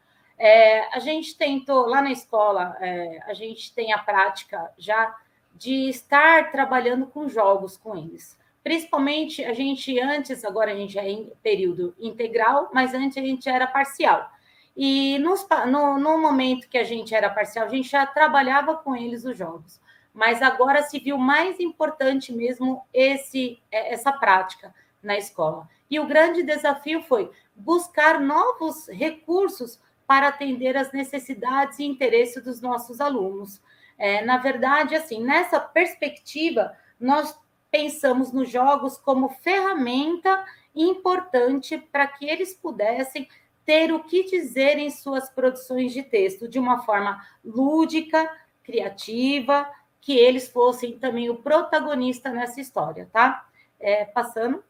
É, 0.43 0.87
a 0.95 0.97
gente 0.97 1.37
tentou, 1.37 1.85
lá 1.85 2.01
na 2.01 2.11
escola, 2.11 2.75
é, 2.81 3.19
a 3.27 3.33
gente 3.35 3.71
tem 3.75 3.93
a 3.93 3.99
prática 3.99 4.73
já 4.75 5.15
de 5.53 5.87
estar 5.87 6.49
trabalhando 6.49 7.05
com 7.05 7.29
jogos 7.29 7.77
com 7.77 7.95
eles. 7.95 8.35
Principalmente, 8.63 9.45
a 9.45 9.53
gente 9.53 9.99
antes, 9.99 10.43
agora 10.43 10.71
a 10.71 10.75
gente 10.75 10.97
é 10.97 11.07
em 11.07 11.31
período 11.43 11.93
integral, 11.99 12.71
mas 12.73 12.95
antes 12.95 13.19
a 13.19 13.21
gente 13.21 13.47
era 13.47 13.67
parcial. 13.67 14.31
E 14.75 15.19
nos, 15.19 15.45
no, 15.67 15.99
no 15.99 16.17
momento 16.17 16.67
que 16.67 16.77
a 16.79 16.83
gente 16.83 17.13
era 17.13 17.29
parcial, 17.29 17.67
a 17.67 17.69
gente 17.69 17.87
já 17.87 18.03
trabalhava 18.07 18.75
com 18.77 18.95
eles 18.95 19.23
os 19.23 19.37
jogos. 19.37 19.79
Mas 20.11 20.41
agora 20.41 20.81
se 20.81 20.97
viu 20.97 21.19
mais 21.19 21.59
importante 21.59 22.33
mesmo 22.33 22.83
esse 22.91 23.61
é, 23.71 23.93
essa 23.93 24.11
prática 24.11 24.73
na 25.03 25.15
escola. 25.15 25.69
E 25.87 25.99
o 25.99 26.07
grande 26.07 26.41
desafio 26.41 27.03
foi 27.03 27.29
buscar 27.55 28.19
novos 28.19 28.87
recursos 28.87 29.79
para 30.11 30.27
atender 30.27 30.75
as 30.75 30.91
necessidades 30.91 31.79
e 31.79 31.85
interesses 31.85 32.43
dos 32.43 32.59
nossos 32.59 32.99
alunos. 32.99 33.61
É, 33.97 34.21
na 34.25 34.35
verdade, 34.39 34.93
assim, 34.93 35.23
nessa 35.23 35.57
perspectiva, 35.57 36.75
nós 36.99 37.39
pensamos 37.71 38.33
nos 38.33 38.49
jogos 38.49 38.97
como 38.97 39.29
ferramenta 39.29 40.43
importante 40.75 41.77
para 41.77 42.07
que 42.07 42.25
eles 42.25 42.53
pudessem 42.53 43.25
ter 43.65 43.93
o 43.93 44.03
que 44.03 44.25
dizer 44.25 44.77
em 44.77 44.89
suas 44.89 45.29
produções 45.29 45.93
de 45.93 46.03
texto 46.03 46.45
de 46.45 46.59
uma 46.59 46.83
forma 46.83 47.25
lúdica, 47.41 48.29
criativa, 48.65 49.65
que 50.01 50.11
eles 50.11 50.49
fossem 50.49 50.99
também 50.99 51.29
o 51.29 51.37
protagonista 51.37 52.29
nessa 52.31 52.59
história, 52.59 53.07
tá? 53.13 53.47
É, 53.79 54.03
passando. 54.03 54.61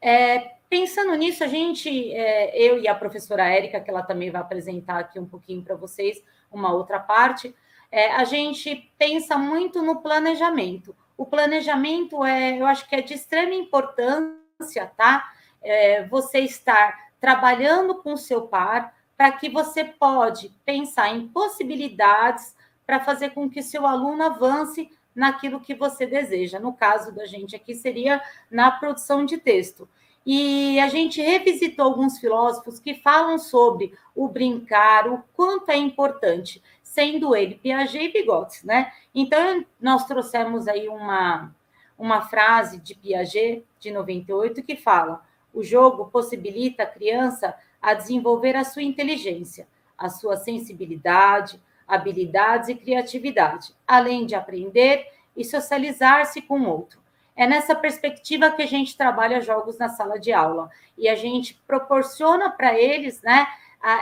É, 0.00 0.57
pensando 0.68 1.14
nisso, 1.14 1.42
a 1.42 1.46
gente, 1.46 2.12
é, 2.12 2.56
eu 2.56 2.78
e 2.78 2.86
a 2.86 2.94
professora 2.94 3.48
Érica, 3.48 3.80
que 3.80 3.90
ela 3.90 4.02
também 4.02 4.30
vai 4.30 4.40
apresentar 4.40 4.98
aqui 4.98 5.18
um 5.18 5.26
pouquinho 5.26 5.62
para 5.62 5.74
vocês, 5.74 6.22
uma 6.50 6.72
outra 6.72 6.98
parte, 6.98 7.54
é, 7.90 8.12
a 8.12 8.24
gente 8.24 8.92
pensa 8.98 9.36
muito 9.38 9.82
no 9.82 10.00
planejamento. 10.00 10.94
O 11.16 11.26
planejamento 11.26 12.24
é, 12.24 12.58
eu 12.60 12.66
acho 12.66 12.88
que 12.88 12.94
é 12.94 13.02
de 13.02 13.14
extrema 13.14 13.54
importância, 13.54 14.86
tá? 14.96 15.32
É, 15.60 16.06
você 16.06 16.40
estar 16.40 17.08
trabalhando 17.20 17.96
com 17.96 18.12
o 18.12 18.18
seu 18.18 18.42
par 18.42 18.94
para 19.16 19.32
que 19.32 19.48
você 19.48 19.84
pode 19.84 20.50
pensar 20.64 21.08
em 21.08 21.26
possibilidades 21.26 22.54
para 22.86 23.00
fazer 23.00 23.30
com 23.30 23.50
que 23.50 23.62
seu 23.62 23.86
aluno 23.86 24.22
avance 24.22 24.90
naquilo 25.14 25.60
que 25.60 25.74
você 25.74 26.06
deseja. 26.06 26.60
No 26.60 26.72
caso 26.72 27.12
da 27.12 27.26
gente 27.26 27.56
aqui, 27.56 27.74
seria 27.74 28.22
na 28.48 28.70
produção 28.70 29.24
de 29.24 29.36
texto. 29.36 29.88
E 30.26 30.78
a 30.80 30.88
gente 30.88 31.22
revisitou 31.22 31.86
alguns 31.86 32.18
filósofos 32.18 32.78
que 32.78 32.94
falam 32.94 33.38
sobre 33.38 33.92
o 34.14 34.28
brincar, 34.28 35.08
o 35.08 35.22
quanto 35.32 35.70
é 35.70 35.76
importante, 35.76 36.62
sendo 36.82 37.34
ele 37.34 37.54
Piaget 37.54 38.04
e 38.04 38.08
Vygotsky, 38.08 38.66
né? 38.66 38.92
Então, 39.14 39.64
nós 39.80 40.06
trouxemos 40.06 40.68
aí 40.68 40.88
uma, 40.88 41.54
uma 41.98 42.22
frase 42.22 42.78
de 42.78 42.94
Piaget, 42.94 43.64
de 43.78 43.90
98, 43.90 44.62
que 44.62 44.76
fala: 44.76 45.22
o 45.54 45.62
jogo 45.62 46.06
possibilita 46.06 46.82
a 46.82 46.86
criança 46.86 47.54
a 47.80 47.94
desenvolver 47.94 48.56
a 48.56 48.64
sua 48.64 48.82
inteligência, 48.82 49.66
a 49.96 50.08
sua 50.08 50.36
sensibilidade, 50.36 51.60
habilidades 51.86 52.68
e 52.68 52.74
criatividade, 52.74 53.74
além 53.86 54.26
de 54.26 54.34
aprender 54.34 55.06
e 55.36 55.44
socializar-se 55.44 56.42
com 56.42 56.60
o 56.60 56.68
outro. 56.68 57.00
É 57.38 57.46
nessa 57.46 57.72
perspectiva 57.72 58.50
que 58.50 58.62
a 58.62 58.66
gente 58.66 58.96
trabalha 58.96 59.40
jogos 59.40 59.78
na 59.78 59.88
sala 59.88 60.18
de 60.18 60.32
aula 60.32 60.68
e 60.96 61.08
a 61.08 61.14
gente 61.14 61.54
proporciona 61.68 62.50
para 62.50 62.76
eles, 62.76 63.22
né, 63.22 63.46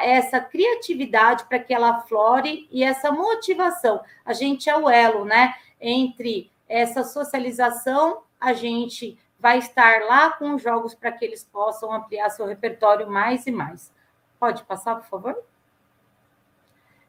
essa 0.02 0.40
criatividade 0.40 1.44
para 1.44 1.58
que 1.58 1.74
ela 1.74 2.00
flore 2.00 2.66
e 2.72 2.82
essa 2.82 3.12
motivação. 3.12 4.02
A 4.24 4.32
gente 4.32 4.70
é 4.70 4.74
o 4.74 4.88
elo, 4.88 5.26
né, 5.26 5.54
entre 5.78 6.50
essa 6.66 7.04
socialização, 7.04 8.22
a 8.40 8.54
gente 8.54 9.18
vai 9.38 9.58
estar 9.58 10.00
lá 10.06 10.30
com 10.30 10.54
os 10.54 10.62
jogos 10.62 10.94
para 10.94 11.12
que 11.12 11.22
eles 11.22 11.44
possam 11.44 11.92
ampliar 11.92 12.30
seu 12.30 12.46
repertório 12.46 13.06
mais 13.06 13.46
e 13.46 13.50
mais. 13.50 13.92
Pode 14.40 14.64
passar, 14.64 14.94
por 14.96 15.08
favor? 15.10 15.44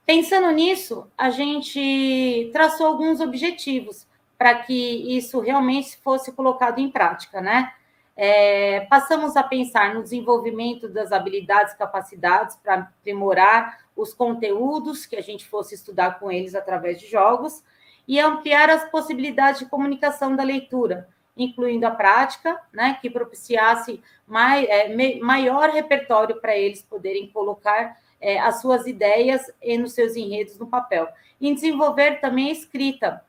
Pensando 0.05 0.51
nisso, 0.51 1.09
a 1.17 1.29
gente 1.29 2.49
traçou 2.51 2.85
alguns 2.85 3.21
objetivos 3.21 4.05
para 4.37 4.55
que 4.55 5.17
isso 5.17 5.39
realmente 5.39 5.97
fosse 5.97 6.31
colocado 6.31 6.79
em 6.79 6.91
prática, 6.91 7.41
né? 7.41 7.73
É, 8.15 8.81
passamos 8.89 9.37
a 9.37 9.43
pensar 9.43 9.93
no 9.93 10.01
desenvolvimento 10.01 10.89
das 10.89 11.11
habilidades 11.11 11.73
e 11.73 11.77
capacidades 11.77 12.55
para 12.55 12.75
aprimorar 12.75 13.79
os 13.95 14.13
conteúdos 14.13 15.05
que 15.05 15.15
a 15.15 15.21
gente 15.21 15.47
fosse 15.47 15.75
estudar 15.75 16.19
com 16.19 16.31
eles 16.31 16.55
através 16.55 16.99
de 16.99 17.07
jogos 17.07 17.63
e 18.07 18.19
ampliar 18.19 18.69
as 18.69 18.89
possibilidades 18.89 19.59
de 19.59 19.67
comunicação 19.67 20.35
da 20.35 20.41
leitura, 20.41 21.07
incluindo 21.35 21.85
a 21.85 21.91
prática, 21.91 22.59
né, 22.73 22.97
que 22.99 23.09
propiciasse 23.09 24.01
mai, 24.25 24.65
é, 24.65 25.19
maior 25.19 25.69
repertório 25.69 26.41
para 26.41 26.57
eles 26.57 26.81
poderem 26.81 27.27
colocar 27.29 27.97
é, 28.19 28.39
as 28.39 28.61
suas 28.61 28.87
ideias 28.87 29.51
e 29.61 29.77
nos 29.77 29.93
seus 29.93 30.15
enredos 30.15 30.57
no 30.57 30.65
papel. 30.65 31.07
E 31.39 31.53
desenvolver 31.53 32.19
também 32.19 32.49
a 32.49 32.53
escrita, 32.53 33.23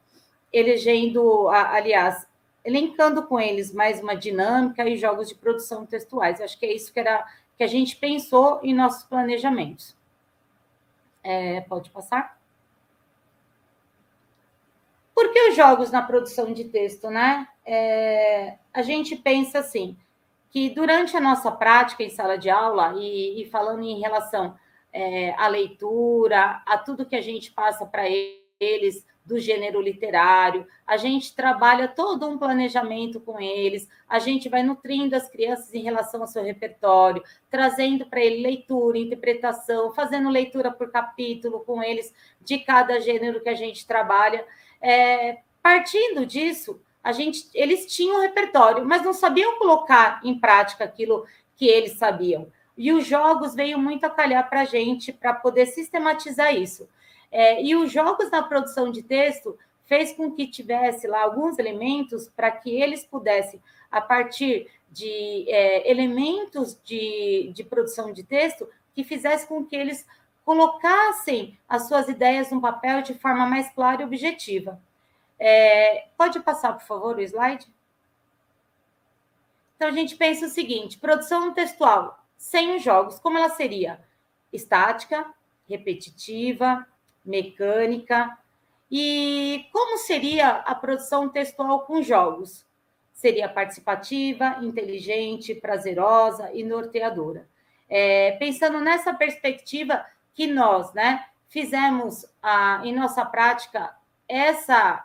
elegendo, 0.52 1.48
aliás, 1.48 2.26
elencando 2.64 3.22
com 3.26 3.40
eles 3.40 3.72
mais 3.72 4.00
uma 4.00 4.14
dinâmica 4.14 4.88
e 4.88 4.96
jogos 4.96 5.28
de 5.28 5.34
produção 5.34 5.86
textuais. 5.86 6.40
Acho 6.40 6.58
que 6.58 6.66
é 6.66 6.74
isso 6.74 6.92
que, 6.92 7.00
era, 7.00 7.26
que 7.56 7.64
a 7.64 7.66
gente 7.66 7.96
pensou 7.96 8.60
em 8.62 8.74
nossos 8.74 9.04
planejamentos. 9.04 9.96
É, 11.22 11.60
pode 11.62 11.90
passar? 11.90 12.38
Por 15.14 15.32
que 15.32 15.48
os 15.48 15.56
jogos 15.56 15.90
na 15.90 16.02
produção 16.02 16.52
de 16.52 16.64
texto, 16.64 17.10
né? 17.10 17.48
É, 17.64 18.56
a 18.72 18.82
gente 18.82 19.16
pensa 19.16 19.58
assim, 19.58 19.96
que 20.50 20.70
durante 20.70 21.16
a 21.16 21.20
nossa 21.20 21.50
prática 21.50 22.02
em 22.02 22.10
sala 22.10 22.38
de 22.38 22.48
aula, 22.48 22.94
e, 22.96 23.42
e 23.42 23.50
falando 23.50 23.82
em 23.82 24.00
relação 24.00 24.56
é, 24.92 25.32
à 25.34 25.48
leitura, 25.48 26.62
a 26.64 26.78
tudo 26.78 27.04
que 27.04 27.16
a 27.16 27.20
gente 27.20 27.50
passa 27.50 27.84
para 27.84 28.08
eles, 28.08 28.47
do 29.24 29.38
gênero 29.38 29.80
literário, 29.80 30.66
a 30.86 30.96
gente 30.96 31.34
trabalha 31.34 31.86
todo 31.86 32.26
um 32.26 32.38
planejamento 32.38 33.20
com 33.20 33.38
eles, 33.38 33.88
a 34.08 34.18
gente 34.18 34.48
vai 34.48 34.62
nutrindo 34.62 35.14
as 35.14 35.28
crianças 35.28 35.72
em 35.74 35.82
relação 35.82 36.22
ao 36.22 36.26
seu 36.26 36.42
repertório, 36.42 37.22
trazendo 37.50 38.06
para 38.06 38.20
ele 38.20 38.42
leitura, 38.42 38.98
interpretação, 38.98 39.92
fazendo 39.92 40.28
leitura 40.28 40.72
por 40.72 40.90
capítulo 40.90 41.60
com 41.60 41.82
eles 41.82 42.12
de 42.40 42.58
cada 42.58 42.98
gênero 43.00 43.40
que 43.40 43.48
a 43.48 43.54
gente 43.54 43.86
trabalha. 43.86 44.44
É, 44.80 45.38
partindo 45.62 46.26
disso, 46.26 46.80
a 47.04 47.12
gente, 47.12 47.48
eles 47.54 47.86
tinham 47.86 48.20
repertório, 48.20 48.84
mas 48.84 49.02
não 49.02 49.12
sabiam 49.12 49.58
colocar 49.58 50.20
em 50.24 50.38
prática 50.38 50.84
aquilo 50.84 51.26
que 51.54 51.66
eles 51.66 51.92
sabiam. 51.92 52.50
E 52.76 52.92
os 52.92 53.06
jogos 53.06 53.54
veio 53.54 53.78
muito 53.78 54.04
a 54.04 54.10
calhar 54.10 54.48
para 54.48 54.62
a 54.62 54.64
gente 54.64 55.12
para 55.12 55.34
poder 55.34 55.66
sistematizar 55.66 56.54
isso. 56.54 56.88
É, 57.30 57.62
e 57.62 57.76
os 57.76 57.92
jogos 57.92 58.30
na 58.30 58.42
produção 58.42 58.90
de 58.90 59.02
texto 59.02 59.58
fez 59.84 60.12
com 60.12 60.30
que 60.32 60.46
tivesse 60.46 61.06
lá 61.06 61.22
alguns 61.22 61.58
elementos 61.58 62.28
para 62.28 62.50
que 62.50 62.70
eles 62.70 63.04
pudessem, 63.04 63.60
a 63.90 64.00
partir 64.00 64.70
de 64.90 65.44
é, 65.48 65.90
elementos 65.90 66.78
de, 66.82 67.50
de 67.54 67.64
produção 67.64 68.12
de 68.12 68.22
texto, 68.22 68.68
que 68.94 69.04
fizesse 69.04 69.46
com 69.46 69.64
que 69.64 69.76
eles 69.76 70.06
colocassem 70.44 71.58
as 71.68 71.88
suas 71.88 72.08
ideias 72.08 72.50
no 72.50 72.60
papel 72.60 73.02
de 73.02 73.14
forma 73.14 73.46
mais 73.46 73.70
clara 73.70 74.02
e 74.02 74.04
objetiva. 74.04 74.80
É, 75.38 76.08
pode 76.16 76.40
passar, 76.40 76.72
por 76.72 76.86
favor, 76.86 77.16
o 77.16 77.20
slide? 77.20 77.66
Então, 79.76 79.88
a 79.88 79.92
gente 79.92 80.16
pensa 80.16 80.46
o 80.46 80.50
seguinte: 80.50 80.98
produção 80.98 81.52
textual 81.52 82.26
sem 82.36 82.74
os 82.74 82.82
jogos, 82.82 83.18
como 83.18 83.38
ela 83.38 83.50
seria? 83.50 84.00
Estática, 84.52 85.32
repetitiva, 85.68 86.86
mecânica. 87.28 88.36
E 88.90 89.66
como 89.72 89.98
seria 89.98 90.48
a 90.48 90.74
produção 90.74 91.28
textual 91.28 91.80
com 91.80 92.02
jogos? 92.02 92.66
Seria 93.12 93.48
participativa, 93.48 94.58
inteligente, 94.62 95.54
prazerosa 95.54 96.50
e 96.52 96.64
norteadora. 96.64 97.48
É, 97.88 98.32
pensando 98.32 98.80
nessa 98.80 99.12
perspectiva 99.12 100.04
que 100.34 100.46
nós, 100.46 100.92
né, 100.94 101.26
fizemos 101.48 102.26
a, 102.42 102.80
em 102.84 102.94
nossa 102.94 103.24
prática 103.24 103.94
essa 104.28 105.04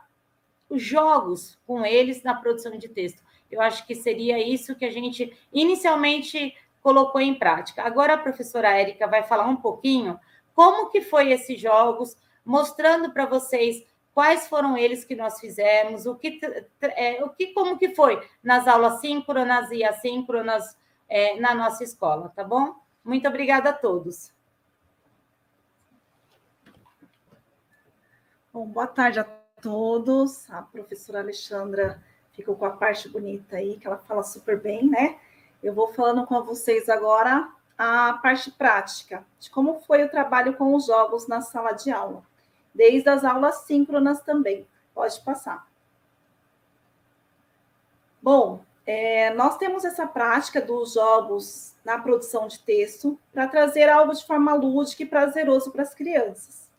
os 0.69 0.81
jogos 0.81 1.59
com 1.67 1.85
eles 1.85 2.23
na 2.23 2.33
produção 2.33 2.77
de 2.77 2.89
texto. 2.89 3.21
Eu 3.51 3.61
acho 3.61 3.85
que 3.85 3.93
seria 3.93 4.39
isso 4.39 4.75
que 4.75 4.85
a 4.85 4.91
gente 4.91 5.31
inicialmente 5.51 6.55
colocou 6.81 7.21
em 7.21 7.35
prática. 7.35 7.83
Agora 7.83 8.15
a 8.15 8.17
professora 8.17 8.71
Érica 8.71 9.07
vai 9.07 9.23
falar 9.23 9.47
um 9.47 9.55
pouquinho 9.55 10.19
como 10.53 10.89
que 10.89 11.01
foi 11.01 11.31
esses 11.31 11.59
jogos, 11.59 12.15
mostrando 12.45 13.11
para 13.11 13.25
vocês 13.25 13.85
quais 14.13 14.47
foram 14.47 14.77
eles 14.77 15.03
que 15.03 15.15
nós 15.15 15.39
fizemos, 15.39 16.05
o 16.05 16.15
que, 16.15 16.39
é, 16.81 17.23
o 17.23 17.29
que 17.29 17.47
como 17.47 17.77
que 17.77 17.95
foi 17.95 18.21
nas 18.43 18.67
aulas 18.67 19.01
síncronas 19.01 19.71
e 19.71 19.83
assíncronas 19.83 20.77
é, 21.09 21.39
na 21.39 21.53
nossa 21.53 21.83
escola, 21.83 22.31
tá 22.35 22.43
bom? 22.43 22.75
Muito 23.03 23.27
obrigada 23.27 23.71
a 23.71 23.73
todos. 23.73 24.31
Bom, 28.53 28.67
boa 28.67 28.87
tarde 28.87 29.19
a 29.19 29.23
todos. 29.61 30.49
A 30.51 30.61
professora 30.61 31.19
Alexandra 31.19 32.03
ficou 32.33 32.55
com 32.55 32.65
a 32.65 32.71
parte 32.71 33.09
bonita 33.09 33.57
aí, 33.57 33.77
que 33.77 33.87
ela 33.87 33.97
fala 33.97 34.21
super 34.21 34.61
bem, 34.61 34.87
né? 34.87 35.19
Eu 35.61 35.73
vou 35.73 35.91
falando 35.93 36.25
com 36.27 36.43
vocês 36.43 36.87
agora 36.87 37.51
a 37.77 38.13
parte 38.21 38.51
prática 38.51 39.25
de 39.39 39.49
como 39.49 39.81
foi 39.81 40.03
o 40.03 40.09
trabalho 40.09 40.55
com 40.55 40.73
os 40.75 40.85
jogos 40.85 41.27
na 41.27 41.41
sala 41.41 41.73
de 41.73 41.91
aula, 41.91 42.23
desde 42.73 43.09
as 43.09 43.23
aulas 43.23 43.63
síncronas 43.65 44.21
também. 44.21 44.67
Pode 44.93 45.19
passar. 45.21 45.67
Bom, 48.21 48.63
é, 48.85 49.33
nós 49.33 49.57
temos 49.57 49.83
essa 49.83 50.05
prática 50.05 50.61
dos 50.61 50.93
jogos 50.93 51.73
na 51.83 51.97
produção 51.97 52.47
de 52.47 52.59
texto 52.59 53.19
para 53.31 53.47
trazer 53.47 53.89
algo 53.89 54.13
de 54.13 54.25
forma 54.25 54.53
lúdica 54.53 55.03
e 55.03 55.05
prazeroso 55.05 55.71
para 55.71 55.83
as 55.83 55.93
crianças. 55.93 56.69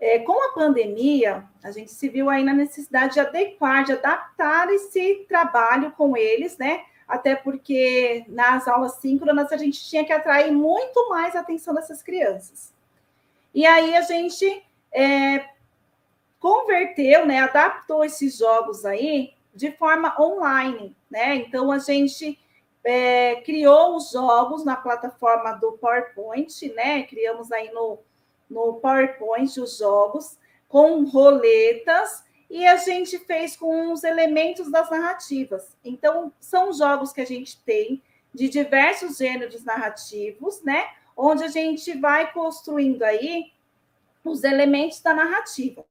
É, 0.00 0.20
com 0.20 0.44
a 0.44 0.52
pandemia, 0.52 1.44
a 1.62 1.70
gente 1.70 1.90
se 1.90 2.08
viu 2.08 2.30
aí 2.30 2.44
na 2.44 2.54
necessidade 2.54 3.14
de 3.14 3.20
adequar, 3.20 3.84
de 3.84 3.92
adaptar 3.92 4.70
esse 4.70 5.26
trabalho 5.28 5.90
com 5.92 6.16
eles, 6.16 6.56
né? 6.56 6.84
Até 7.08 7.34
porque 7.34 8.24
nas 8.28 8.68
aulas 8.68 8.96
síncronas 8.96 9.50
a 9.50 9.56
gente 9.56 9.82
tinha 9.82 10.04
que 10.04 10.12
atrair 10.12 10.52
muito 10.52 11.08
mais 11.08 11.34
a 11.34 11.40
atenção 11.40 11.74
dessas 11.74 12.02
crianças. 12.02 12.74
E 13.54 13.64
aí 13.66 13.96
a 13.96 14.02
gente 14.02 14.62
é, 14.92 15.48
converteu, 16.38 17.26
né? 17.26 17.40
Adaptou 17.40 18.04
esses 18.04 18.36
jogos 18.36 18.84
aí 18.84 19.32
de 19.54 19.72
forma 19.72 20.14
online, 20.20 20.94
né? 21.10 21.36
Então 21.36 21.72
a 21.72 21.78
gente 21.78 22.38
é, 22.84 23.36
criou 23.36 23.96
os 23.96 24.10
jogos 24.10 24.64
na 24.64 24.76
plataforma 24.76 25.52
do 25.52 25.72
PowerPoint, 25.72 26.72
né? 26.74 27.02
Criamos 27.04 27.50
aí 27.50 27.70
no, 27.72 27.98
no 28.48 28.74
PowerPoint 28.74 29.58
os 29.58 29.78
jogos 29.78 30.38
com 30.68 31.04
roletas 31.04 32.24
e 32.50 32.66
a 32.66 32.76
gente 32.76 33.18
fez 33.18 33.56
com 33.56 33.92
os 33.92 34.04
elementos 34.04 34.70
das 34.70 34.90
narrativas. 34.90 35.76
Então, 35.84 36.32
são 36.40 36.72
jogos 36.72 37.12
que 37.12 37.20
a 37.20 37.26
gente 37.26 37.62
tem 37.62 38.02
de 38.32 38.48
diversos 38.48 39.18
gêneros 39.18 39.64
narrativos, 39.64 40.62
né? 40.62 40.88
Onde 41.16 41.44
a 41.44 41.48
gente 41.48 41.98
vai 41.98 42.32
construindo 42.32 43.02
aí 43.02 43.52
os 44.24 44.44
elementos 44.44 45.00
da 45.00 45.12
narrativa. 45.12 45.84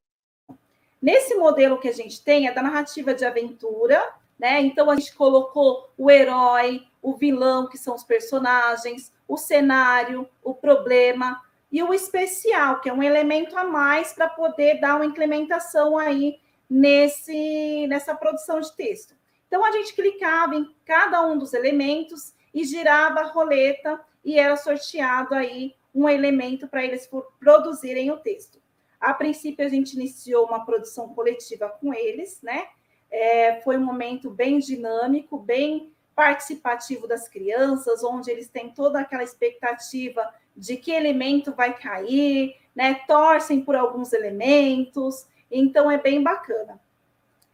Nesse 1.02 1.36
modelo 1.36 1.80
que 1.80 1.88
a 1.88 1.94
gente 1.94 2.24
tem 2.24 2.48
é 2.48 2.52
da 2.52 2.62
narrativa 2.62 3.14
de 3.14 3.24
aventura, 3.24 4.02
né? 4.38 4.62
Então 4.62 4.90
a 4.90 4.96
gente 4.96 5.14
colocou 5.14 5.92
o 5.98 6.10
herói, 6.10 6.88
o 7.02 7.16
vilão, 7.16 7.68
que 7.68 7.78
são 7.78 7.96
os 7.96 8.04
personagens, 8.04 9.12
o 9.28 9.38
cenário, 9.38 10.28
o 10.44 10.54
problema 10.54 11.42
e 11.72 11.84
o 11.84 11.94
especial, 11.94 12.80
que 12.80 12.90
é 12.90 12.94
um 12.94 13.04
elemento 13.04 13.58
a 13.58 13.64
mais 13.64 14.14
para 14.14 14.30
poder 14.30 14.80
dar 14.80 14.96
uma 14.96 15.06
implementação 15.06 15.98
aí 15.98 16.40
nesse 16.70 17.88
nessa 17.88 18.16
produção 18.16 18.60
de 18.60 18.76
texto. 18.76 19.16
Então 19.48 19.64
a 19.64 19.72
gente 19.72 19.94
clicava 19.94 20.56
em 20.56 20.70
cada 20.86 21.26
um 21.26 21.38
dos 21.38 21.54
elementos 21.54 22.34
e 22.54 22.64
girava 22.64 23.22
a 23.22 23.28
roleta 23.28 24.00
e 24.24 24.38
era 24.38 24.58
sorteado 24.58 25.34
aí 25.34 25.76
um 25.94 26.08
elemento 26.08 26.68
para 26.68 26.84
eles 26.84 27.10
produzirem 27.40 28.12
o 28.12 28.18
texto. 28.18 28.62
A 29.00 29.14
princípio, 29.14 29.66
a 29.66 29.70
gente 29.70 29.94
iniciou 29.94 30.46
uma 30.46 30.66
produção 30.66 31.10
coletiva 31.14 31.70
com 31.70 31.94
eles, 31.94 32.42
né? 32.42 32.68
É, 33.10 33.62
foi 33.62 33.78
um 33.78 33.86
momento 33.86 34.30
bem 34.30 34.60
dinâmico, 34.60 35.38
bem 35.38 35.94
participativo 36.16 37.08
das 37.08 37.28
crianças, 37.28 38.04
onde 38.04 38.30
eles 38.30 38.50
têm 38.50 38.70
toda 38.70 39.00
aquela 39.00 39.24
expectativa 39.24 40.28
de 40.56 40.76
que 40.76 40.92
elemento 40.92 41.54
vai 41.54 41.78
cair, 41.78 42.56
né? 42.76 42.96
Torcem 43.08 43.62
por 43.62 43.76
alguns 43.76 44.14
elementos, 44.14 45.28
então 45.52 45.90
é 45.90 45.98
bem 45.98 46.24
bacana. 46.24 46.80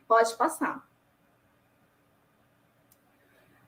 Pode 0.08 0.36
passar. 0.36 0.88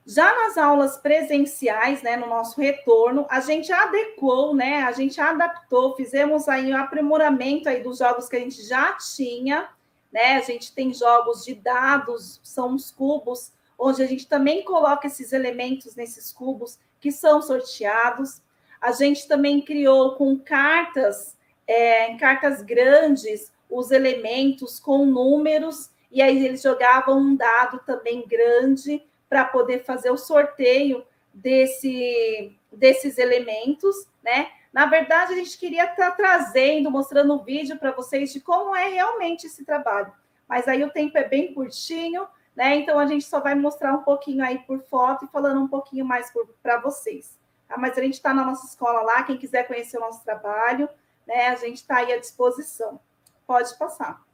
Já 0.06 0.32
nas 0.36 0.56
aulas 0.56 0.96
presenciais, 0.96 2.00
né, 2.00 2.16
no 2.16 2.28
nosso 2.28 2.60
retorno, 2.60 3.26
a 3.28 3.40
gente 3.40 3.72
adequou, 3.72 4.54
né, 4.54 4.84
a 4.84 4.92
gente 4.92 5.20
adaptou, 5.20 5.96
fizemos 5.96 6.48
aí 6.48 6.72
o 6.72 6.76
um 6.76 6.78
aprimoramento 6.78 7.68
aí 7.68 7.82
dos 7.82 7.98
jogos 7.98 8.28
que 8.28 8.36
a 8.36 8.40
gente 8.40 8.62
já 8.62 8.92
tinha, 8.92 9.68
né? 10.12 10.36
A 10.36 10.40
gente 10.40 10.72
tem 10.72 10.94
jogos 10.94 11.44
de 11.44 11.54
dados, 11.54 12.40
são 12.42 12.74
os 12.74 12.90
cubos, 12.90 13.52
onde 13.78 14.02
a 14.02 14.06
gente 14.06 14.26
também 14.26 14.64
coloca 14.64 15.06
esses 15.06 15.32
elementos 15.32 15.94
nesses 15.94 16.32
cubos 16.32 16.78
que 17.00 17.12
são 17.12 17.42
sorteados. 17.42 18.40
A 18.80 18.92
gente 18.92 19.28
também 19.28 19.60
criou 19.60 20.14
com 20.14 20.38
cartas, 20.38 21.36
é, 21.66 22.14
cartas 22.16 22.62
grandes, 22.62 23.52
os 23.70 23.90
elementos 23.90 24.78
com 24.78 25.04
números, 25.04 25.90
e 26.10 26.22
aí 26.22 26.44
eles 26.44 26.62
jogavam 26.62 27.18
um 27.18 27.36
dado 27.36 27.80
também 27.80 28.26
grande 28.26 29.02
para 29.28 29.44
poder 29.44 29.84
fazer 29.84 30.10
o 30.10 30.16
sorteio 30.16 31.04
desse, 31.32 32.56
desses 32.72 33.18
elementos, 33.18 33.94
né? 34.22 34.48
Na 34.72 34.86
verdade, 34.86 35.32
a 35.32 35.36
gente 35.36 35.58
queria 35.58 35.84
estar 35.84 36.10
tá 36.10 36.16
trazendo, 36.16 36.90
mostrando 36.90 37.34
um 37.34 37.42
vídeo 37.42 37.78
para 37.78 37.92
vocês 37.92 38.32
de 38.32 38.40
como 38.40 38.74
é 38.74 38.88
realmente 38.88 39.46
esse 39.46 39.64
trabalho. 39.64 40.12
Mas 40.46 40.68
aí 40.68 40.84
o 40.84 40.90
tempo 40.90 41.16
é 41.16 41.24
bem 41.26 41.54
curtinho, 41.54 42.26
né? 42.54 42.76
Então 42.76 42.98
a 42.98 43.06
gente 43.06 43.24
só 43.24 43.40
vai 43.40 43.54
mostrar 43.54 43.94
um 43.94 44.02
pouquinho 44.02 44.44
aí 44.44 44.58
por 44.60 44.80
foto 44.82 45.24
e 45.24 45.28
falando 45.28 45.60
um 45.60 45.68
pouquinho 45.68 46.04
mais 46.04 46.32
para 46.62 46.78
vocês. 46.78 47.38
Tá? 47.66 47.76
Mas 47.78 47.96
a 47.96 48.02
gente 48.02 48.14
está 48.14 48.32
na 48.32 48.44
nossa 48.44 48.66
escola 48.66 49.02
lá, 49.02 49.22
quem 49.22 49.36
quiser 49.36 49.66
conhecer 49.66 49.96
o 49.96 50.00
nosso 50.00 50.22
trabalho, 50.22 50.88
né? 51.26 51.48
A 51.48 51.56
gente 51.56 51.76
está 51.76 51.96
aí 51.96 52.12
à 52.12 52.18
disposição. 52.18 53.00
Pode 53.46 53.76
passar. 53.78 54.24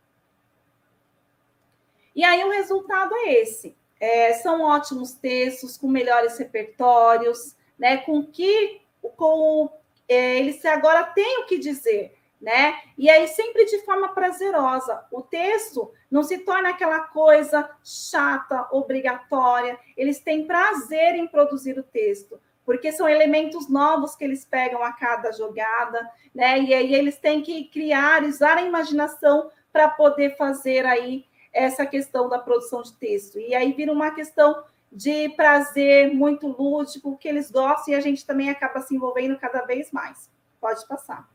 E 2.15 2.25
aí 2.25 2.45
o 2.45 2.51
resultado 2.51 3.15
é 3.15 3.35
esse. 3.35 3.77
É, 3.99 4.33
são 4.35 4.63
ótimos 4.63 5.13
textos, 5.13 5.77
com 5.77 5.89
melhores 5.89 6.37
repertórios, 6.39 7.57
né? 7.79 7.99
Com 7.99 8.27
que 8.27 8.83
com, 9.17 9.71
é, 10.09 10.39
eles 10.39 10.65
agora 10.65 11.05
têm 11.05 11.41
o 11.41 11.47
que 11.47 11.59
dizer, 11.59 12.17
né? 12.41 12.81
E 12.99 13.09
aí 13.09 13.27
sempre 13.29 13.65
de 13.65 13.79
forma 13.85 14.09
prazerosa. 14.09 15.05
O 15.11 15.23
texto 15.23 15.93
não 16.11 16.23
se 16.23 16.39
torna 16.39 16.71
aquela 16.71 17.01
coisa 17.01 17.71
chata, 17.85 18.69
obrigatória. 18.73 19.79
Eles 19.97 20.21
têm 20.21 20.47
prazer 20.47 21.15
em 21.15 21.27
produzir 21.27 21.79
o 21.79 21.83
texto, 21.83 22.41
porque 22.65 22.93
são 22.93 23.09
elementos 23.09 23.69
novos 23.69 24.15
que 24.15 24.25
eles 24.25 24.45
pegam 24.45 24.83
a 24.83 24.93
cada 24.93 25.33
jogada, 25.33 26.09
né? 26.35 26.61
E 26.61 26.73
aí 26.73 26.95
eles 26.95 27.19
têm 27.19 27.43
que 27.43 27.65
criar, 27.65 28.23
usar 28.25 28.59
a 28.59 28.63
imaginação 28.63 29.51
para 29.73 29.89
poder 29.89 30.37
fazer 30.37 30.87
aí 30.87 31.25
essa 31.53 31.85
questão 31.85 32.29
da 32.29 32.39
produção 32.39 32.83
de 32.83 32.93
texto. 32.95 33.39
E 33.39 33.55
aí 33.55 33.73
vira 33.73 33.93
uma 33.93 34.11
questão 34.11 34.65
de 34.91 35.31
prazer 35.31 36.15
muito 36.15 36.47
lúdico, 36.47 37.17
que 37.17 37.29
eles 37.29 37.51
gostam 37.51 37.95
e 37.95 37.97
a 37.97 38.01
gente 38.01 38.27
também 38.27 38.51
acaba 38.51 38.81
se 38.81 38.95
envolvendo 38.95 39.39
cada 39.39 39.63
vez 39.63 39.91
mais. 39.91 40.31
Pode 40.61 40.87
passar. 40.87 41.29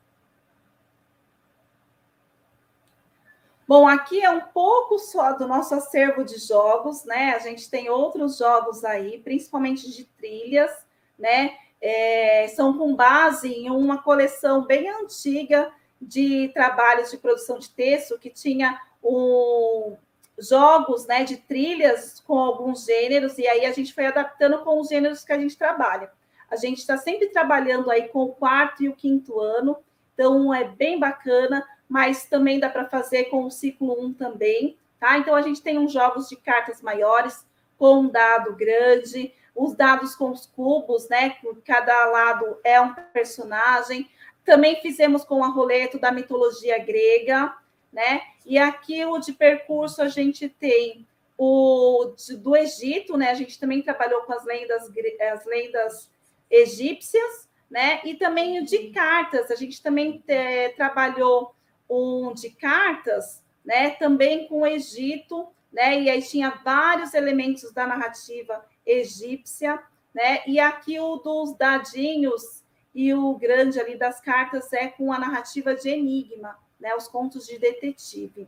Bom, 3.67 3.85
aqui 3.85 4.23
é 4.23 4.29
um 4.29 4.39
pouco 4.39 4.97
só 4.97 5.33
do 5.33 5.45
nosso 5.45 5.75
acervo 5.75 6.23
de 6.23 6.37
jogos, 6.37 7.03
né? 7.03 7.35
A 7.35 7.39
gente 7.39 7.69
tem 7.69 7.89
outros 7.89 8.37
jogos 8.37 8.85
aí, 8.85 9.19
principalmente 9.19 9.91
de 9.91 10.05
trilhas, 10.05 10.71
né? 11.17 11.55
É, 11.79 12.47
são 12.49 12.77
com 12.77 12.95
base 12.95 13.47
em 13.47 13.69
uma 13.69 14.01
coleção 14.01 14.65
bem 14.65 14.89
antiga 14.89 15.71
de 16.01 16.49
trabalhos 16.53 17.11
de 17.11 17.17
produção 17.17 17.59
de 17.59 17.69
texto 17.69 18.17
que 18.17 18.29
tinha 18.29 18.79
um, 19.03 19.95
jogos 20.37 21.07
né, 21.07 21.23
de 21.23 21.37
trilhas 21.37 22.19
com 22.19 22.37
alguns 22.37 22.85
gêneros, 22.85 23.37
e 23.37 23.47
aí 23.47 23.65
a 23.65 23.71
gente 23.71 23.93
foi 23.93 24.05
adaptando 24.05 24.59
com 24.59 24.79
os 24.79 24.89
gêneros 24.89 25.23
que 25.23 25.33
a 25.33 25.39
gente 25.39 25.57
trabalha. 25.57 26.11
A 26.49 26.55
gente 26.55 26.77
está 26.77 26.97
sempre 26.97 27.27
trabalhando 27.29 27.89
aí 27.89 28.07
com 28.09 28.23
o 28.23 28.33
quarto 28.33 28.83
e 28.83 28.89
o 28.89 28.95
quinto 28.95 29.39
ano, 29.39 29.77
então 30.13 30.53
é 30.53 30.63
bem 30.63 30.99
bacana, 30.99 31.65
mas 31.89 32.25
também 32.25 32.59
dá 32.59 32.69
para 32.69 32.87
fazer 32.87 33.25
com 33.25 33.45
o 33.45 33.51
ciclo 33.51 33.99
1 34.05 34.13
também, 34.13 34.77
tá? 34.99 35.17
Então 35.17 35.35
a 35.35 35.41
gente 35.41 35.61
tem 35.61 35.77
uns 35.77 35.91
jogos 35.91 36.29
de 36.29 36.35
cartas 36.35 36.81
maiores, 36.81 37.45
com 37.77 38.01
um 38.01 38.09
dado 38.09 38.55
grande, 38.55 39.33
os 39.57 39.73
dados 39.73 40.15
com 40.15 40.29
os 40.29 40.45
cubos, 40.45 41.09
né? 41.09 41.35
Cada 41.65 42.05
lado 42.05 42.59
é 42.63 42.79
um 42.79 42.93
personagem. 43.11 44.07
Também 44.45 44.79
fizemos 44.81 45.25
com 45.25 45.43
a 45.43 45.47
roleta 45.47 45.97
da 45.97 46.11
mitologia 46.11 46.77
grega, 46.77 47.53
né? 47.91 48.21
E 48.45 48.59
aqui 48.59 49.03
o 49.03 49.17
de 49.17 49.33
percurso 49.33 50.03
a 50.03 50.07
gente 50.07 50.47
tem 50.47 51.07
o 51.35 52.13
de, 52.15 52.37
do 52.37 52.55
Egito, 52.55 53.17
né? 53.17 53.31
A 53.31 53.33
gente 53.33 53.59
também 53.59 53.81
trabalhou 53.81 54.21
com 54.21 54.33
as 54.33 54.45
lendas, 54.45 54.91
as 55.33 55.45
lendas 55.45 56.11
egípcias, 56.51 57.49
né? 57.69 57.99
E 58.05 58.13
também 58.13 58.59
o 58.61 58.65
de 58.65 58.91
cartas, 58.91 59.49
a 59.49 59.55
gente 59.55 59.81
também 59.81 60.23
é, 60.27 60.69
trabalhou 60.69 61.55
um 61.89 62.31
de 62.31 62.51
cartas, 62.51 63.43
né? 63.65 63.89
Também 63.91 64.47
com 64.47 64.61
o 64.61 64.67
Egito, 64.67 65.47
né? 65.73 65.99
E 65.99 66.11
aí 66.11 66.21
tinha 66.21 66.61
vários 66.63 67.15
elementos 67.15 67.71
da 67.73 67.87
narrativa 67.87 68.63
egípcia, 68.87 69.83
né? 70.13 70.41
E 70.47 70.59
aqui 70.59 70.99
o 70.99 71.17
dos 71.17 71.55
dadinhos 71.55 72.63
e 72.95 73.13
o 73.13 73.35
grande 73.35 73.79
ali 73.79 73.95
das 73.95 74.19
cartas 74.19 74.73
é 74.73 74.87
com 74.87 75.13
a 75.13 75.19
narrativa 75.19 75.75
de 75.75 75.89
enigma, 75.89 76.57
né? 76.79 76.95
Os 76.95 77.07
contos 77.07 77.45
de 77.45 77.59
detetive. 77.59 78.47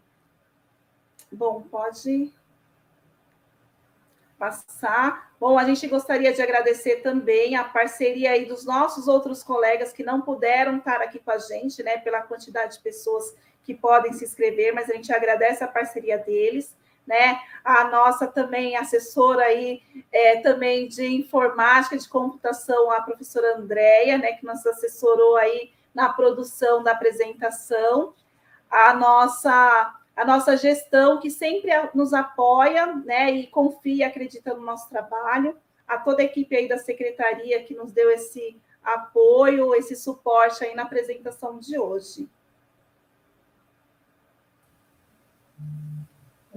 Bom, 1.31 1.61
pode 1.61 2.33
passar. 4.39 5.33
Bom, 5.39 5.59
a 5.59 5.65
gente 5.65 5.85
gostaria 5.87 6.33
de 6.33 6.41
agradecer 6.41 7.01
também 7.01 7.57
a 7.57 7.63
parceria 7.63 8.31
aí 8.31 8.45
dos 8.45 8.65
nossos 8.65 9.07
outros 9.07 9.43
colegas 9.43 9.91
que 9.91 10.01
não 10.01 10.21
puderam 10.21 10.77
estar 10.77 11.01
aqui 11.01 11.19
com 11.19 11.31
a 11.31 11.37
gente, 11.37 11.83
né, 11.83 11.97
pela 11.97 12.21
quantidade 12.21 12.77
de 12.77 12.81
pessoas 12.81 13.35
que 13.63 13.75
podem 13.75 14.13
se 14.13 14.23
inscrever, 14.23 14.73
mas 14.73 14.89
a 14.89 14.93
gente 14.93 15.13
agradece 15.13 15.63
a 15.63 15.67
parceria 15.67 16.17
deles, 16.17 16.75
né? 17.09 17.41
A 17.65 17.85
nossa 17.85 18.27
também 18.27 18.77
assessora 18.77 19.41
aí 19.41 19.81
é, 20.11 20.39
também 20.41 20.87
de 20.87 21.05
informática, 21.07 21.97
de 21.97 22.07
computação, 22.07 22.91
a 22.91 23.01
professora 23.01 23.57
Andréia, 23.57 24.19
né, 24.19 24.33
que 24.33 24.45
nos 24.45 24.63
assessorou 24.65 25.35
aí 25.35 25.71
na 25.93 26.13
produção 26.13 26.83
da 26.83 26.91
apresentação. 26.91 28.13
A 28.69 28.93
nossa 28.93 29.95
a 30.15 30.25
nossa 30.25 30.57
gestão, 30.57 31.17
que 31.17 31.31
sempre 31.31 31.71
nos 31.95 32.13
apoia 32.13 32.87
né, 32.87 33.31
e 33.31 33.47
confia, 33.47 34.07
acredita 34.07 34.53
no 34.53 34.59
nosso 34.59 34.89
trabalho, 34.89 35.55
a 35.87 35.97
toda 35.97 36.21
a 36.21 36.25
equipe 36.25 36.53
aí 36.57 36.67
da 36.67 36.77
secretaria 36.77 37.63
que 37.63 37.73
nos 37.73 37.93
deu 37.93 38.11
esse 38.11 38.59
apoio, 38.83 39.73
esse 39.75 39.95
suporte 39.95 40.65
aí 40.65 40.75
na 40.75 40.83
apresentação 40.83 41.57
de 41.57 41.79
hoje. 41.79 42.27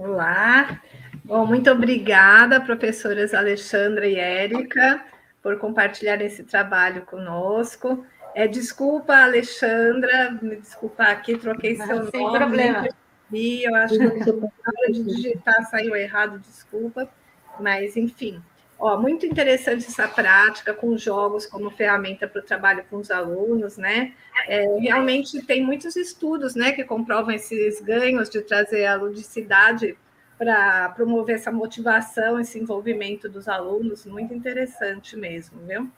Olá, 0.03 0.81
bom, 1.23 1.45
muito 1.45 1.71
obrigada, 1.71 2.59
professoras 2.59 3.33
Alexandra 3.33 4.05
e 4.05 4.15
Érica, 4.15 5.01
por 5.41 5.57
compartilhar 5.57 6.21
esse 6.21 6.43
trabalho 6.43 7.03
conosco. 7.03 8.05
É, 8.35 8.45
desculpa, 8.45 9.15
Alexandra, 9.15 10.37
me 10.41 10.57
desculpa 10.57 11.03
aqui, 11.03 11.37
troquei 11.37 11.77
seu 11.77 11.87
nome. 11.87 12.11
Sem 12.11 12.31
problema 12.31 12.87
eu 13.33 13.75
acho 13.75 13.97
que 13.97 14.05
na 14.05 14.11
hora 14.11 14.91
de 14.91 15.03
digitar 15.03 15.65
saiu 15.69 15.95
errado, 15.95 16.37
desculpa, 16.39 17.09
mas 17.57 17.95
enfim. 17.97 18.41
Ó, 18.85 18.99
muito 18.99 19.25
interessante 19.25 19.85
essa 19.87 20.09
prática 20.09 20.73
com 20.73 20.97
jogos 20.97 21.45
como 21.45 21.69
ferramenta 21.69 22.27
para 22.27 22.41
o 22.41 22.43
trabalho 22.43 22.83
com 22.89 22.97
os 22.97 23.09
alunos, 23.09 23.77
né? 23.77 24.11
É, 24.45 24.65
realmente 24.77 25.41
tem 25.45 25.63
muitos 25.63 25.95
estudos, 25.95 26.53
né, 26.53 26.73
que 26.73 26.83
comprovam 26.83 27.33
esses 27.33 27.79
ganhos 27.79 28.29
de 28.29 28.41
trazer 28.41 28.85
a 28.85 28.95
ludicidade 28.95 29.97
para 30.37 30.89
promover 30.89 31.35
essa 31.35 31.49
motivação, 31.49 32.37
esse 32.37 32.59
envolvimento 32.59 33.29
dos 33.29 33.47
alunos, 33.47 34.05
muito 34.05 34.33
interessante 34.33 35.15
mesmo, 35.15 35.61
viu? 35.65 35.89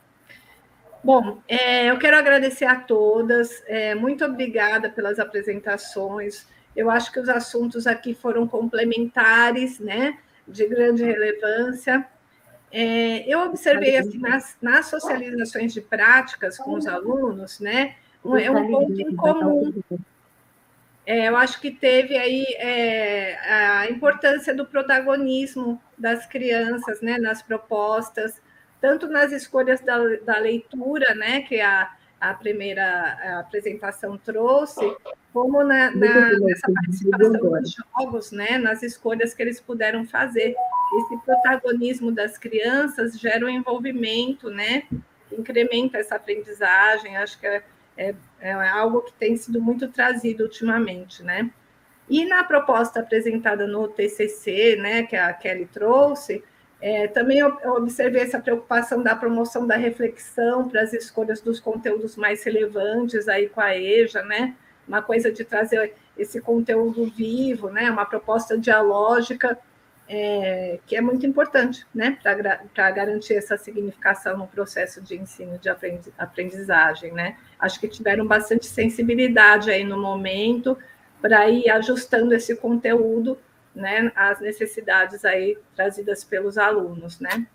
Bom, 1.03 1.39
é, 1.47 1.89
eu 1.89 1.97
quero 1.97 2.17
agradecer 2.17 2.65
a 2.65 2.75
todas, 2.75 3.63
é, 3.65 3.95
muito 3.95 4.23
obrigada 4.23 4.91
pelas 4.91 5.17
apresentações. 5.17 6.45
Eu 6.75 6.91
acho 6.91 7.11
que 7.11 7.19
os 7.19 7.29
assuntos 7.29 7.87
aqui 7.87 8.13
foram 8.13 8.47
complementares, 8.47 9.79
né, 9.79 10.19
de 10.47 10.67
grande 10.67 11.03
relevância. 11.03 12.07
É, 12.77 13.23
eu 13.25 13.39
observei 13.39 13.95
assim, 13.95 14.17
nas, 14.17 14.57
nas 14.61 14.87
socializações 14.87 15.73
de 15.73 15.79
práticas 15.79 16.57
com 16.57 16.73
os 16.73 16.85
alunos, 16.85 17.57
né, 17.61 17.95
é 18.37 18.51
um 18.51 18.67
ponto 18.69 18.99
em 19.01 19.15
comum. 19.15 19.73
É, 21.05 21.29
eu 21.29 21.37
acho 21.37 21.61
que 21.61 21.71
teve 21.71 22.17
aí 22.17 22.43
é, 22.57 23.37
a 23.39 23.89
importância 23.89 24.53
do 24.53 24.65
protagonismo 24.65 25.81
das 25.97 26.25
crianças, 26.25 26.99
né, 26.99 27.17
nas 27.17 27.41
propostas, 27.41 28.41
tanto 28.81 29.07
nas 29.07 29.31
escolhas 29.31 29.79
da, 29.79 29.97
da 30.25 30.37
leitura, 30.37 31.15
né, 31.15 31.43
que 31.43 31.61
a, 31.61 31.89
a 32.19 32.33
primeira 32.33 33.39
apresentação 33.39 34.17
trouxe, 34.17 34.81
como 35.31 35.63
na, 35.63 35.91
na, 35.91 36.39
nessa 36.39 36.69
participação 36.73 37.31
nos 37.31 37.71
jogos, 37.71 38.31
né, 38.33 38.57
nas 38.57 38.83
escolhas 38.83 39.33
que 39.33 39.41
eles 39.41 39.61
puderam 39.61 40.05
fazer. 40.05 40.53
Esse 40.97 41.17
protagonismo 41.25 42.11
das 42.11 42.37
crianças 42.37 43.19
gera 43.19 43.45
um 43.45 43.49
envolvimento, 43.49 44.49
né, 44.49 44.83
incrementa 45.31 45.97
essa 45.97 46.15
aprendizagem, 46.15 47.17
acho 47.17 47.39
que 47.39 47.47
é, 47.47 47.63
é, 47.97 48.15
é 48.39 48.53
algo 48.69 49.01
que 49.01 49.13
tem 49.13 49.35
sido 49.35 49.61
muito 49.61 49.87
trazido 49.87 50.43
ultimamente, 50.43 51.23
né. 51.23 51.49
E 52.09 52.25
na 52.25 52.43
proposta 52.43 52.99
apresentada 52.99 53.65
no 53.65 53.87
TCC, 53.87 54.75
né, 54.75 55.03
que 55.03 55.15
a 55.15 55.33
Kelly 55.33 55.65
trouxe, 55.65 56.43
é, 56.81 57.07
também 57.07 57.39
eu 57.39 57.57
observei 57.77 58.21
essa 58.21 58.39
preocupação 58.39 59.01
da 59.01 59.15
promoção 59.15 59.65
da 59.65 59.75
reflexão 59.75 60.67
para 60.69 60.81
as 60.81 60.93
escolhas 60.93 61.41
dos 61.41 61.59
conteúdos 61.59 62.15
mais 62.15 62.43
relevantes 62.43 63.27
aí 63.27 63.49
com 63.49 63.61
a 63.61 63.75
EJA, 63.75 64.21
né? 64.23 64.55
Uma 64.87 65.01
coisa 65.01 65.31
de 65.31 65.43
trazer 65.43 65.93
esse 66.15 66.39
conteúdo 66.39 67.05
vivo, 67.07 67.69
né? 67.69 67.89
Uma 67.89 68.05
proposta 68.05 68.57
dialógica 68.57 69.57
é, 70.07 70.79
que 70.85 70.95
é 70.95 71.01
muito 71.01 71.25
importante, 71.25 71.85
né? 71.93 72.17
Para 72.21 72.91
garantir 72.91 73.33
essa 73.33 73.57
significação 73.57 74.37
no 74.37 74.47
processo 74.47 75.01
de 75.01 75.15
ensino 75.15 75.57
de 75.57 75.69
aprendizagem, 76.17 77.11
né? 77.11 77.37
Acho 77.59 77.79
que 77.79 77.87
tiveram 77.87 78.25
bastante 78.25 78.67
sensibilidade 78.67 79.71
aí 79.71 79.83
no 79.83 79.99
momento 79.99 80.77
para 81.21 81.49
ir 81.49 81.69
ajustando 81.69 82.33
esse 82.33 82.55
conteúdo 82.55 83.37
né, 83.75 84.11
as 84.15 84.39
necessidades 84.39 85.25
aí 85.25 85.57
trazidas 85.75 86.23
pelos 86.23 86.57
alunos, 86.57 87.19
né? 87.19 87.45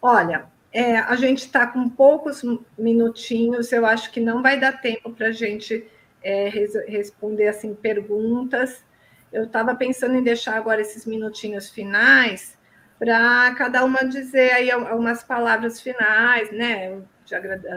Olha, 0.00 0.46
é, 0.72 0.98
a 0.98 1.16
gente 1.16 1.40
está 1.40 1.66
com 1.66 1.88
poucos 1.88 2.42
minutinhos, 2.78 3.72
eu 3.72 3.84
acho 3.84 4.12
que 4.12 4.20
não 4.20 4.42
vai 4.42 4.58
dar 4.58 4.80
tempo 4.80 5.10
para 5.10 5.28
a 5.28 5.32
gente 5.32 5.84
é, 6.22 6.48
res 6.48 6.74
responder 6.86 7.48
assim 7.48 7.74
perguntas. 7.74 8.84
Eu 9.32 9.44
estava 9.44 9.74
pensando 9.74 10.14
em 10.16 10.22
deixar 10.22 10.56
agora 10.56 10.80
esses 10.80 11.04
minutinhos 11.04 11.68
finais 11.68 12.56
para 12.98 13.54
cada 13.54 13.84
uma 13.84 14.04
dizer 14.04 14.52
aí 14.52 14.70
algumas 14.70 15.22
palavras 15.22 15.80
finais, 15.80 16.50
né? 16.50 17.00
De 17.24 17.34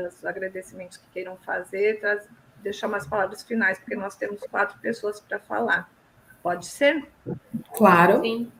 os 0.08 0.26
agradecimentos 0.26 0.98
que 0.98 1.06
queiram 1.14 1.38
fazer, 1.38 2.00
deixar 2.58 2.88
umas 2.88 3.06
palavras 3.06 3.44
finais, 3.44 3.78
porque 3.78 3.96
nós 3.96 4.16
temos 4.16 4.42
quatro 4.50 4.80
pessoas 4.80 5.20
para 5.20 5.40
falar. 5.40 5.90
Pode 6.42 6.66
ser? 6.66 7.08
Claro. 7.76 8.22
Sim. 8.22 8.52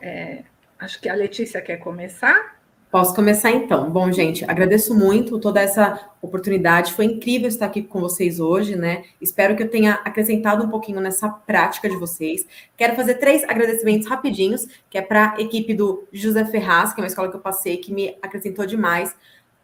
É, 0.00 0.44
acho 0.78 1.00
que 1.00 1.08
a 1.08 1.14
Letícia 1.14 1.60
quer 1.60 1.76
começar. 1.76 2.55
Posso 2.96 3.14
começar 3.14 3.50
então. 3.50 3.90
Bom, 3.90 4.10
gente, 4.10 4.42
agradeço 4.46 4.94
muito 4.94 5.38
toda 5.38 5.60
essa 5.60 6.08
oportunidade. 6.22 6.94
Foi 6.94 7.04
incrível 7.04 7.46
estar 7.46 7.66
aqui 7.66 7.82
com 7.82 8.00
vocês 8.00 8.40
hoje, 8.40 8.74
né? 8.74 9.04
Espero 9.20 9.54
que 9.54 9.62
eu 9.62 9.68
tenha 9.68 10.00
acrescentado 10.02 10.64
um 10.64 10.70
pouquinho 10.70 10.98
nessa 10.98 11.28
prática 11.28 11.90
de 11.90 11.96
vocês. 11.98 12.46
Quero 12.74 12.96
fazer 12.96 13.16
três 13.16 13.44
agradecimentos 13.44 14.08
rapidinhos, 14.08 14.66
que 14.88 14.96
é 14.96 15.02
para 15.02 15.34
a 15.34 15.42
equipe 15.42 15.74
do 15.74 16.08
José 16.10 16.46
Ferraz, 16.46 16.94
que 16.94 17.00
é 17.00 17.02
uma 17.02 17.06
escola 17.06 17.28
que 17.28 17.36
eu 17.36 17.40
passei, 17.40 17.76
que 17.76 17.92
me 17.92 18.16
acrescentou 18.22 18.64
demais. 18.64 19.14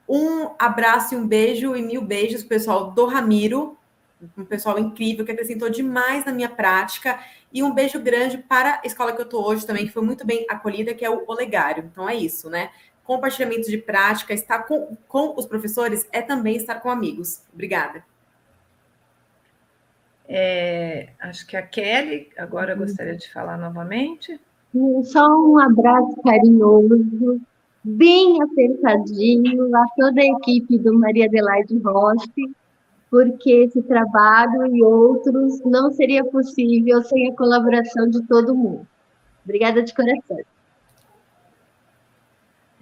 Um 0.07 0.51
abraço 0.59 1.15
e 1.15 1.17
um 1.17 1.27
beijo 1.27 1.75
e 1.75 1.81
mil 1.81 2.03
beijos, 2.03 2.45
pessoal 2.45 2.91
do 2.91 3.07
Ramiro, 3.07 3.79
um 4.37 4.45
pessoal 4.45 4.79
incrível 4.79 5.25
que 5.25 5.33
acrescentou 5.33 5.71
demais 5.71 6.27
na 6.27 6.33
minha 6.33 6.51
prática. 6.51 7.19
E 7.51 7.63
um 7.63 7.73
beijo 7.73 7.99
grande 7.99 8.37
para 8.39 8.81
a 8.83 8.87
escola 8.87 9.13
que 9.13 9.21
eu 9.21 9.25
estou 9.25 9.43
hoje 9.47 9.67
também, 9.67 9.87
que 9.87 9.93
foi 9.93 10.03
muito 10.03 10.27
bem 10.27 10.45
acolhida, 10.51 10.93
que 10.93 11.05
é 11.05 11.11
o 11.11 11.25
Olegário. 11.27 11.89
Então 11.91 12.07
é 12.07 12.15
isso, 12.15 12.51
né? 12.51 12.71
Compartilhamento 13.05 13.69
de 13.69 13.79
prática, 13.79 14.33
estar 14.33 14.61
com, 14.61 14.97
com 15.09 15.35
os 15.37 15.47
professores 15.47 16.07
é 16.13 16.23
também 16.23 16.57
estar 16.57 16.77
com 16.77 16.89
amigos. 16.89 17.43
Obrigada. 17.53 18.05
É, 20.29 21.11
acho 21.21 21.47
que 21.47 21.57
a 21.57 21.63
Kelly 21.63 22.31
agora 22.39 22.75
gostaria 22.75 23.17
de 23.17 23.31
falar 23.31 23.59
novamente. 23.59 24.41
Só 25.05 25.27
um 25.29 25.59
abraço 25.59 26.17
carinhoso, 26.23 27.41
bem 27.85 28.41
apertadinho 28.43 29.77
a 29.77 29.87
toda 29.97 30.21
a 30.21 30.25
equipe 30.25 30.79
do 30.79 30.99
Maria 30.99 31.27
Adelaide 31.27 31.77
Rossi, 31.79 32.57
porque 33.11 33.51
esse 33.51 33.83
trabalho 33.83 34.75
e 34.75 34.83
outros 34.83 35.61
não 35.67 35.91
seria 35.91 36.25
possível 36.25 37.03
sem 37.03 37.31
a 37.31 37.37
colaboração 37.37 38.09
de 38.09 38.23
todo 38.23 38.55
mundo. 38.55 38.87
Obrigada 39.45 39.83
de 39.83 39.93
coração. 39.93 40.41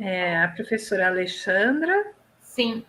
É, 0.00 0.42
a 0.42 0.48
professora 0.48 1.08
Alexandra. 1.08 2.12
Sim. 2.40 2.82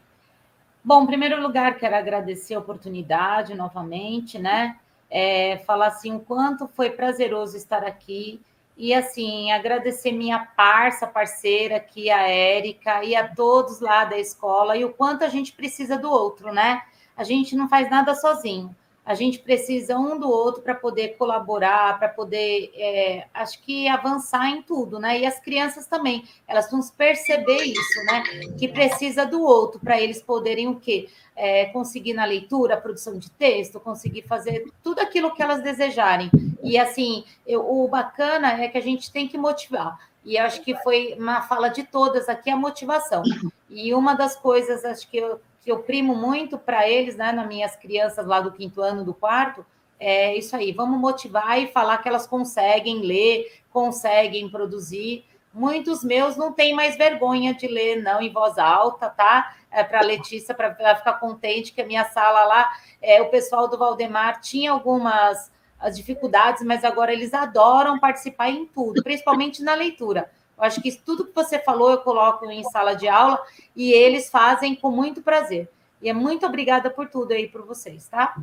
Bom, 0.83 1.03
em 1.03 1.07
primeiro 1.07 1.41
lugar, 1.41 1.77
quero 1.77 1.95
agradecer 1.95 2.55
a 2.55 2.59
oportunidade 2.59 3.53
novamente, 3.53 4.39
né? 4.39 4.77
É, 5.09 5.57
falar 5.65 5.87
assim 5.87 6.15
o 6.15 6.21
quanto 6.21 6.69
foi 6.69 6.89
prazeroso 6.89 7.57
estar 7.57 7.83
aqui 7.83 8.39
e 8.77 8.93
assim 8.93 9.51
agradecer 9.51 10.13
minha 10.13 10.39
parça, 10.39 11.05
parceira 11.05 11.75
aqui, 11.75 12.09
a 12.09 12.29
Érica 12.29 13.03
e 13.03 13.13
a 13.13 13.27
todos 13.27 13.81
lá 13.81 14.05
da 14.05 14.17
escola 14.17 14.77
e 14.77 14.85
o 14.85 14.93
quanto 14.93 15.25
a 15.25 15.27
gente 15.27 15.51
precisa 15.51 15.97
do 15.97 16.09
outro, 16.09 16.53
né? 16.53 16.81
A 17.17 17.25
gente 17.25 17.57
não 17.57 17.67
faz 17.67 17.89
nada 17.89 18.15
sozinho. 18.15 18.73
A 19.03 19.15
gente 19.15 19.39
precisa 19.39 19.97
um 19.97 20.19
do 20.19 20.29
outro 20.29 20.61
para 20.61 20.75
poder 20.75 21.15
colaborar, 21.17 21.97
para 21.97 22.07
poder, 22.07 22.71
é, 22.75 23.25
acho 23.33 23.59
que 23.61 23.87
avançar 23.87 24.49
em 24.49 24.61
tudo, 24.61 24.99
né? 24.99 25.19
E 25.19 25.25
as 25.25 25.39
crianças 25.39 25.87
também, 25.87 26.23
elas 26.47 26.69
vão 26.69 26.79
perceber 26.95 27.63
isso, 27.63 28.05
né? 28.05 28.23
Que 28.59 28.67
precisa 28.67 29.25
do 29.25 29.41
outro 29.41 29.79
para 29.79 29.99
eles 29.99 30.21
poderem 30.21 30.67
o 30.67 30.79
quê? 30.79 31.09
É, 31.35 31.65
conseguir 31.65 32.13
na 32.13 32.25
leitura, 32.25 32.77
produção 32.77 33.17
de 33.17 33.31
texto, 33.31 33.79
conseguir 33.79 34.21
fazer 34.21 34.65
tudo 34.83 34.99
aquilo 34.99 35.33
que 35.33 35.41
elas 35.41 35.63
desejarem. 35.63 36.29
E 36.61 36.77
assim, 36.77 37.23
eu, 37.47 37.67
o 37.67 37.87
bacana 37.87 38.61
é 38.63 38.67
que 38.67 38.77
a 38.77 38.81
gente 38.81 39.11
tem 39.11 39.27
que 39.27 39.37
motivar. 39.37 39.97
E 40.23 40.37
acho 40.37 40.61
que 40.61 40.75
foi 40.83 41.15
uma 41.17 41.41
fala 41.41 41.69
de 41.69 41.83
todas 41.83 42.29
aqui 42.29 42.51
a 42.51 42.55
motivação. 42.55 43.23
E 43.67 43.93
uma 43.93 44.13
das 44.13 44.35
coisas, 44.35 44.85
acho 44.85 45.09
que 45.09 45.17
eu 45.17 45.39
que 45.61 45.71
eu 45.71 45.79
primo 45.79 46.15
muito 46.15 46.57
para 46.57 46.89
eles, 46.89 47.15
né, 47.15 47.31
nas 47.31 47.47
minhas 47.47 47.75
crianças 47.75 48.25
lá 48.25 48.41
do 48.41 48.51
quinto 48.51 48.81
ano, 48.81 49.05
do 49.05 49.13
quarto, 49.13 49.65
é 49.99 50.35
isso 50.35 50.55
aí, 50.55 50.71
vamos 50.71 50.99
motivar 50.99 51.61
e 51.61 51.67
falar 51.67 51.99
que 51.99 52.09
elas 52.09 52.25
conseguem 52.25 53.01
ler, 53.01 53.61
conseguem 53.69 54.49
produzir. 54.49 55.23
Muitos 55.53 56.03
meus 56.03 56.35
não 56.35 56.51
têm 56.51 56.73
mais 56.73 56.97
vergonha 56.97 57.53
de 57.53 57.67
ler, 57.67 58.01
não, 58.01 58.19
em 58.19 58.31
voz 58.31 58.57
alta, 58.57 59.09
tá? 59.09 59.55
É 59.69 59.83
para 59.83 59.99
a 59.99 60.03
Letícia, 60.03 60.55
para 60.55 60.75
ela 60.79 60.95
ficar 60.95 61.13
contente 61.13 61.71
que 61.71 61.81
a 61.81 61.85
minha 61.85 62.05
sala 62.05 62.43
lá, 62.45 62.71
é, 62.99 63.21
o 63.21 63.29
pessoal 63.29 63.67
do 63.67 63.77
Valdemar 63.77 64.41
tinha 64.41 64.71
algumas 64.71 65.51
as 65.81 65.97
dificuldades, 65.97 66.63
mas 66.63 66.83
agora 66.83 67.11
eles 67.11 67.33
adoram 67.33 67.99
participar 67.99 68.51
em 68.51 68.67
tudo, 68.67 69.01
principalmente 69.01 69.63
na 69.63 69.73
leitura. 69.73 70.29
Eu 70.61 70.67
acho 70.67 70.79
que 70.79 70.95
tudo 70.95 71.25
que 71.25 71.33
você 71.33 71.57
falou 71.57 71.89
eu 71.89 71.97
coloco 71.97 72.45
em 72.45 72.63
sala 72.65 72.93
de 72.93 73.07
aula 73.07 73.43
e 73.75 73.91
eles 73.91 74.29
fazem 74.29 74.75
com 74.75 74.91
muito 74.91 75.19
prazer. 75.19 75.67
E 75.99 76.07
é 76.07 76.13
muito 76.13 76.45
obrigada 76.45 76.87
por 76.87 77.09
tudo 77.09 77.31
aí 77.31 77.47
por 77.47 77.65
vocês, 77.65 78.07
tá? 78.07 78.37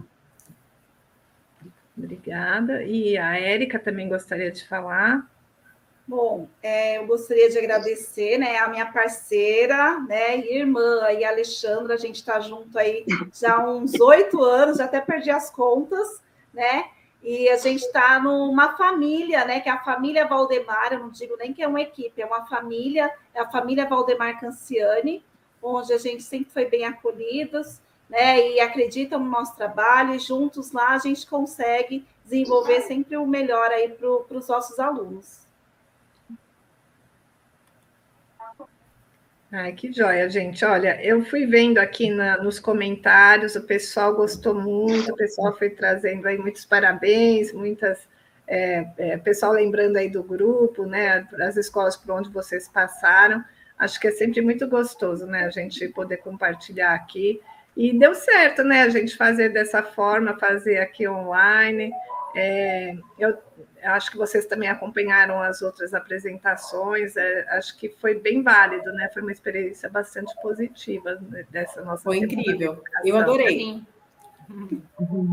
Obrigada. 1.97 2.83
E 2.83 3.17
a 3.17 3.39
Érica 3.39 3.79
também 3.79 4.09
gostaria 4.09 4.51
de 4.51 4.67
falar. 4.67 5.31
Bom, 6.09 6.49
é, 6.61 6.99
eu 6.99 7.07
gostaria 7.07 7.49
de 7.51 7.59
agradecer, 7.59 8.37
né, 8.37 8.57
a 8.57 8.69
minha 8.69 8.87
parceira, 8.87 10.01
né, 10.01 10.39
e 10.39 10.57
irmã 10.59 11.03
aí, 11.03 11.23
Alexandra, 11.23 11.95
a 11.95 11.99
gente 11.99 12.17
está 12.17 12.41
junto 12.41 12.77
aí 12.79 13.05
já 13.39 13.57
há 13.57 13.71
uns 13.71 13.93
oito 14.01 14.43
anos, 14.43 14.79
já 14.79 14.87
até 14.87 15.03
perdi 15.03 15.31
as 15.31 15.51
contas, 15.51 16.21
né? 16.53 16.87
E 17.23 17.49
a 17.49 17.57
gente 17.57 17.83
está 17.83 18.21
numa 18.21 18.77
família, 18.77 19.45
né? 19.45 19.61
Que 19.61 19.69
é 19.69 19.73
a 19.73 19.83
família 19.83 20.27
Valdemar, 20.27 20.93
eu 20.93 21.01
não 21.01 21.11
digo 21.11 21.37
nem 21.37 21.53
que 21.53 21.63
é 21.63 21.69
uma 21.69 21.81
equipe, 21.81 22.23
é 22.23 22.27
uma 22.27 22.47
família, 22.47 23.13
é 23.35 23.41
a 23.41 23.51
família 23.51 23.87
Valdemar 23.87 24.41
Canciani, 24.41 25.25
onde 25.63 25.93
a 25.93 25.99
gente 25.99 26.23
sempre 26.23 26.51
foi 26.53 26.67
bem 26.67 26.85
acolhidos, 26.85 27.81
né? 28.09 28.53
E 28.53 28.61
acreditam 28.61 29.19
no 29.19 29.29
nosso 29.29 29.57
trabalho, 29.57 30.15
e 30.15 30.19
juntos 30.19 30.73
lá 30.73 30.91
a 30.91 30.99
gente 30.99 31.27
consegue 31.27 32.07
desenvolver 32.25 32.83
sempre 32.83 33.17
o 33.17 33.27
melhor 33.27 33.71
aí 33.71 33.89
para 33.89 34.39
os 34.39 34.49
nossos 34.49 34.79
alunos. 34.79 35.48
Ai, 39.51 39.73
que 39.73 39.91
joia, 39.91 40.29
gente. 40.29 40.63
Olha, 40.63 41.03
eu 41.03 41.25
fui 41.25 41.47
vendo 41.47 41.79
aqui 41.79 42.11
na, 42.11 42.37
nos 42.37 42.61
comentários, 42.61 43.57
o 43.57 43.63
pessoal 43.63 44.15
gostou 44.15 44.55
muito, 44.55 45.11
o 45.11 45.17
pessoal 45.17 45.57
foi 45.57 45.71
trazendo 45.71 46.27
aí 46.29 46.37
muitos 46.37 46.67
parabéns, 46.67 47.53
muitas. 47.53 48.07
É, 48.47 48.87
é, 48.99 49.17
pessoal 49.17 49.53
lembrando 49.53 49.97
aí 49.97 50.11
do 50.11 50.23
grupo, 50.23 50.85
né? 50.85 51.27
As 51.41 51.57
escolas 51.57 51.97
por 51.97 52.13
onde 52.13 52.29
vocês 52.29 52.69
passaram. 52.69 53.43
Acho 53.79 53.99
que 53.99 54.09
é 54.09 54.11
sempre 54.11 54.43
muito 54.43 54.67
gostoso, 54.69 55.27
né? 55.27 55.47
A 55.47 55.51
gente 55.51 55.89
poder 55.89 56.19
compartilhar 56.19 56.95
aqui. 56.95 57.41
E 57.75 57.97
deu 57.99 58.15
certo, 58.15 58.63
né? 58.63 58.83
A 58.83 58.89
gente 58.91 59.17
fazer 59.17 59.51
dessa 59.51 59.83
forma, 59.83 60.39
fazer 60.39 60.79
aqui 60.79 61.09
online. 61.09 61.91
É, 62.35 62.97
eu 63.19 63.37
acho 63.85 64.11
que 64.11 64.17
vocês 64.17 64.47
também 64.47 64.69
acompanharam 64.69 65.43
as 65.43 65.63
outras 65.63 65.95
apresentações, 65.95 67.17
é, 67.17 67.47
acho 67.51 67.77
que 67.79 67.89
foi 67.89 68.15
bem 68.15 68.43
válido, 68.43 68.93
né? 68.93 69.09
Foi 69.13 69.23
uma 69.23 69.33
experiência 69.33 69.89
bastante 69.89 70.35
positiva 70.43 71.19
né, 71.31 71.47
dessa 71.51 71.83
nossa. 71.83 72.05
Foi 72.05 72.19
incrível, 72.19 72.83
eu 73.05 73.17
adorei. 73.17 73.83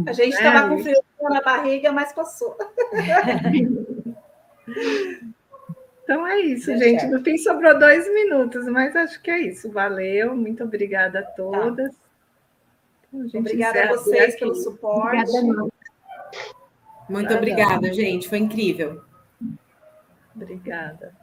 A 0.08 0.14
gente 0.14 0.34
estava 0.34 0.68
é, 0.68 0.70
com 0.70 0.84
frio 0.84 1.02
na 1.22 1.42
barriga, 1.42 1.92
mas 1.92 2.14
passou. 2.14 2.58
Então 6.06 6.26
é 6.28 6.40
isso, 6.40 6.70
é 6.70 6.78
gente. 6.78 7.00
Certo. 7.00 7.14
No 7.14 7.24
fim 7.24 7.36
sobrou 7.36 7.80
dois 7.80 8.08
minutos, 8.14 8.68
mas 8.68 8.96
acho 8.96 9.20
que 9.24 9.32
é 9.32 9.40
isso. 9.40 9.72
Valeu, 9.72 10.36
muito 10.36 10.64
obrigada 10.64 11.20
a 11.20 11.24
tá. 11.24 11.32
todas. 11.32 11.92
Tá. 11.92 11.98
Então, 13.12 13.40
obrigada 13.42 13.86
a 13.86 13.88
vocês 13.88 14.40
pelo 14.40 14.54
suporte. 14.54 15.32
Obrigada, 15.32 15.68
muito 17.10 17.34
obrigada, 17.34 17.94
gente. 17.94 18.28
Foi 18.28 18.40
incrível. 18.40 19.02
Obrigada. 20.36 21.14